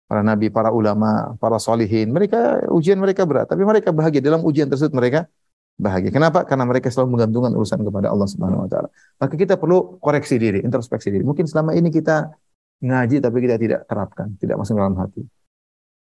Para 0.09 0.25
nabi, 0.25 0.49
para 0.49 0.73
ulama, 0.73 1.37
para 1.37 1.61
solihin, 1.61 2.09
mereka 2.09 2.65
ujian 2.73 2.97
mereka 2.97 3.21
berat. 3.29 3.45
Tapi 3.45 3.61
mereka 3.61 3.93
bahagia 3.93 4.17
dalam 4.17 4.41
ujian 4.41 4.65
tersebut 4.65 4.97
mereka 4.97 5.29
bahagia. 5.77 6.09
Kenapa? 6.09 6.41
Karena 6.41 6.65
mereka 6.65 6.89
selalu 6.89 7.21
menggantungkan 7.21 7.53
urusan 7.53 7.85
kepada 7.85 8.09
Allah 8.09 8.25
Subhanahu 8.25 8.65
Wa 8.65 8.69
Taala. 8.73 8.89
Maka 9.21 9.33
kita 9.37 9.61
perlu 9.61 10.01
koreksi 10.01 10.41
diri, 10.41 10.65
introspeksi 10.65 11.13
diri. 11.13 11.21
Mungkin 11.21 11.45
selama 11.45 11.77
ini 11.77 11.93
kita 11.93 12.33
ngaji 12.81 13.21
tapi 13.21 13.37
kita 13.45 13.55
tidak 13.61 13.85
terapkan, 13.85 14.33
tidak 14.41 14.57
masuk 14.57 14.73
dalam 14.73 14.97
hati. 14.97 15.21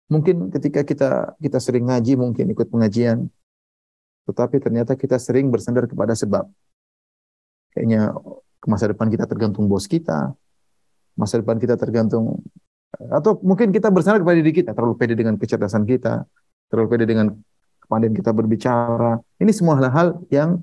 Mungkin 0.07 0.47
ketika 0.47 0.87
kita 0.87 1.35
kita 1.43 1.59
sering 1.59 1.91
ngaji, 1.91 2.15
mungkin 2.15 2.55
ikut 2.55 2.71
pengajian, 2.71 3.27
tetapi 4.31 4.63
ternyata 4.63 4.95
kita 4.95 5.19
sering 5.19 5.51
bersandar 5.51 5.91
kepada 5.91 6.15
sebab 6.15 6.47
kayaknya 7.73 8.13
masa 8.63 8.87
depan 8.89 9.11
kita 9.11 9.27
tergantung 9.27 9.67
bos 9.67 9.89
kita, 9.89 10.31
masa 11.17 11.41
depan 11.41 11.59
kita 11.59 11.75
tergantung 11.75 12.39
atau 12.93 13.41
mungkin 13.41 13.73
kita 13.73 13.89
bersandar 13.89 14.21
kepada 14.21 14.37
diri 14.37 14.53
kita, 14.53 14.71
terlalu 14.77 14.95
pede 14.95 15.17
dengan 15.17 15.35
kecerdasan 15.35 15.83
kita, 15.83 16.23
terlalu 16.69 16.87
pede 16.93 17.05
dengan 17.09 17.33
kepandaian 17.81 18.13
kita 18.13 18.31
berbicara. 18.31 19.17
Ini 19.41 19.51
semua 19.51 19.81
hal-hal 19.81 20.21
yang 20.29 20.61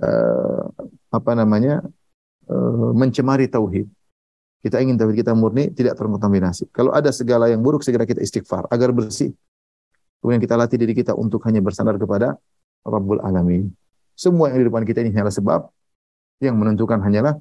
uh, 0.00 0.64
apa 1.12 1.32
namanya 1.36 1.84
uh, 2.48 2.90
mencemari 2.96 3.46
tauhid. 3.46 3.86
Kita 4.58 4.82
ingin 4.82 4.98
tauhid 4.98 5.22
kita 5.22 5.36
murni, 5.36 5.70
tidak 5.70 5.94
terkontaminasi. 5.94 6.72
Kalau 6.74 6.90
ada 6.90 7.14
segala 7.14 7.46
yang 7.46 7.62
buruk, 7.62 7.84
segera 7.84 8.02
kita 8.08 8.24
istighfar 8.24 8.66
agar 8.72 8.90
bersih. 8.90 9.30
Kemudian 10.18 10.42
kita 10.42 10.58
latih 10.58 10.82
diri 10.82 10.98
kita 10.98 11.14
untuk 11.14 11.46
hanya 11.46 11.62
bersandar 11.62 11.94
kepada 11.94 12.34
Rabbul 12.82 13.22
Alamin. 13.22 13.70
Semua 14.18 14.50
yang 14.50 14.58
di 14.58 14.66
depan 14.66 14.82
kita 14.82 14.98
ini 15.06 15.14
hanyalah 15.14 15.30
sebab 15.30 15.70
yang 16.38 16.54
menentukan 16.58 16.98
hanyalah 17.02 17.34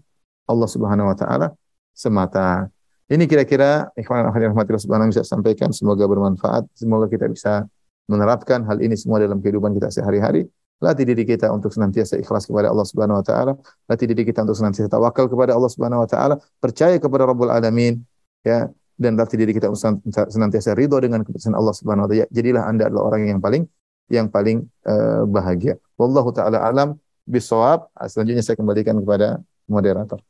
Allah 0.47 0.69
Subhanahu 0.69 1.09
wa 1.11 1.17
taala 1.17 1.53
semata. 1.93 2.69
Ini 3.07 3.23
kira-kira 3.23 3.87
ikhwan 3.95 4.27
akhir 4.27 4.51
rahmatillah 4.51 4.83
subhanahu 4.83 5.15
bisa 5.15 5.23
sampaikan 5.23 5.71
semoga 5.71 6.03
bermanfaat, 6.03 6.67
semoga 6.75 7.07
kita 7.07 7.31
bisa 7.31 7.63
menerapkan 8.11 8.67
hal 8.67 8.83
ini 8.83 8.99
semua 8.99 9.23
dalam 9.23 9.39
kehidupan 9.39 9.71
kita 9.79 9.87
sehari-hari. 9.91 10.43
Latih 10.77 11.09
diri 11.09 11.25
kita 11.25 11.49
untuk 11.49 11.73
senantiasa 11.73 12.21
ikhlas 12.21 12.45
kepada 12.45 12.69
Allah 12.69 12.85
Subhanahu 12.85 13.17
wa 13.17 13.25
taala, 13.25 13.57
latih 13.89 14.13
diri 14.13 14.27
kita 14.27 14.45
untuk 14.45 14.53
senantiasa 14.59 14.91
tawakal 14.91 15.25
kepada 15.25 15.57
Allah 15.57 15.71
Subhanahu 15.73 16.05
wa 16.05 16.09
taala, 16.09 16.35
percaya 16.61 17.01
kepada 17.01 17.25
Rabbul 17.25 17.49
Alamin, 17.49 17.97
ya, 18.45 18.69
dan 18.93 19.17
latih 19.17 19.41
diri 19.41 19.57
kita 19.57 19.73
untuk 19.73 20.13
senantiasa 20.13 20.77
ridho 20.77 21.01
dengan 21.01 21.25
keputusan 21.25 21.57
Allah 21.57 21.73
Subhanahu 21.73 22.05
wa 22.05 22.09
taala. 22.13 22.29
Jadilah 22.29 22.63
Anda 22.69 22.93
adalah 22.93 23.15
orang 23.15 23.25
yang 23.25 23.39
paling 23.41 23.65
yang 24.11 24.27
paling 24.29 24.69
uh, 24.85 25.25
bahagia. 25.25 25.81
Wallahu 25.97 26.29
taala 26.29 26.61
alam 26.61 26.93
bisawab. 27.27 27.91
Selanjutnya 28.07 28.41
saya 28.41 28.55
kembalikan 28.55 28.95
kepada 29.03 29.43
moderator. 29.67 30.23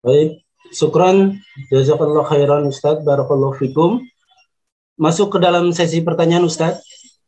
Baik, 0.00 0.40
syukran. 0.72 1.36
Jazakallah 1.68 2.24
khairan 2.24 2.64
Ustaz. 2.72 3.04
Barakallahu 3.04 3.60
fikum. 3.60 4.00
Masuk 4.96 5.36
ke 5.36 5.38
dalam 5.38 5.68
sesi 5.76 6.00
pertanyaan 6.00 6.48
Ustaz. 6.48 6.80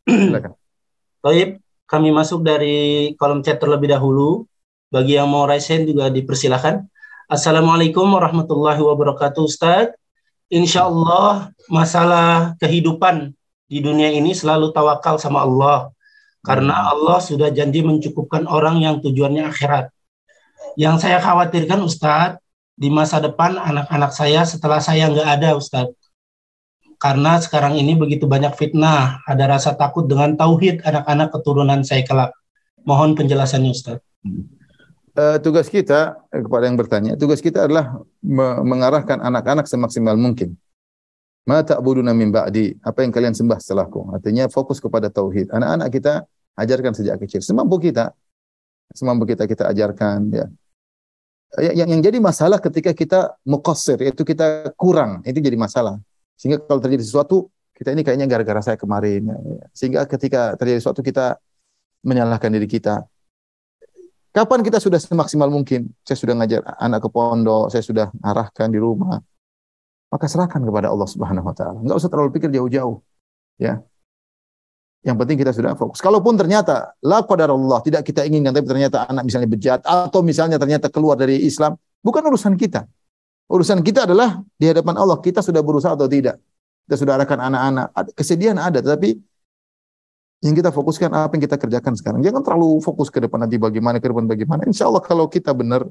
Silakan. 0.09 0.57
Baik, 1.25 1.63
kami 1.87 2.11
masuk 2.11 2.43
dari 2.43 3.13
kolom 3.21 3.45
chat 3.45 3.61
terlebih 3.61 3.93
dahulu. 3.93 4.49
Bagi 4.89 5.21
yang 5.21 5.29
mau 5.29 5.45
raise 5.45 5.69
hand 5.71 5.87
juga 5.89 6.09
dipersilakan. 6.09 6.89
Assalamualaikum 7.31 8.05
warahmatullahi 8.13 8.81
wabarakatuh 8.81 9.45
Ustaz. 9.45 9.93
Insya 10.53 10.85
Allah 10.85 11.49
masalah 11.73 12.53
kehidupan 12.61 13.33
di 13.73 13.81
dunia 13.81 14.13
ini 14.13 14.37
selalu 14.37 14.69
tawakal 14.69 15.17
sama 15.17 15.45
Allah. 15.49 15.89
Karena 16.43 16.75
hmm. 16.75 16.91
Allah 16.99 17.19
sudah 17.23 17.49
janji 17.55 17.87
mencukupkan 17.87 18.51
orang 18.51 18.83
yang 18.83 18.99
tujuannya 18.99 19.47
akhirat. 19.47 19.95
Yang 20.75 21.07
saya 21.07 21.23
khawatirkan 21.23 21.79
Ustadz, 21.87 22.43
di 22.75 22.91
masa 22.91 23.23
depan 23.23 23.55
anak-anak 23.55 24.11
saya 24.11 24.43
setelah 24.43 24.83
saya 24.83 25.07
nggak 25.07 25.29
ada 25.39 25.55
Ustadz. 25.55 25.95
Karena 26.99 27.39
sekarang 27.39 27.79
ini 27.79 27.95
begitu 27.99 28.27
banyak 28.27 28.55
fitnah, 28.59 29.23
ada 29.27 29.45
rasa 29.51 29.75
takut 29.75 30.07
dengan 30.07 30.35
tauhid 30.39 30.83
anak-anak 30.83 31.35
keturunan 31.35 31.81
saya 31.87 32.03
kelak. 32.03 32.31
Mohon 32.83 33.15
penjelasannya 33.19 33.71
Ustadz. 33.71 34.07
Uh, 35.13 35.37
tugas 35.45 35.69
kita 35.69 36.17
eh, 36.33 36.43
kepada 36.43 36.65
yang 36.67 36.79
bertanya, 36.79 37.13
tugas 37.15 37.39
kita 37.39 37.69
adalah 37.69 38.03
mengarahkan 38.65 39.21
anak-anak 39.21 39.69
semaksimal 39.69 40.17
mungkin 40.17 40.57
Ma 41.43 41.59
ta'buduna 41.67 42.15
min 42.15 42.31
ba'di? 42.31 42.79
Apa 42.87 43.03
yang 43.03 43.11
kalian 43.11 43.35
sembah 43.35 43.59
setelahku? 43.59 44.15
Artinya 44.15 44.47
fokus 44.47 44.79
kepada 44.79 45.11
tauhid. 45.11 45.51
Anak-anak 45.51 45.89
kita 45.91 46.13
ajarkan 46.55 46.95
sejak 46.95 47.19
kecil. 47.19 47.43
Semampu 47.43 47.83
kita. 47.83 48.15
Semampu 48.95 49.27
kita 49.27 49.51
kita 49.51 49.67
ajarkan 49.75 50.31
ya. 50.31 50.47
Yang, 51.61 51.89
yang 51.93 52.01
jadi 52.01 52.19
masalah 52.23 52.63
ketika 52.63 52.97
kita 52.97 53.37
muqassir, 53.45 54.01
yaitu 54.01 54.25
kita 54.25 54.73
kurang, 54.73 55.21
itu 55.29 55.37
jadi 55.37 55.59
masalah. 55.59 56.01
Sehingga 56.39 56.65
kalau 56.65 56.81
terjadi 56.81 57.05
sesuatu, 57.05 57.53
kita 57.77 57.93
ini 57.93 58.01
kayaknya 58.01 58.25
gara-gara 58.25 58.63
saya 58.65 58.81
kemarin. 58.81 59.29
Ya. 59.29 59.67
Sehingga 59.77 60.09
ketika 60.09 60.57
terjadi 60.57 60.81
sesuatu 60.81 61.05
kita 61.05 61.37
menyalahkan 62.07 62.49
diri 62.55 62.71
kita. 62.71 63.05
Kapan 64.33 64.65
kita 64.65 64.81
sudah 64.81 64.97
semaksimal 64.97 65.53
mungkin? 65.53 65.93
Saya 66.09 66.17
sudah 66.17 66.33
ngajar 66.41 66.65
anak 66.81 67.05
ke 67.05 67.09
pondok, 67.13 67.69
saya 67.69 67.85
sudah 67.85 68.09
arahkan 68.25 68.73
di 68.73 68.81
rumah 68.81 69.21
maka 70.13 70.29
serahkan 70.29 70.61
kepada 70.61 70.93
Allah 70.93 71.09
Subhanahu 71.09 71.49
wa 71.49 71.57
taala. 71.57 71.81
Enggak 71.81 71.97
usah 71.97 72.11
terlalu 72.13 72.37
pikir 72.37 72.53
jauh-jauh. 72.53 73.01
Ya. 73.57 73.81
Yang 75.03 75.17
penting 75.25 75.37
kita 75.41 75.51
sudah 75.57 75.73
fokus. 75.73 76.05
Kalaupun 76.05 76.37
ternyata 76.37 76.93
la 77.01 77.25
Allah 77.25 77.81
tidak 77.81 78.05
kita 78.05 78.29
inginkan 78.29 78.53
tapi 78.53 78.69
ternyata 78.69 79.09
anak 79.09 79.25
misalnya 79.25 79.49
bejat 79.49 79.81
atau 79.83 80.21
misalnya 80.21 80.61
ternyata 80.61 80.93
keluar 80.93 81.17
dari 81.17 81.41
Islam, 81.43 81.75
bukan 82.05 82.23
urusan 82.29 82.55
kita. 82.61 82.85
Urusan 83.49 83.81
kita 83.81 84.05
adalah 84.05 84.45
di 84.61 84.69
hadapan 84.69 85.01
Allah 85.01 85.19
kita 85.19 85.41
sudah 85.41 85.65
berusaha 85.65 85.97
atau 85.97 86.07
tidak. 86.07 86.39
Kita 86.87 86.95
sudah 87.01 87.17
arahkan 87.17 87.41
anak-anak. 87.41 87.87
Kesedihan 88.13 88.61
ada 88.61 88.85
tapi 88.85 89.17
yang 90.45 90.55
kita 90.55 90.71
fokuskan 90.71 91.09
apa 91.09 91.33
yang 91.35 91.43
kita 91.49 91.57
kerjakan 91.57 91.97
sekarang. 91.97 92.21
Jangan 92.21 92.45
terlalu 92.45 92.79
fokus 92.85 93.09
ke 93.09 93.19
depan 93.19 93.49
nanti 93.49 93.57
bagaimana 93.57 93.97
ke 93.97 94.07
depan 94.07 94.29
bagaimana. 94.29 94.69
Insya 94.69 94.87
Allah 94.87 95.03
kalau 95.03 95.27
kita 95.27 95.57
benar 95.57 95.89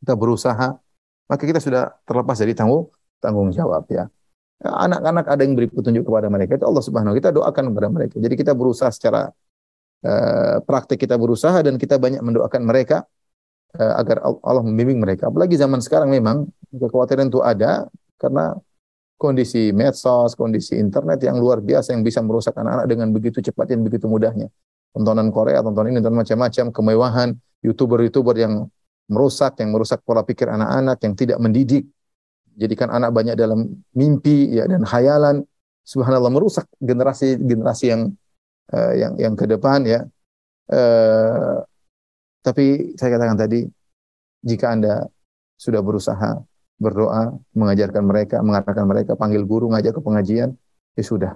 kita 0.00 0.16
berusaha 0.16 0.80
maka 1.28 1.42
kita 1.44 1.60
sudah 1.60 1.92
terlepas 2.08 2.40
dari 2.40 2.56
tanggung 2.56 2.88
tanggung 3.18 3.50
jawab 3.54 3.84
ya. 3.90 4.06
Anak-anak 4.58 5.30
ada 5.30 5.42
yang 5.46 5.54
beri 5.54 5.70
petunjuk 5.70 6.02
kepada 6.02 6.26
mereka 6.26 6.58
itu 6.58 6.66
Allah 6.66 6.82
Subhanahu 6.82 7.14
kita 7.14 7.30
doakan 7.30 7.70
kepada 7.70 7.88
mereka. 7.94 8.14
Jadi 8.18 8.34
kita 8.34 8.52
berusaha 8.58 8.90
secara 8.90 9.30
uh, 10.02 10.56
praktik 10.66 10.98
kita 11.06 11.14
berusaha 11.14 11.54
dan 11.62 11.78
kita 11.78 11.94
banyak 11.94 12.18
mendoakan 12.18 12.66
mereka 12.66 13.06
uh, 13.78 13.94
agar 14.02 14.18
Allah 14.22 14.62
membimbing 14.66 14.98
mereka. 14.98 15.30
Apalagi 15.30 15.54
zaman 15.54 15.78
sekarang 15.78 16.10
memang 16.10 16.50
kekhawatiran 16.74 17.30
itu 17.30 17.38
ada 17.38 17.86
karena 18.18 18.58
kondisi 19.18 19.74
medsos, 19.74 20.34
kondisi 20.38 20.78
internet 20.78 21.22
yang 21.22 21.38
luar 21.38 21.58
biasa 21.62 21.94
yang 21.94 22.06
bisa 22.06 22.22
merusak 22.22 22.54
anak-anak 22.54 22.86
dengan 22.86 23.10
begitu 23.10 23.38
cepat 23.42 23.70
dan 23.74 23.82
begitu 23.82 24.06
mudahnya. 24.06 24.50
Tontonan 24.94 25.30
Korea, 25.34 25.62
tontonan 25.62 25.94
ini, 25.94 26.02
tontonan 26.02 26.22
macam-macam, 26.22 26.64
kemewahan, 26.74 27.28
youtuber-youtuber 27.62 28.34
yang 28.38 28.66
merusak, 29.10 29.58
yang 29.58 29.74
merusak 29.74 30.00
pola 30.06 30.22
pikir 30.22 30.46
anak-anak, 30.48 30.98
yang 31.02 31.14
tidak 31.18 31.38
mendidik, 31.42 31.84
jadikan 32.58 32.90
anak 32.90 33.14
banyak 33.14 33.38
dalam 33.38 33.70
mimpi 33.94 34.58
ya 34.58 34.66
dan 34.66 34.82
khayalan. 34.82 35.46
Subhanallah 35.86 36.28
merusak 36.28 36.68
generasi 36.82 37.38
generasi 37.40 37.94
yang 37.94 38.02
uh, 38.74 38.92
yang 38.92 39.12
yang 39.16 39.34
ke 39.38 39.46
depan 39.46 39.86
ya. 39.86 40.04
Uh, 40.68 41.64
tapi 42.44 42.92
saya 42.98 43.16
katakan 43.16 43.38
tadi 43.40 43.64
jika 44.44 44.74
anda 44.74 45.08
sudah 45.56 45.80
berusaha 45.80 46.44
berdoa 46.78 47.34
mengajarkan 47.56 48.04
mereka 48.04 48.36
mengarahkan 48.44 48.86
mereka 48.86 49.12
panggil 49.18 49.42
guru 49.48 49.72
ngajak 49.72 49.96
ke 49.96 50.00
pengajian 50.02 50.52
ya 50.98 51.04
sudah. 51.06 51.32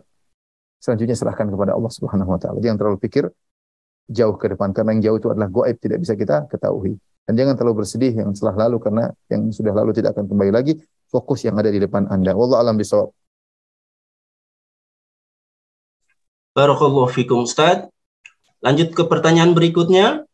Selanjutnya 0.82 1.14
serahkan 1.14 1.46
kepada 1.46 1.78
Allah 1.78 1.92
Subhanahu 1.94 2.30
wa 2.34 2.38
taala. 2.42 2.58
Jangan 2.58 2.78
terlalu 2.78 2.98
pikir 2.98 3.30
jauh 4.10 4.34
ke 4.36 4.50
depan 4.52 4.74
karena 4.74 4.98
yang 4.98 5.02
jauh 5.10 5.18
itu 5.22 5.28
adalah 5.30 5.48
goib 5.48 5.78
tidak 5.78 6.02
bisa 6.02 6.18
kita 6.18 6.50
ketahui. 6.50 6.98
Dan 7.22 7.38
jangan 7.38 7.54
terlalu 7.54 7.86
bersedih 7.86 8.12
yang 8.18 8.34
telah 8.34 8.66
lalu 8.66 8.82
karena 8.82 9.14
yang 9.30 9.48
sudah 9.54 9.70
lalu 9.70 9.94
tidak 9.94 10.18
akan 10.18 10.26
kembali 10.26 10.50
lagi 10.50 10.74
fokus 11.12 11.44
yang 11.44 11.60
ada 11.60 11.68
di 11.68 11.76
depan 11.76 12.08
Anda. 12.08 12.32
Wallah 12.32 12.64
alam 12.64 12.80
bisawab. 12.80 13.12
Barakallahu 16.56 17.12
fikum 17.12 17.44
Ustaz. 17.44 17.84
Lanjut 18.64 18.96
ke 18.96 19.04
pertanyaan 19.04 19.52
berikutnya. 19.52 20.24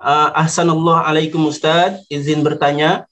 Uh, 0.00 0.30
Ahsanallah 0.32 1.04
alaikum 1.04 1.44
Ustaz. 1.44 2.00
Izin 2.08 2.40
bertanya. 2.40 3.04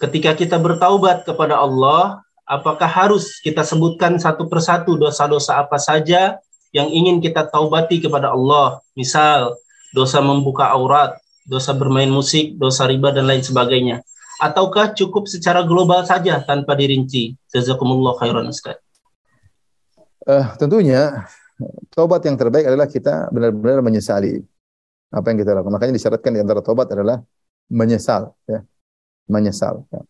Ketika 0.00 0.34
kita 0.34 0.58
bertaubat 0.58 1.22
kepada 1.28 1.60
Allah, 1.60 2.24
apakah 2.48 2.88
harus 2.88 3.38
kita 3.38 3.62
sebutkan 3.62 4.18
satu 4.18 4.50
persatu 4.50 4.98
dosa-dosa 4.98 5.62
apa 5.62 5.78
saja 5.78 6.42
yang 6.74 6.90
ingin 6.90 7.22
kita 7.22 7.46
taubati 7.46 8.02
kepada 8.02 8.34
Allah? 8.34 8.82
Misal, 8.98 9.54
dosa 9.94 10.18
membuka 10.18 10.74
aurat, 10.74 11.14
dosa 11.46 11.70
bermain 11.70 12.10
musik, 12.10 12.58
dosa 12.58 12.90
riba, 12.90 13.14
dan 13.14 13.30
lain 13.30 13.46
sebagainya 13.46 14.02
ataukah 14.42 14.90
cukup 14.98 15.30
secara 15.30 15.62
global 15.62 16.02
saja 16.02 16.42
tanpa 16.42 16.74
dirinci? 16.74 17.38
Jazakumullah 17.46 18.18
khairan 18.18 18.50
Ustaz. 18.50 18.82
Uh, 20.22 20.46
tentunya 20.58 21.26
tobat 21.94 22.26
yang 22.26 22.34
terbaik 22.34 22.66
adalah 22.66 22.90
kita 22.90 23.30
benar-benar 23.30 23.82
menyesali 23.86 24.42
apa 25.14 25.26
yang 25.30 25.38
kita 25.38 25.54
lakukan. 25.54 25.74
Makanya 25.78 25.94
disyaratkan 25.94 26.30
di 26.34 26.40
antara 26.42 26.58
tobat 26.58 26.90
adalah 26.90 27.22
menyesal, 27.70 28.34
ya. 28.50 28.66
Menyesal. 29.30 29.86
Ya. 29.94 30.02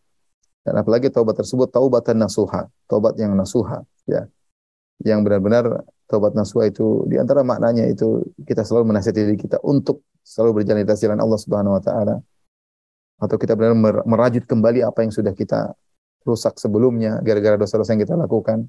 Dan 0.63 0.75
apalagi 0.81 1.13
tobat 1.13 1.37
tersebut 1.37 1.69
taubatan 1.69 2.17
nasuha, 2.17 2.71
tobat 2.89 3.19
yang 3.21 3.37
nasuha, 3.37 3.85
ya. 4.09 4.25
Yang 5.03 5.21
benar-benar 5.27 5.85
tobat 6.07 6.33
nasuha 6.33 6.71
itu 6.71 7.05
di 7.11 7.19
antara 7.19 7.43
maknanya 7.43 7.89
itu 7.91 8.23
kita 8.47 8.63
selalu 8.63 8.95
menasihati 8.95 9.21
diri 9.27 9.39
kita 9.41 9.59
untuk 9.65 10.07
selalu 10.23 10.63
berjalan 10.63 10.87
di 10.87 10.95
jalan 10.95 11.19
Allah 11.19 11.41
Subhanahu 11.41 11.75
wa 11.75 11.83
taala 11.83 12.15
atau 13.23 13.37
kita 13.39 13.55
benar 13.55 14.03
merajut 14.03 14.43
kembali 14.43 14.83
apa 14.83 15.07
yang 15.07 15.15
sudah 15.15 15.31
kita 15.31 15.71
rusak 16.27 16.59
sebelumnya 16.59 17.23
gara-gara 17.23 17.55
dosa-dosa 17.55 17.95
yang 17.95 18.03
kita 18.03 18.19
lakukan. 18.19 18.67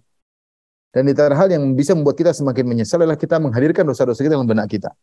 Dan 0.93 1.09
di 1.09 1.13
hal 1.17 1.49
yang 1.49 1.73
bisa 1.73 1.97
membuat 1.97 2.21
kita 2.21 2.37
semakin 2.37 2.69
menyesal 2.69 3.01
adalah 3.01 3.17
kita 3.17 3.41
menghadirkan 3.41 3.81
dosa-dosa 3.81 4.21
kita 4.21 4.37
dalam 4.37 4.45
benak 4.45 4.69
kita. 4.69 4.93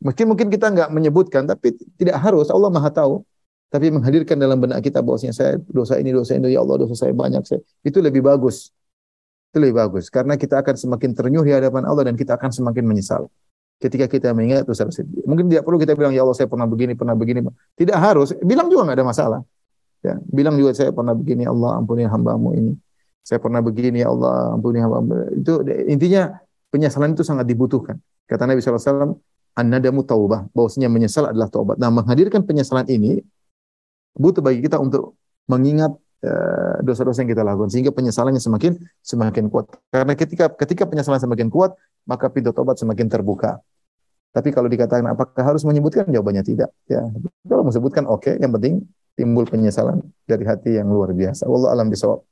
Mungkin 0.00 0.24
mungkin 0.24 0.48
kita 0.48 0.72
nggak 0.72 0.88
menyebutkan, 0.88 1.44
tapi 1.44 1.76
tidak 2.00 2.16
harus. 2.16 2.48
Allah 2.48 2.72
Maha 2.72 2.88
tahu. 2.88 3.20
Tapi 3.68 3.88
menghadirkan 3.92 4.36
dalam 4.36 4.60
benak 4.60 4.84
kita 4.84 5.00
bahwasanya 5.04 5.32
saya 5.36 5.52
dosa 5.68 5.96
ini, 6.00 6.12
dosa 6.12 6.36
ini, 6.36 6.52
ya 6.52 6.64
Allah 6.64 6.80
dosa 6.84 6.96
saya 6.96 7.12
banyak. 7.12 7.44
Saya. 7.44 7.60
Itu 7.84 8.00
lebih 8.00 8.24
bagus. 8.24 8.72
Itu 9.52 9.60
lebih 9.60 9.84
bagus 9.84 10.08
karena 10.08 10.40
kita 10.40 10.64
akan 10.64 10.76
semakin 10.80 11.12
ternyuh 11.12 11.44
di 11.44 11.52
hadapan 11.52 11.84
Allah 11.84 12.08
dan 12.08 12.16
kita 12.16 12.40
akan 12.40 12.48
semakin 12.48 12.84
menyesal. 12.88 13.28
Ketika 13.82 14.06
kita 14.06 14.30
mengingat 14.30 14.62
dosa 14.62 14.86
dosa 14.86 15.02
Mungkin 15.26 15.50
tidak 15.50 15.66
perlu 15.66 15.82
kita 15.82 15.98
bilang 15.98 16.14
ya 16.14 16.22
Allah 16.22 16.38
saya 16.38 16.46
pernah 16.46 16.70
begini, 16.70 16.94
pernah 16.94 17.18
begini. 17.18 17.42
Tidak 17.74 17.98
harus, 17.98 18.30
bilang 18.38 18.70
juga 18.70 18.86
nggak 18.86 18.98
ada 19.02 19.06
masalah. 19.06 19.40
Ya, 20.06 20.18
bilang 20.30 20.54
juga 20.54 20.70
saya 20.74 20.94
pernah 20.94 21.14
begini 21.14 21.46
Allah 21.46 21.82
ampuni 21.82 22.06
hambamu 22.06 22.54
ini. 22.54 22.78
Saya 23.26 23.42
pernah 23.42 23.58
begini 23.58 24.02
ya 24.02 24.14
Allah 24.14 24.54
ampuni 24.54 24.78
hambamu. 24.78 25.34
Itu 25.34 25.66
intinya 25.66 26.30
penyesalan 26.70 27.18
itu 27.18 27.26
sangat 27.26 27.46
dibutuhkan. 27.50 27.98
Kata 28.26 28.46
Nabi 28.46 28.62
SAW, 28.62 29.18
an-nadamu 29.58 30.02
taubah. 30.02 30.46
Bahwasanya 30.54 30.90
menyesal 30.90 31.30
adalah 31.30 31.50
taubat. 31.50 31.78
Nah, 31.78 31.90
menghadirkan 31.90 32.42
penyesalan 32.42 32.86
ini 32.86 33.22
butuh 34.16 34.42
bagi 34.42 34.62
kita 34.62 34.78
untuk 34.78 35.14
mengingat 35.46 35.94
eh, 36.22 36.76
dosa-dosa 36.82 37.22
yang 37.22 37.30
kita 37.34 37.42
lakukan 37.42 37.70
sehingga 37.70 37.92
penyesalannya 37.94 38.42
semakin 38.42 38.78
semakin 39.02 39.44
kuat. 39.50 39.70
Karena 39.90 40.12
ketika 40.18 40.50
ketika 40.54 40.86
penyesalan 40.86 41.22
semakin 41.22 41.46
kuat, 41.46 41.74
maka 42.06 42.26
pintu 42.32 42.50
tobat 42.50 42.78
semakin 42.78 43.06
terbuka. 43.06 43.62
Tapi 44.32 44.48
kalau 44.48 44.64
dikatakan 44.64 45.04
apakah 45.12 45.44
harus 45.44 45.60
menyebutkan 45.68 46.08
jawabannya 46.08 46.40
tidak. 46.40 46.72
Ya, 46.88 47.04
kalau 47.44 47.68
menyebutkan 47.68 48.08
oke, 48.08 48.24
okay. 48.24 48.34
yang 48.40 48.48
penting 48.56 48.80
timbul 49.12 49.44
penyesalan 49.44 50.00
dari 50.24 50.48
hati 50.48 50.80
yang 50.80 50.88
luar 50.88 51.12
biasa. 51.12 51.44
Wallahu 51.44 51.72
alam 51.72 51.92
bisawab. 51.92 52.24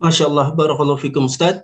Masya 0.00 0.28
Allah, 0.28 0.52
Barakallahu 0.52 1.00
Fikum 1.00 1.28
Ustaz. 1.28 1.60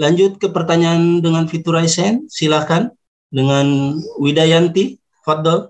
Lanjut 0.00 0.40
ke 0.40 0.48
pertanyaan 0.48 1.20
dengan 1.20 1.44
Fitur 1.44 1.76
Aisen, 1.76 2.24
silakan 2.32 2.96
dengan 3.28 3.96
Widayanti, 4.16 4.96
Fadl. 5.24 5.68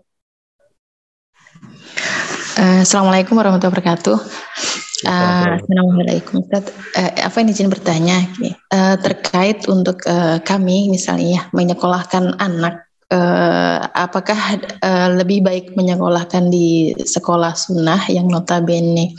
Uh, 2.55 2.83
Assalamualaikum 2.87 3.35
warahmatullahi 3.35 3.75
wabarakatuh. 3.75 4.17
Uh, 5.01 5.57
Assalamualaikum 5.57 6.45
Ustaz. 6.45 6.69
Uh, 6.93 7.09
apa 7.25 7.41
ini 7.41 7.57
izin 7.57 7.73
bertanya 7.73 8.21
uh, 8.69 9.01
terkait 9.01 9.65
untuk 9.65 10.05
uh, 10.05 10.37
kami 10.45 10.93
misalnya 10.93 11.41
ya, 11.41 11.43
menyekolahkan 11.57 12.37
anak 12.37 12.85
uh, 13.09 13.89
apakah 13.97 14.61
uh, 14.85 15.09
lebih 15.17 15.41
baik 15.41 15.73
menyekolahkan 15.73 16.53
di 16.53 16.93
sekolah 17.01 17.57
sunnah 17.57 18.05
yang 18.13 18.29
notabene 18.29 19.17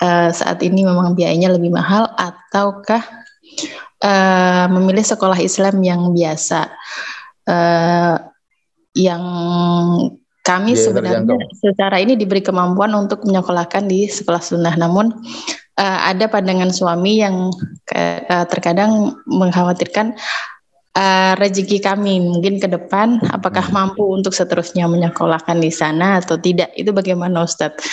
uh, 0.00 0.32
saat 0.32 0.64
ini 0.64 0.88
memang 0.88 1.12
biayanya 1.12 1.52
lebih 1.60 1.76
mahal 1.76 2.08
ataukah 2.16 3.04
uh, 4.00 4.64
memilih 4.72 5.04
sekolah 5.04 5.36
Islam 5.44 5.84
yang 5.84 6.16
biasa 6.16 6.72
uh, 7.52 8.16
yang 8.96 9.22
kami 10.48 10.72
ya, 10.72 10.88
sebenarnya 10.88 11.20
terjangkau. 11.28 11.60
secara 11.60 11.96
ini 12.00 12.16
diberi 12.16 12.40
kemampuan 12.40 12.96
untuk 12.96 13.28
menyekolahkan 13.28 13.84
di 13.84 14.08
sekolah 14.08 14.40
sunnah 14.40 14.72
namun 14.80 15.12
uh, 15.76 15.98
ada 16.08 16.24
pandangan 16.32 16.72
suami 16.72 17.20
yang 17.20 17.52
uh, 17.92 18.44
terkadang 18.48 19.12
mengkhawatirkan 19.28 20.16
uh, 20.96 21.32
rezeki 21.36 21.84
kami 21.84 22.18
mungkin 22.24 22.56
ke 22.58 22.66
depan 22.66 23.20
apakah 23.28 23.62
hmm. 23.68 23.74
mampu 23.76 24.02
untuk 24.08 24.32
seterusnya 24.32 24.88
menyekolahkan 24.88 25.60
di 25.60 25.68
sana 25.68 26.24
atau 26.24 26.40
tidak 26.40 26.72
itu 26.74 26.90
bagaimana 26.90 27.44
Ustadz 27.44 27.84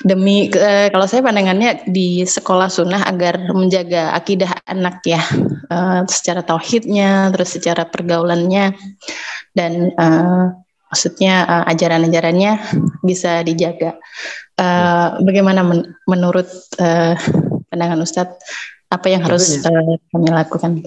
demi 0.00 0.48
uh, 0.52 0.88
kalau 0.88 1.04
saya 1.04 1.20
pandangannya 1.20 1.84
di 1.88 2.24
sekolah 2.24 2.72
sunnah 2.72 3.04
agar 3.04 3.52
menjaga 3.52 4.16
akidah 4.16 4.48
anak 4.64 5.04
ya 5.04 5.20
uh, 5.68 6.08
secara 6.08 6.40
tauhidnya 6.40 7.28
terus 7.36 7.52
secara 7.52 7.84
pergaulannya 7.84 8.72
dan 9.52 9.92
uh, 10.00 10.56
maksudnya 10.90 11.46
uh, 11.46 11.64
ajaran-ajarannya 11.70 12.58
bisa 13.06 13.46
dijaga 13.46 13.96
uh, 14.58 15.22
bagaimana 15.22 15.62
men 15.62 15.94
menurut 16.04 16.50
uh, 16.82 17.14
pandangan 17.70 18.02
Ustadz 18.02 18.42
apa 18.90 19.06
yang 19.06 19.22
harus 19.22 19.62
uh, 19.62 19.94
kami 20.10 20.28
lakukan 20.28 20.82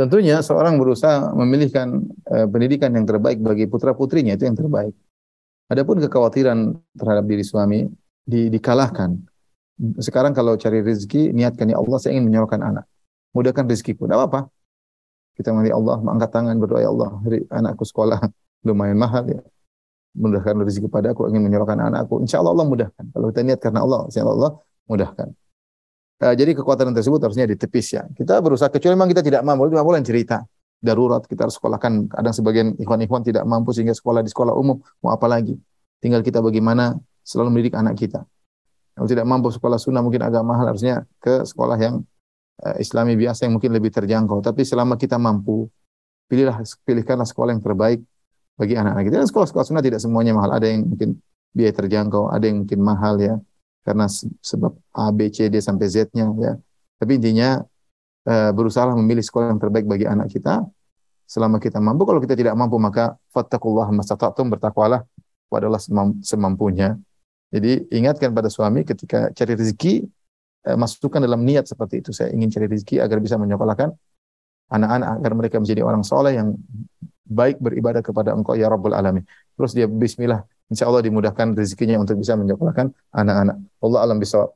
Tentunya 0.00 0.40
seorang 0.40 0.80
berusaha 0.80 1.28
memilihkan 1.36 2.00
uh, 2.32 2.48
pendidikan 2.48 2.88
yang 2.96 3.04
terbaik 3.04 3.36
bagi 3.44 3.68
putra 3.68 3.92
putrinya 3.92 4.32
itu 4.32 4.48
yang 4.48 4.56
terbaik. 4.56 4.96
Adapun 5.68 6.00
kekhawatiran 6.00 6.72
terhadap 6.96 7.28
diri 7.28 7.44
suami 7.44 7.84
di, 8.24 8.48
dikalahkan. 8.48 9.12
Sekarang 10.00 10.32
kalau 10.32 10.56
cari 10.56 10.80
rezeki, 10.80 11.36
niatkan 11.36 11.68
ya 11.68 11.76
Allah 11.76 12.00
saya 12.00 12.16
ingin 12.16 12.32
menyekolahkan 12.32 12.62
anak. 12.64 12.84
Mudahkan 13.36 13.68
rezekiku. 13.68 14.08
Tidak 14.08 14.16
apa-apa. 14.16 14.48
Kita 15.40 15.56
mengerti 15.56 15.72
Allah, 15.72 15.96
mengangkat 16.04 16.30
tangan 16.36 16.56
berdoa 16.60 16.80
ya 16.84 16.90
Allah, 16.92 17.10
anakku 17.48 17.88
sekolah 17.88 18.20
lumayan 18.68 19.00
mahal 19.00 19.24
ya. 19.24 19.40
Mudahkan 20.12 20.52
rezeki 20.60 20.92
pada 20.92 21.16
aku 21.16 21.32
ingin 21.32 21.48
menyekolahkan 21.48 21.80
anakku. 21.80 22.20
Insya 22.20 22.44
Allah 22.44 22.52
Allah 22.52 22.66
mudahkan. 22.68 23.04
Kalau 23.08 23.26
kita 23.32 23.40
niat 23.40 23.60
karena 23.62 23.80
Allah, 23.80 24.04
insya 24.10 24.20
Allah 24.26 24.36
Allah 24.36 24.52
mudahkan. 24.84 25.28
Uh, 26.20 26.34
jadi 26.36 26.52
kekuatan 26.52 26.92
tersebut 26.92 27.24
harusnya 27.24 27.48
ditepis 27.48 27.86
ya. 27.96 28.04
Kita 28.12 28.36
berusaha 28.44 28.68
kecuali 28.68 28.92
memang 28.92 29.08
kita 29.08 29.24
tidak 29.24 29.40
mampu, 29.40 29.72
tidak 29.72 29.86
boleh 29.88 30.04
cerita 30.04 30.44
darurat 30.80 31.22
kita 31.24 31.48
harus 31.48 31.56
sekolahkan. 31.56 32.12
Kadang 32.12 32.34
sebagian 32.34 32.68
ikhwan-ikhwan 32.76 33.24
tidak 33.24 33.44
mampu 33.48 33.72
sehingga 33.72 33.96
sekolah 33.96 34.20
di 34.24 34.28
sekolah 34.32 34.52
umum 34.52 34.80
mau 35.00 35.12
apa 35.14 35.24
lagi? 35.28 35.56
Tinggal 36.00 36.24
kita 36.24 36.44
bagaimana 36.44 36.96
selalu 37.24 37.48
mendidik 37.56 37.76
anak 37.76 37.96
kita. 38.00 38.24
Kalau 38.96 39.08
tidak 39.08 39.24
mampu 39.28 39.48
sekolah 39.52 39.78
sunnah 39.80 40.04
mungkin 40.04 40.20
agak 40.24 40.44
mahal 40.44 40.72
harusnya 40.72 41.08
ke 41.22 41.44
sekolah 41.48 41.80
yang 41.80 42.04
Islami 42.76 43.16
biasa 43.16 43.48
yang 43.48 43.56
mungkin 43.56 43.72
lebih 43.72 43.88
terjangkau. 43.92 44.44
Tapi 44.44 44.62
selama 44.68 45.00
kita 45.00 45.16
mampu, 45.16 45.68
pilihlah 46.28 46.60
pilihkanlah 46.84 47.24
sekolah 47.24 47.56
yang 47.56 47.64
terbaik 47.64 48.04
bagi 48.60 48.76
anak-anak 48.76 49.04
kita. 49.08 49.16
Sekolah-sekolah 49.32 49.64
sunnah 49.64 49.84
tidak 49.84 50.00
semuanya 50.04 50.36
mahal. 50.36 50.52
Ada 50.60 50.68
yang 50.68 50.84
mungkin 50.84 51.16
biaya 51.50 51.72
terjangkau, 51.72 52.30
ada 52.30 52.44
yang 52.44 52.62
mungkin 52.62 52.80
mahal 52.84 53.16
ya 53.18 53.34
karena 53.80 54.06
sebab 54.44 54.76
A, 54.92 55.08
B, 55.10 55.32
C, 55.32 55.48
D 55.48 55.58
sampai 55.58 55.88
Z-nya 55.88 56.28
ya. 56.36 56.52
Tapi 57.00 57.16
intinya 57.16 57.64
uh, 58.28 58.50
berusaha 58.52 58.92
memilih 58.92 59.24
sekolah 59.24 59.56
yang 59.56 59.60
terbaik 59.60 59.88
bagi 59.88 60.04
anak 60.04 60.28
kita 60.28 60.62
selama 61.24 61.56
kita 61.56 61.80
mampu. 61.80 62.04
Kalau 62.04 62.20
kita 62.20 62.36
tidak 62.36 62.54
mampu 62.54 62.76
maka 62.76 63.16
fattakullah 63.32 63.88
mastata'tum 63.88 64.52
bertakwalah 64.52 65.02
kepada 65.48 65.64
Allah 65.66 65.82
semampunya. 66.20 67.00
Jadi 67.50 67.88
ingatkan 67.90 68.30
pada 68.30 68.46
suami 68.46 68.86
ketika 68.86 69.32
cari 69.34 69.58
rezeki 69.58 70.06
masukkan 70.64 71.20
dalam 71.22 71.40
niat 71.44 71.68
seperti 71.68 72.04
itu. 72.04 72.10
Saya 72.12 72.32
ingin 72.36 72.52
cari 72.52 72.66
rezeki 72.68 73.00
agar 73.00 73.18
bisa 73.20 73.40
menyekolahkan 73.40 73.90
anak-anak 74.70 75.08
agar 75.18 75.32
mereka 75.34 75.56
menjadi 75.58 75.82
orang 75.82 76.06
soleh 76.06 76.38
yang 76.38 76.54
baik 77.26 77.58
beribadah 77.62 78.02
kepada 78.02 78.34
Engkau 78.34 78.54
ya 78.58 78.70
Rabbul 78.70 78.94
Alamin. 78.94 79.26
Terus 79.54 79.74
dia 79.74 79.86
bismillah, 79.86 80.46
insya 80.70 80.86
Allah 80.90 81.02
dimudahkan 81.06 81.54
rezekinya 81.54 81.98
untuk 81.98 82.18
bisa 82.18 82.34
menyekolahkan 82.38 82.90
anak-anak. 83.14 83.56
Allah 83.82 83.98
alam 84.02 84.18
bisawab. 84.18 84.50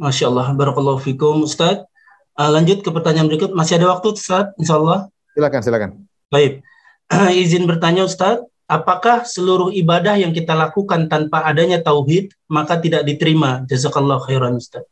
Masya 0.00 0.32
Allah, 0.32 0.50
Barakallahu 0.56 0.98
Fikum, 0.98 1.46
Ustaz. 1.46 1.84
Uh, 2.32 2.50
lanjut 2.50 2.80
ke 2.80 2.90
pertanyaan 2.90 3.28
berikut. 3.28 3.52
Masih 3.52 3.76
ada 3.78 3.92
waktu, 3.92 4.16
Ustaz, 4.16 4.50
insya 4.56 4.80
Allah. 4.80 5.06
Silakan, 5.36 5.60
silakan. 5.62 5.90
Baik. 6.32 6.64
Izin 7.44 7.68
bertanya, 7.68 8.08
Ustaz. 8.08 8.42
Apakah 8.72 9.28
seluruh 9.28 9.68
ibadah 9.68 10.16
yang 10.16 10.32
kita 10.32 10.56
lakukan 10.56 11.04
tanpa 11.04 11.44
adanya 11.44 11.84
tauhid, 11.84 12.32
maka 12.48 12.80
tidak 12.80 13.04
diterima? 13.04 13.68
Jazakallah 13.68 14.16
khairan, 14.24 14.56
Ustaz. 14.56 14.88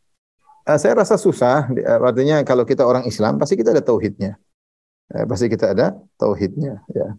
Uh, 0.69 0.77
saya 0.77 1.01
rasa 1.01 1.17
susah. 1.17 1.65
Eh, 1.73 1.89
artinya 1.89 2.45
kalau 2.45 2.69
kita 2.69 2.85
orang 2.85 3.09
Islam, 3.09 3.41
pasti 3.41 3.57
kita 3.57 3.73
ada 3.73 3.81
tauhidnya. 3.81 4.37
Uh, 5.09 5.25
pasti 5.25 5.49
kita 5.49 5.73
ada 5.73 5.97
tauhidnya. 6.21 6.85
Ya. 6.93 7.17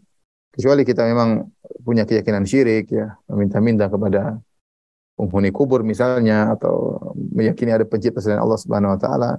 Kecuali 0.53 0.85
kita 0.85 1.09
memang 1.09 1.49
punya 1.81 2.05
keyakinan 2.05 2.45
syirik, 2.45 2.93
ya, 2.93 3.17
meminta-minta 3.25 3.89
kepada 3.89 4.37
penghuni 5.17 5.49
kubur 5.49 5.81
misalnya 5.81 6.53
atau 6.53 7.01
meyakini 7.17 7.73
ada 7.73 7.89
pencipta 7.89 8.21
selain 8.21 8.37
Allah 8.37 8.61
Subhanahu 8.61 8.93
wa 8.93 8.99
taala. 9.01 9.31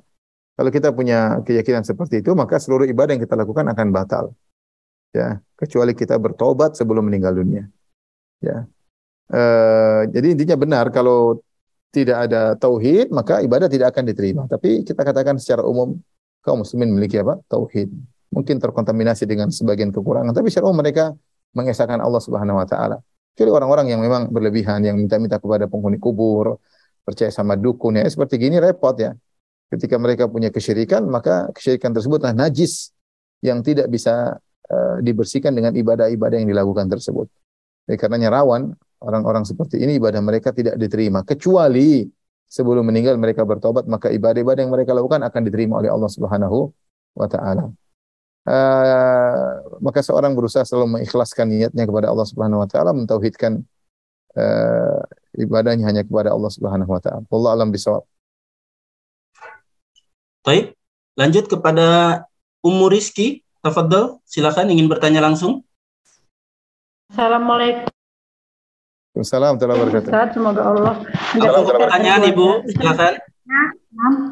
Kalau 0.59 0.71
kita 0.75 0.91
punya 0.91 1.39
keyakinan 1.47 1.87
seperti 1.87 2.19
itu, 2.19 2.35
maka 2.35 2.59
seluruh 2.59 2.85
ibadah 2.91 3.15
yang 3.15 3.23
kita 3.23 3.39
lakukan 3.39 3.71
akan 3.71 3.89
batal. 3.95 4.35
Ya, 5.13 5.45
kecuali 5.61 5.93
kita 5.93 6.17
bertobat 6.17 6.73
sebelum 6.73 7.07
meninggal 7.13 7.37
dunia. 7.37 7.69
Ya. 8.41 8.65
E, 9.29 9.43
jadi 10.09 10.33
intinya 10.33 10.57
benar 10.57 10.89
kalau 10.89 11.41
tidak 11.93 12.29
ada 12.29 12.57
tauhid, 12.57 13.13
maka 13.13 13.45
ibadah 13.45 13.69
tidak 13.69 13.93
akan 13.93 14.09
diterima. 14.09 14.43
Tapi 14.49 14.83
kita 14.83 15.05
katakan 15.05 15.37
secara 15.37 15.61
umum 15.61 16.01
kaum 16.41 16.65
muslimin 16.65 16.97
memiliki 16.97 17.21
apa? 17.21 17.39
Tauhid. 17.47 17.93
Mungkin 18.33 18.57
terkontaminasi 18.57 19.29
dengan 19.29 19.53
sebagian 19.53 19.93
kekurangan, 19.93 20.33
tapi 20.33 20.49
secara 20.49 20.73
umum 20.73 20.81
mereka 20.81 21.13
mengesahkan 21.53 22.01
Allah 22.01 22.21
Subhanahu 22.25 22.57
wa 22.57 22.65
taala. 22.65 22.97
Kecuali 23.37 23.53
orang-orang 23.53 23.93
yang 23.93 24.01
memang 24.01 24.33
berlebihan, 24.33 24.81
yang 24.85 24.97
minta-minta 24.97 25.37
kepada 25.37 25.69
penghuni 25.69 26.01
kubur, 26.01 26.57
percaya 27.05 27.29
sama 27.29 27.57
dukun 27.61 28.01
ya, 28.01 28.09
seperti 28.09 28.41
gini 28.41 28.57
repot 28.57 28.97
ya. 28.97 29.13
Ketika 29.69 29.97
mereka 29.97 30.29
punya 30.29 30.53
kesyirikan, 30.53 31.05
maka 31.09 31.49
kesyirikan 31.53 31.97
tersebutlah 31.97 32.37
najis 32.37 32.93
yang 33.41 33.65
tidak 33.65 33.89
bisa 33.89 34.37
uh, 34.71 35.03
dibersihkan 35.03 35.57
dengan 35.57 35.73
ibadah-ibadah 35.75 36.37
yang 36.43 36.51
dilakukan 36.51 36.87
tersebut. 36.93 37.27
Jadi 37.89 37.97
karenanya 37.99 38.31
rawan 38.31 38.71
orang-orang 39.03 39.43
seperti 39.43 39.83
ini 39.83 39.99
ibadah 39.99 40.23
mereka 40.23 40.55
tidak 40.55 40.79
diterima 40.79 41.27
kecuali 41.27 42.07
sebelum 42.47 42.87
meninggal 42.87 43.19
mereka 43.19 43.43
bertobat 43.43 43.91
maka 43.91 44.13
ibadah-ibadah 44.13 44.61
yang 44.63 44.71
mereka 44.71 44.95
lakukan 44.95 45.25
akan 45.27 45.41
diterima 45.43 45.83
oleh 45.83 45.91
Allah 45.91 46.11
Subhanahu 46.13 46.71
wa 47.19 47.27
taala. 47.27 47.73
Uh, 48.43 49.79
maka 49.79 50.03
seorang 50.03 50.35
berusaha 50.35 50.67
selalu 50.67 50.99
mengikhlaskan 50.99 51.47
niatnya 51.47 51.87
kepada 51.87 52.11
Allah 52.11 52.27
Subhanahu 52.27 52.63
wa 52.63 52.69
taala, 52.69 52.91
mentauhidkan 52.91 53.63
uh, 54.35 54.99
ibadahnya 55.39 55.87
hanya 55.87 56.03
kepada 56.03 56.35
Allah 56.35 56.51
Subhanahu 56.51 56.91
wa 56.91 56.99
taala. 56.99 57.23
Allah 57.23 57.51
alam 57.55 57.71
bisawab. 57.71 58.03
Baik, 60.43 60.75
lanjut 61.15 61.47
kepada 61.47 61.87
Ummu 62.67 62.91
Rizki. 62.91 63.47
Tafadhol, 63.63 64.19
silakan 64.27 64.75
ingin 64.75 64.91
bertanya 64.91 65.23
langsung. 65.23 65.63
Assalamualaikum 67.15 67.87
Waalaikumsalam 69.13 69.55
warahmatullahi 69.55 69.79
wabarakatuh. 69.79 70.11
Ustaz, 70.11 70.29
semoga 70.35 70.63
Allah 70.67 70.95
Kalau 71.39 71.61
pertanyaan 71.71 72.23
Ibu, 72.33 72.49
silakan. 72.75 73.13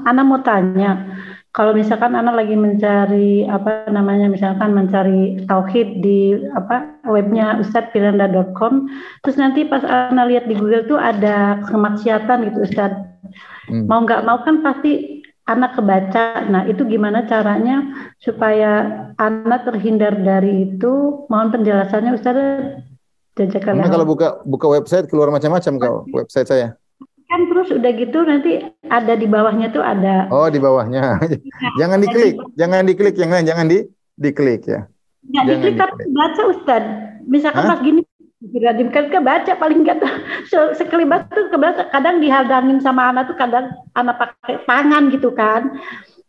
Ana 0.03 0.27
mau 0.27 0.43
tanya, 0.43 0.91
kalau 1.55 1.79
misalkan 1.79 2.19
Ana 2.19 2.35
lagi 2.35 2.59
mencari 2.59 3.47
apa 3.47 3.87
namanya, 3.93 4.27
misalkan 4.27 4.75
mencari 4.75 5.47
tauhid 5.47 6.03
di 6.03 6.35
apa 6.57 6.99
webnya 7.07 7.63
ustadzfiranda.com, 7.63 8.91
terus 9.23 9.37
nanti 9.39 9.63
pas 9.63 9.87
Ana 9.87 10.27
lihat 10.27 10.51
di 10.51 10.59
Google 10.59 10.91
tuh 10.91 10.99
ada 10.99 11.63
kemaksiatan 11.71 12.51
gitu 12.51 12.67
Ustaz. 12.67 12.91
Hmm. 13.71 13.87
Mau 13.87 14.03
nggak 14.03 14.27
mau 14.27 14.43
kan 14.43 14.65
pasti 14.65 15.20
anak 15.51 15.75
kebaca. 15.75 16.47
Nah 16.47 16.63
itu 16.71 16.87
gimana 16.87 17.27
caranya 17.27 17.83
supaya 18.23 18.71
anak 19.19 19.67
terhindar 19.67 20.15
dari 20.23 20.71
itu? 20.71 21.27
Mohon 21.27 21.49
penjelasannya 21.59 22.13
Ustaz. 22.15 22.39
Karena 23.35 23.89
kalau 23.89 24.05
buka 24.05 24.45
buka 24.45 24.67
website 24.69 25.09
keluar 25.09 25.33
macam-macam 25.33 25.73
kau 25.81 25.97
website 26.13 26.47
saya. 26.47 26.69
kan 27.31 27.47
terus 27.47 27.71
udah 27.71 27.95
gitu 27.95 28.27
nanti 28.27 28.59
ada 28.91 29.15
di 29.15 29.23
bawahnya 29.23 29.71
tuh 29.71 29.79
ada 29.79 30.27
Oh, 30.35 30.51
di 30.51 30.59
bawahnya. 30.59 31.15
jangan 31.81 32.03
diklik, 32.03 32.35
jangan 32.59 32.83
diklik 32.83 33.15
yang 33.15 33.31
lain, 33.31 33.47
jangan 33.47 33.67
di 33.71 33.87
diklik 34.19 34.67
ya. 34.67 34.91
nggak 35.23 35.31
jangan 35.31 35.47
diklik 35.47 35.75
tapi 35.79 35.93
diklik. 35.95 36.11
baca 36.11 36.43
Ustad 36.51 36.83
misalkan 37.31 37.63
Hah? 37.63 37.71
pas 37.71 37.81
gini 37.87 38.01
Radim 38.41 38.89
kan 38.89 39.13
kebaca 39.13 39.53
paling 39.61 39.85
tuh 39.85 40.13
se- 40.49 40.73
sekelibat 40.81 41.29
tuh 41.29 41.53
kebaca 41.53 41.93
kadang 41.93 42.25
dihadangin 42.25 42.81
sama 42.81 43.13
anak 43.13 43.29
tuh 43.29 43.37
kadang 43.37 43.69
anak 43.93 44.17
pakai 44.17 44.65
tangan 44.65 45.13
gitu 45.13 45.29
kan 45.37 45.77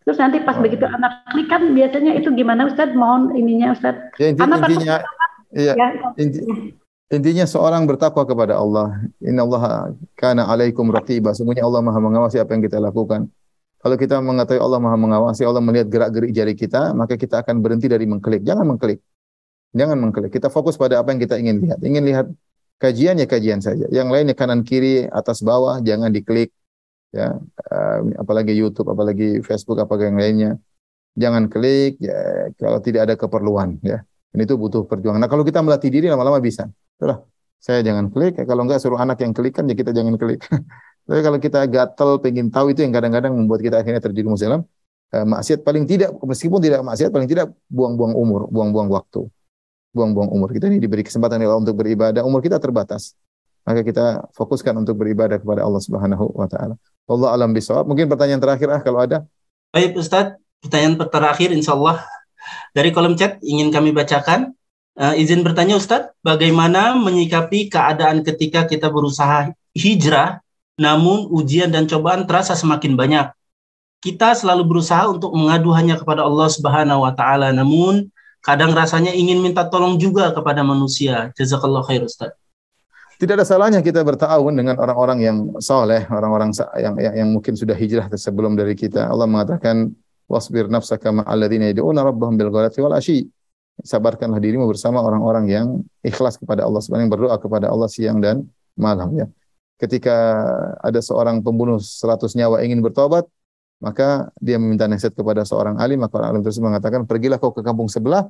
terus 0.03 0.19
nanti 0.19 0.43
pas 0.43 0.59
Oh. 0.59 0.63
begitu 0.65 0.83
anak 0.83 1.23
klik 1.31 1.47
kan 1.47 1.71
biasanya 1.71 2.19
itu 2.19 2.27
gimana 2.35 2.67
Ustad 2.67 2.91
mohon 2.99 3.31
ininya 3.31 3.71
Ustad 3.71 4.11
Ya, 4.19 4.27
inti, 4.27 4.43
Anak 4.43 4.59
intinya 4.67 4.95
iya, 5.55 5.73
ya 5.79 5.87
inti, 6.19 6.39
intinya 7.11 7.45
seorang 7.47 7.83
bertakwa 7.87 8.23
kepada 8.23 8.55
Allah. 8.59 9.03
Inna 9.19 9.43
Allah 9.43 9.63
kana 10.15 10.47
alaikum 10.47 10.87
raqiba. 10.91 11.35
Sungguhnya 11.35 11.67
Allah 11.67 11.83
Maha 11.83 11.99
mengawasi 11.99 12.39
apa 12.39 12.55
yang 12.55 12.63
kita 12.63 12.79
lakukan. 12.79 13.27
Kalau 13.83 13.95
kita 13.99 14.23
mengetahui 14.23 14.63
Allah 14.63 14.79
Maha 14.79 14.95
mengawasi, 14.95 15.43
Allah 15.43 15.59
melihat 15.59 15.91
gerak-gerik 15.91 16.31
jari 16.31 16.55
kita, 16.55 16.95
maka 16.95 17.19
kita 17.19 17.43
akan 17.43 17.59
berhenti 17.59 17.91
dari 17.91 18.07
mengklik. 18.07 18.47
Jangan 18.47 18.63
mengklik. 18.63 19.03
Jangan 19.71 19.97
mengklik. 20.03 20.31
Kita 20.35 20.51
fokus 20.51 20.75
pada 20.75 20.99
apa 20.99 21.15
yang 21.15 21.21
kita 21.23 21.35
ingin 21.39 21.63
lihat. 21.63 21.79
Ingin 21.79 22.03
lihat 22.03 22.27
kajian 22.81 23.15
ya 23.21 23.27
kajian 23.29 23.59
saja. 23.63 23.87
Yang 23.87 24.07
lainnya 24.11 24.35
kanan 24.35 24.67
kiri, 24.67 25.07
atas 25.07 25.39
bawah 25.39 25.79
jangan 25.79 26.11
diklik. 26.11 26.51
Ya, 27.11 27.39
eh, 27.71 27.97
apalagi 28.19 28.55
YouTube, 28.55 28.87
apalagi 28.91 29.43
Facebook, 29.43 29.79
apalagi 29.83 30.11
yang 30.11 30.19
lainnya. 30.19 30.51
Jangan 31.15 31.51
klik 31.51 31.99
ya, 31.99 32.47
kalau 32.55 32.79
tidak 32.79 33.01
ada 33.07 33.15
keperluan 33.19 33.79
ya. 33.83 33.99
Dan 34.31 34.39
itu 34.47 34.55
butuh 34.55 34.87
perjuangan. 34.87 35.19
Nah, 35.19 35.27
kalau 35.27 35.43
kita 35.43 35.59
melatih 35.59 35.91
diri 35.91 36.07
lama-lama 36.07 36.39
bisa. 36.39 36.71
Itulah. 36.95 37.19
Saya 37.61 37.83
jangan 37.85 38.09
klik, 38.09 38.39
ya, 38.39 38.43
kalau 38.47 38.65
enggak 38.65 38.79
suruh 38.81 38.97
anak 38.97 39.21
yang 39.21 39.35
klik 39.37 39.53
kan 39.53 39.69
ya 39.69 39.75
kita 39.75 39.91
jangan 39.93 40.15
klik. 40.17 40.41
Tapi 41.07 41.19
kalau 41.21 41.37
kita 41.37 41.59
gatel 41.67 42.09
pengen 42.23 42.47
tahu 42.47 42.71
itu 42.71 42.81
yang 42.81 42.95
kadang-kadang 42.95 43.35
membuat 43.35 43.59
kita 43.59 43.83
akhirnya 43.83 44.01
terjerumus 44.01 44.39
dalam 44.41 44.63
eh, 45.11 45.25
maksiat 45.27 45.61
paling 45.67 45.83
tidak 45.85 46.15
meskipun 46.23 46.59
tidak 46.63 46.81
maksiat 46.87 47.11
paling 47.11 47.27
tidak 47.27 47.51
buang-buang 47.67 48.15
umur, 48.15 48.47
buang-buang 48.47 48.87
waktu. 48.87 49.27
Buang-buang 49.91 50.31
umur. 50.31 50.55
Kita 50.55 50.71
ini 50.71 50.79
diberi 50.79 51.03
kesempatan 51.03 51.39
oleh 51.39 51.51
Allah 51.51 51.61
untuk 51.67 51.75
beribadah, 51.75 52.23
umur 52.23 52.39
kita 52.39 52.57
terbatas. 52.57 53.15
Maka 53.67 53.85
kita 53.85 54.25
fokuskan 54.33 54.73
untuk 54.73 54.97
beribadah 54.97 55.37
kepada 55.37 55.61
Allah 55.61 55.81
Subhanahu 55.83 56.33
wa 56.33 56.47
taala. 56.49 56.75
Allah 57.05 57.29
alam 57.35 57.51
bisawab. 57.53 57.85
Mungkin 57.85 58.09
pertanyaan 58.09 58.41
terakhir 58.41 58.67
ah 58.73 58.81
kalau 58.81 59.03
ada. 59.03 59.27
Baik 59.69 59.99
Ustadz, 59.99 60.39
pertanyaan 60.63 60.97
terakhir 60.97 61.53
insya 61.53 61.77
Allah 61.77 62.01
dari 62.77 62.89
kolom 62.89 63.13
chat 63.13 63.37
ingin 63.45 63.69
kami 63.69 63.93
bacakan. 63.93 64.55
Eh, 64.97 65.23
izin 65.23 65.45
bertanya 65.45 65.79
Ustadz, 65.79 66.11
bagaimana 66.19 66.97
menyikapi 66.99 67.71
keadaan 67.71 68.27
ketika 68.27 68.67
kita 68.67 68.91
berusaha 68.91 69.53
hijrah, 69.71 70.43
namun 70.75 71.31
ujian 71.31 71.71
dan 71.71 71.87
cobaan 71.87 72.27
terasa 72.27 72.57
semakin 72.57 72.99
banyak. 72.99 73.27
Kita 74.01 74.33
selalu 74.33 74.65
berusaha 74.65 75.05
untuk 75.07 75.31
mengadu 75.37 75.69
hanya 75.77 75.95
kepada 75.95 76.25
Allah 76.25 76.49
Subhanahu 76.49 77.05
wa 77.05 77.13
taala, 77.13 77.53
namun 77.53 78.09
kadang 78.41 78.73
rasanya 78.73 79.13
ingin 79.13 79.39
minta 79.39 79.65
tolong 79.69 80.01
juga 80.01 80.33
kepada 80.33 80.65
manusia. 80.65 81.29
Jazakallah 81.37 81.85
khair 81.85 82.03
Ustadz. 82.05 82.37
Tidak 83.21 83.37
ada 83.37 83.45
salahnya 83.45 83.85
kita 83.85 84.01
bertawun 84.01 84.57
dengan 84.57 84.81
orang-orang 84.81 85.19
yang 85.21 85.37
soleh, 85.61 86.09
orang-orang 86.09 86.57
yang, 86.73 86.97
yang 86.97 87.13
yang 87.21 87.29
mungkin 87.29 87.53
sudah 87.53 87.77
hijrah 87.77 88.09
sebelum 88.17 88.57
dari 88.57 88.73
kita. 88.73 89.05
Allah 89.05 89.29
mengatakan 89.29 89.93
wasbir 90.25 90.65
nafsaka 90.65 91.13
ma'alladzina 91.13 91.69
yad'una 91.69 92.01
rabbahum 92.01 92.33
bil 92.33 92.49
ghadati 92.49 92.81
wal 92.81 92.97
ashi. 92.97 93.29
Sabarkanlah 93.85 94.41
dirimu 94.41 94.65
bersama 94.65 95.05
orang-orang 95.05 95.45
yang 95.53 95.67
ikhlas 96.01 96.41
kepada 96.41 96.65
Allah 96.65 96.81
Subhanahu 96.81 97.05
yang 97.05 97.13
berdoa 97.13 97.37
kepada 97.37 97.69
Allah 97.69 97.85
siang 97.93 98.17
dan 98.17 98.49
malam 98.73 99.13
ya. 99.13 99.29
Ketika 99.77 100.41
ada 100.81 100.97
seorang 100.97 101.45
pembunuh 101.45 101.77
100 101.77 102.25
nyawa 102.33 102.65
ingin 102.65 102.81
bertobat, 102.81 103.29
maka 103.81 104.29
dia 104.37 104.61
meminta 104.61 104.85
nasihat 104.85 105.17
kepada 105.17 105.41
seorang 105.41 105.81
alim, 105.81 106.05
maka 106.05 106.21
alim 106.21 106.45
tersebut 106.45 106.69
mengatakan, 106.69 107.09
"Pergilah 107.09 107.41
kau 107.41 107.49
ke 107.49 107.65
kampung 107.65 107.89
sebelah 107.89 108.29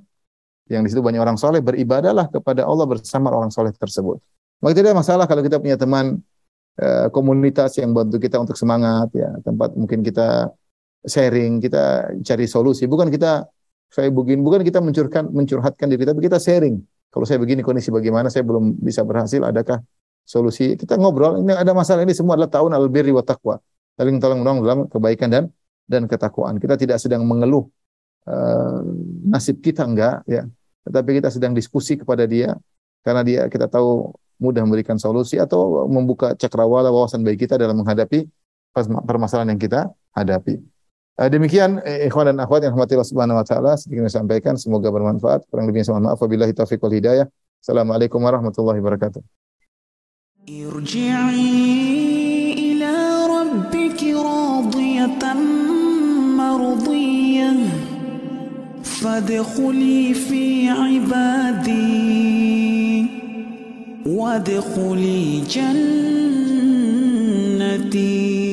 yang 0.71 0.87
di 0.87 0.89
situ 0.89 1.03
banyak 1.03 1.19
orang 1.19 1.35
soleh, 1.35 1.59
beribadahlah 1.59 2.31
kepada 2.31 2.63
Allah 2.63 2.87
bersama 2.87 3.27
orang 3.35 3.51
soleh 3.51 3.75
tersebut." 3.75 4.17
Maka 4.63 4.73
tidak 4.79 4.95
masalah 4.95 5.27
kalau 5.27 5.43
kita 5.43 5.59
punya 5.59 5.75
teman 5.75 6.23
eh, 6.79 7.07
komunitas 7.11 7.75
yang 7.83 7.91
bantu 7.91 8.15
kita 8.15 8.39
untuk 8.39 8.55
semangat 8.55 9.11
ya, 9.11 9.27
tempat 9.43 9.75
mungkin 9.75 9.99
kita 10.01 10.49
sharing, 11.03 11.59
kita 11.59 12.15
cari 12.23 12.45
solusi. 12.47 12.87
Bukan 12.87 13.11
kita 13.11 13.43
saya 13.91 14.07
begini, 14.07 14.39
bukan 14.39 14.63
kita 14.63 14.79
mencurhatkan 14.79 15.35
mencurhatkan 15.35 15.87
diri, 15.91 16.07
tapi 16.07 16.23
kita 16.23 16.39
sharing. 16.39 16.79
Kalau 17.11 17.27
saya 17.27 17.43
begini 17.43 17.59
kondisi 17.59 17.91
bagaimana, 17.91 18.31
saya 18.31 18.47
belum 18.47 18.79
bisa 18.79 19.03
berhasil, 19.03 19.43
adakah 19.43 19.83
solusi? 20.23 20.79
Kita 20.79 20.95
ngobrol, 20.95 21.43
ini 21.43 21.51
ada 21.51 21.75
masalah 21.75 22.07
ini 22.07 22.15
semua 22.15 22.39
adalah 22.39 22.47
tahun 22.47 22.71
al-birri 22.71 23.11
wa 23.11 23.19
saling 23.95 24.17
tolong 24.19 24.39
menolong 24.43 24.59
dalam 24.63 24.79
kebaikan 24.87 25.29
dan 25.31 25.43
dan 25.85 26.07
ketakwaan. 26.07 26.57
Kita 26.57 26.79
tidak 26.79 26.97
sedang 27.03 27.27
mengeluh 27.27 27.67
uh, 28.27 28.79
nasib 29.27 29.59
kita 29.59 29.83
enggak 29.83 30.23
ya, 30.25 30.47
tetapi 30.87 31.19
kita 31.19 31.29
sedang 31.29 31.51
diskusi 31.51 31.99
kepada 31.99 32.23
dia 32.25 32.55
karena 33.01 33.21
dia 33.25 33.41
kita 33.51 33.67
tahu 33.67 34.13
mudah 34.41 34.65
memberikan 34.65 34.97
solusi 34.97 35.37
atau 35.37 35.85
membuka 35.85 36.33
cakrawala 36.33 36.89
wawasan 36.89 37.21
baik 37.21 37.45
kita 37.45 37.61
dalam 37.61 37.77
menghadapi 37.77 38.25
permasalahan 39.05 39.53
yang 39.53 39.61
kita 39.61 39.93
hadapi. 40.17 40.57
Eh, 41.21 41.29
demikian 41.29 41.77
eh, 41.85 42.09
ikhwan 42.09 42.33
dan 42.33 42.41
akhwat 42.41 42.65
yang 42.65 42.73
rahmatillah 42.73 43.05
Subhanahu 43.05 43.37
wa 43.37 43.45
taala 43.45 43.77
sedikit 43.77 44.09
saya 44.09 44.25
sampaikan 44.25 44.57
semoga 44.57 44.89
bermanfaat. 44.89 45.45
Kurang 45.51 45.69
lebihnya 45.69 45.91
saya 45.91 46.01
mohon 46.01 46.09
maaf 46.09 46.19
wabillahi 46.23 46.55
taufiq 46.57 46.81
wal 46.81 46.95
hidayah. 46.95 47.29
Assalamualaikum 47.61 48.17
warahmatullahi 48.17 48.81
wabarakatuh. 48.81 49.21
Irji'i 50.49 52.30
راضية 55.19 55.37
مرضية 56.37 57.53
فادخلي 58.83 60.13
في 60.13 60.69
عبادي. 60.69 62.21
وادخلي 64.05 65.41
جنتي. 67.81 68.50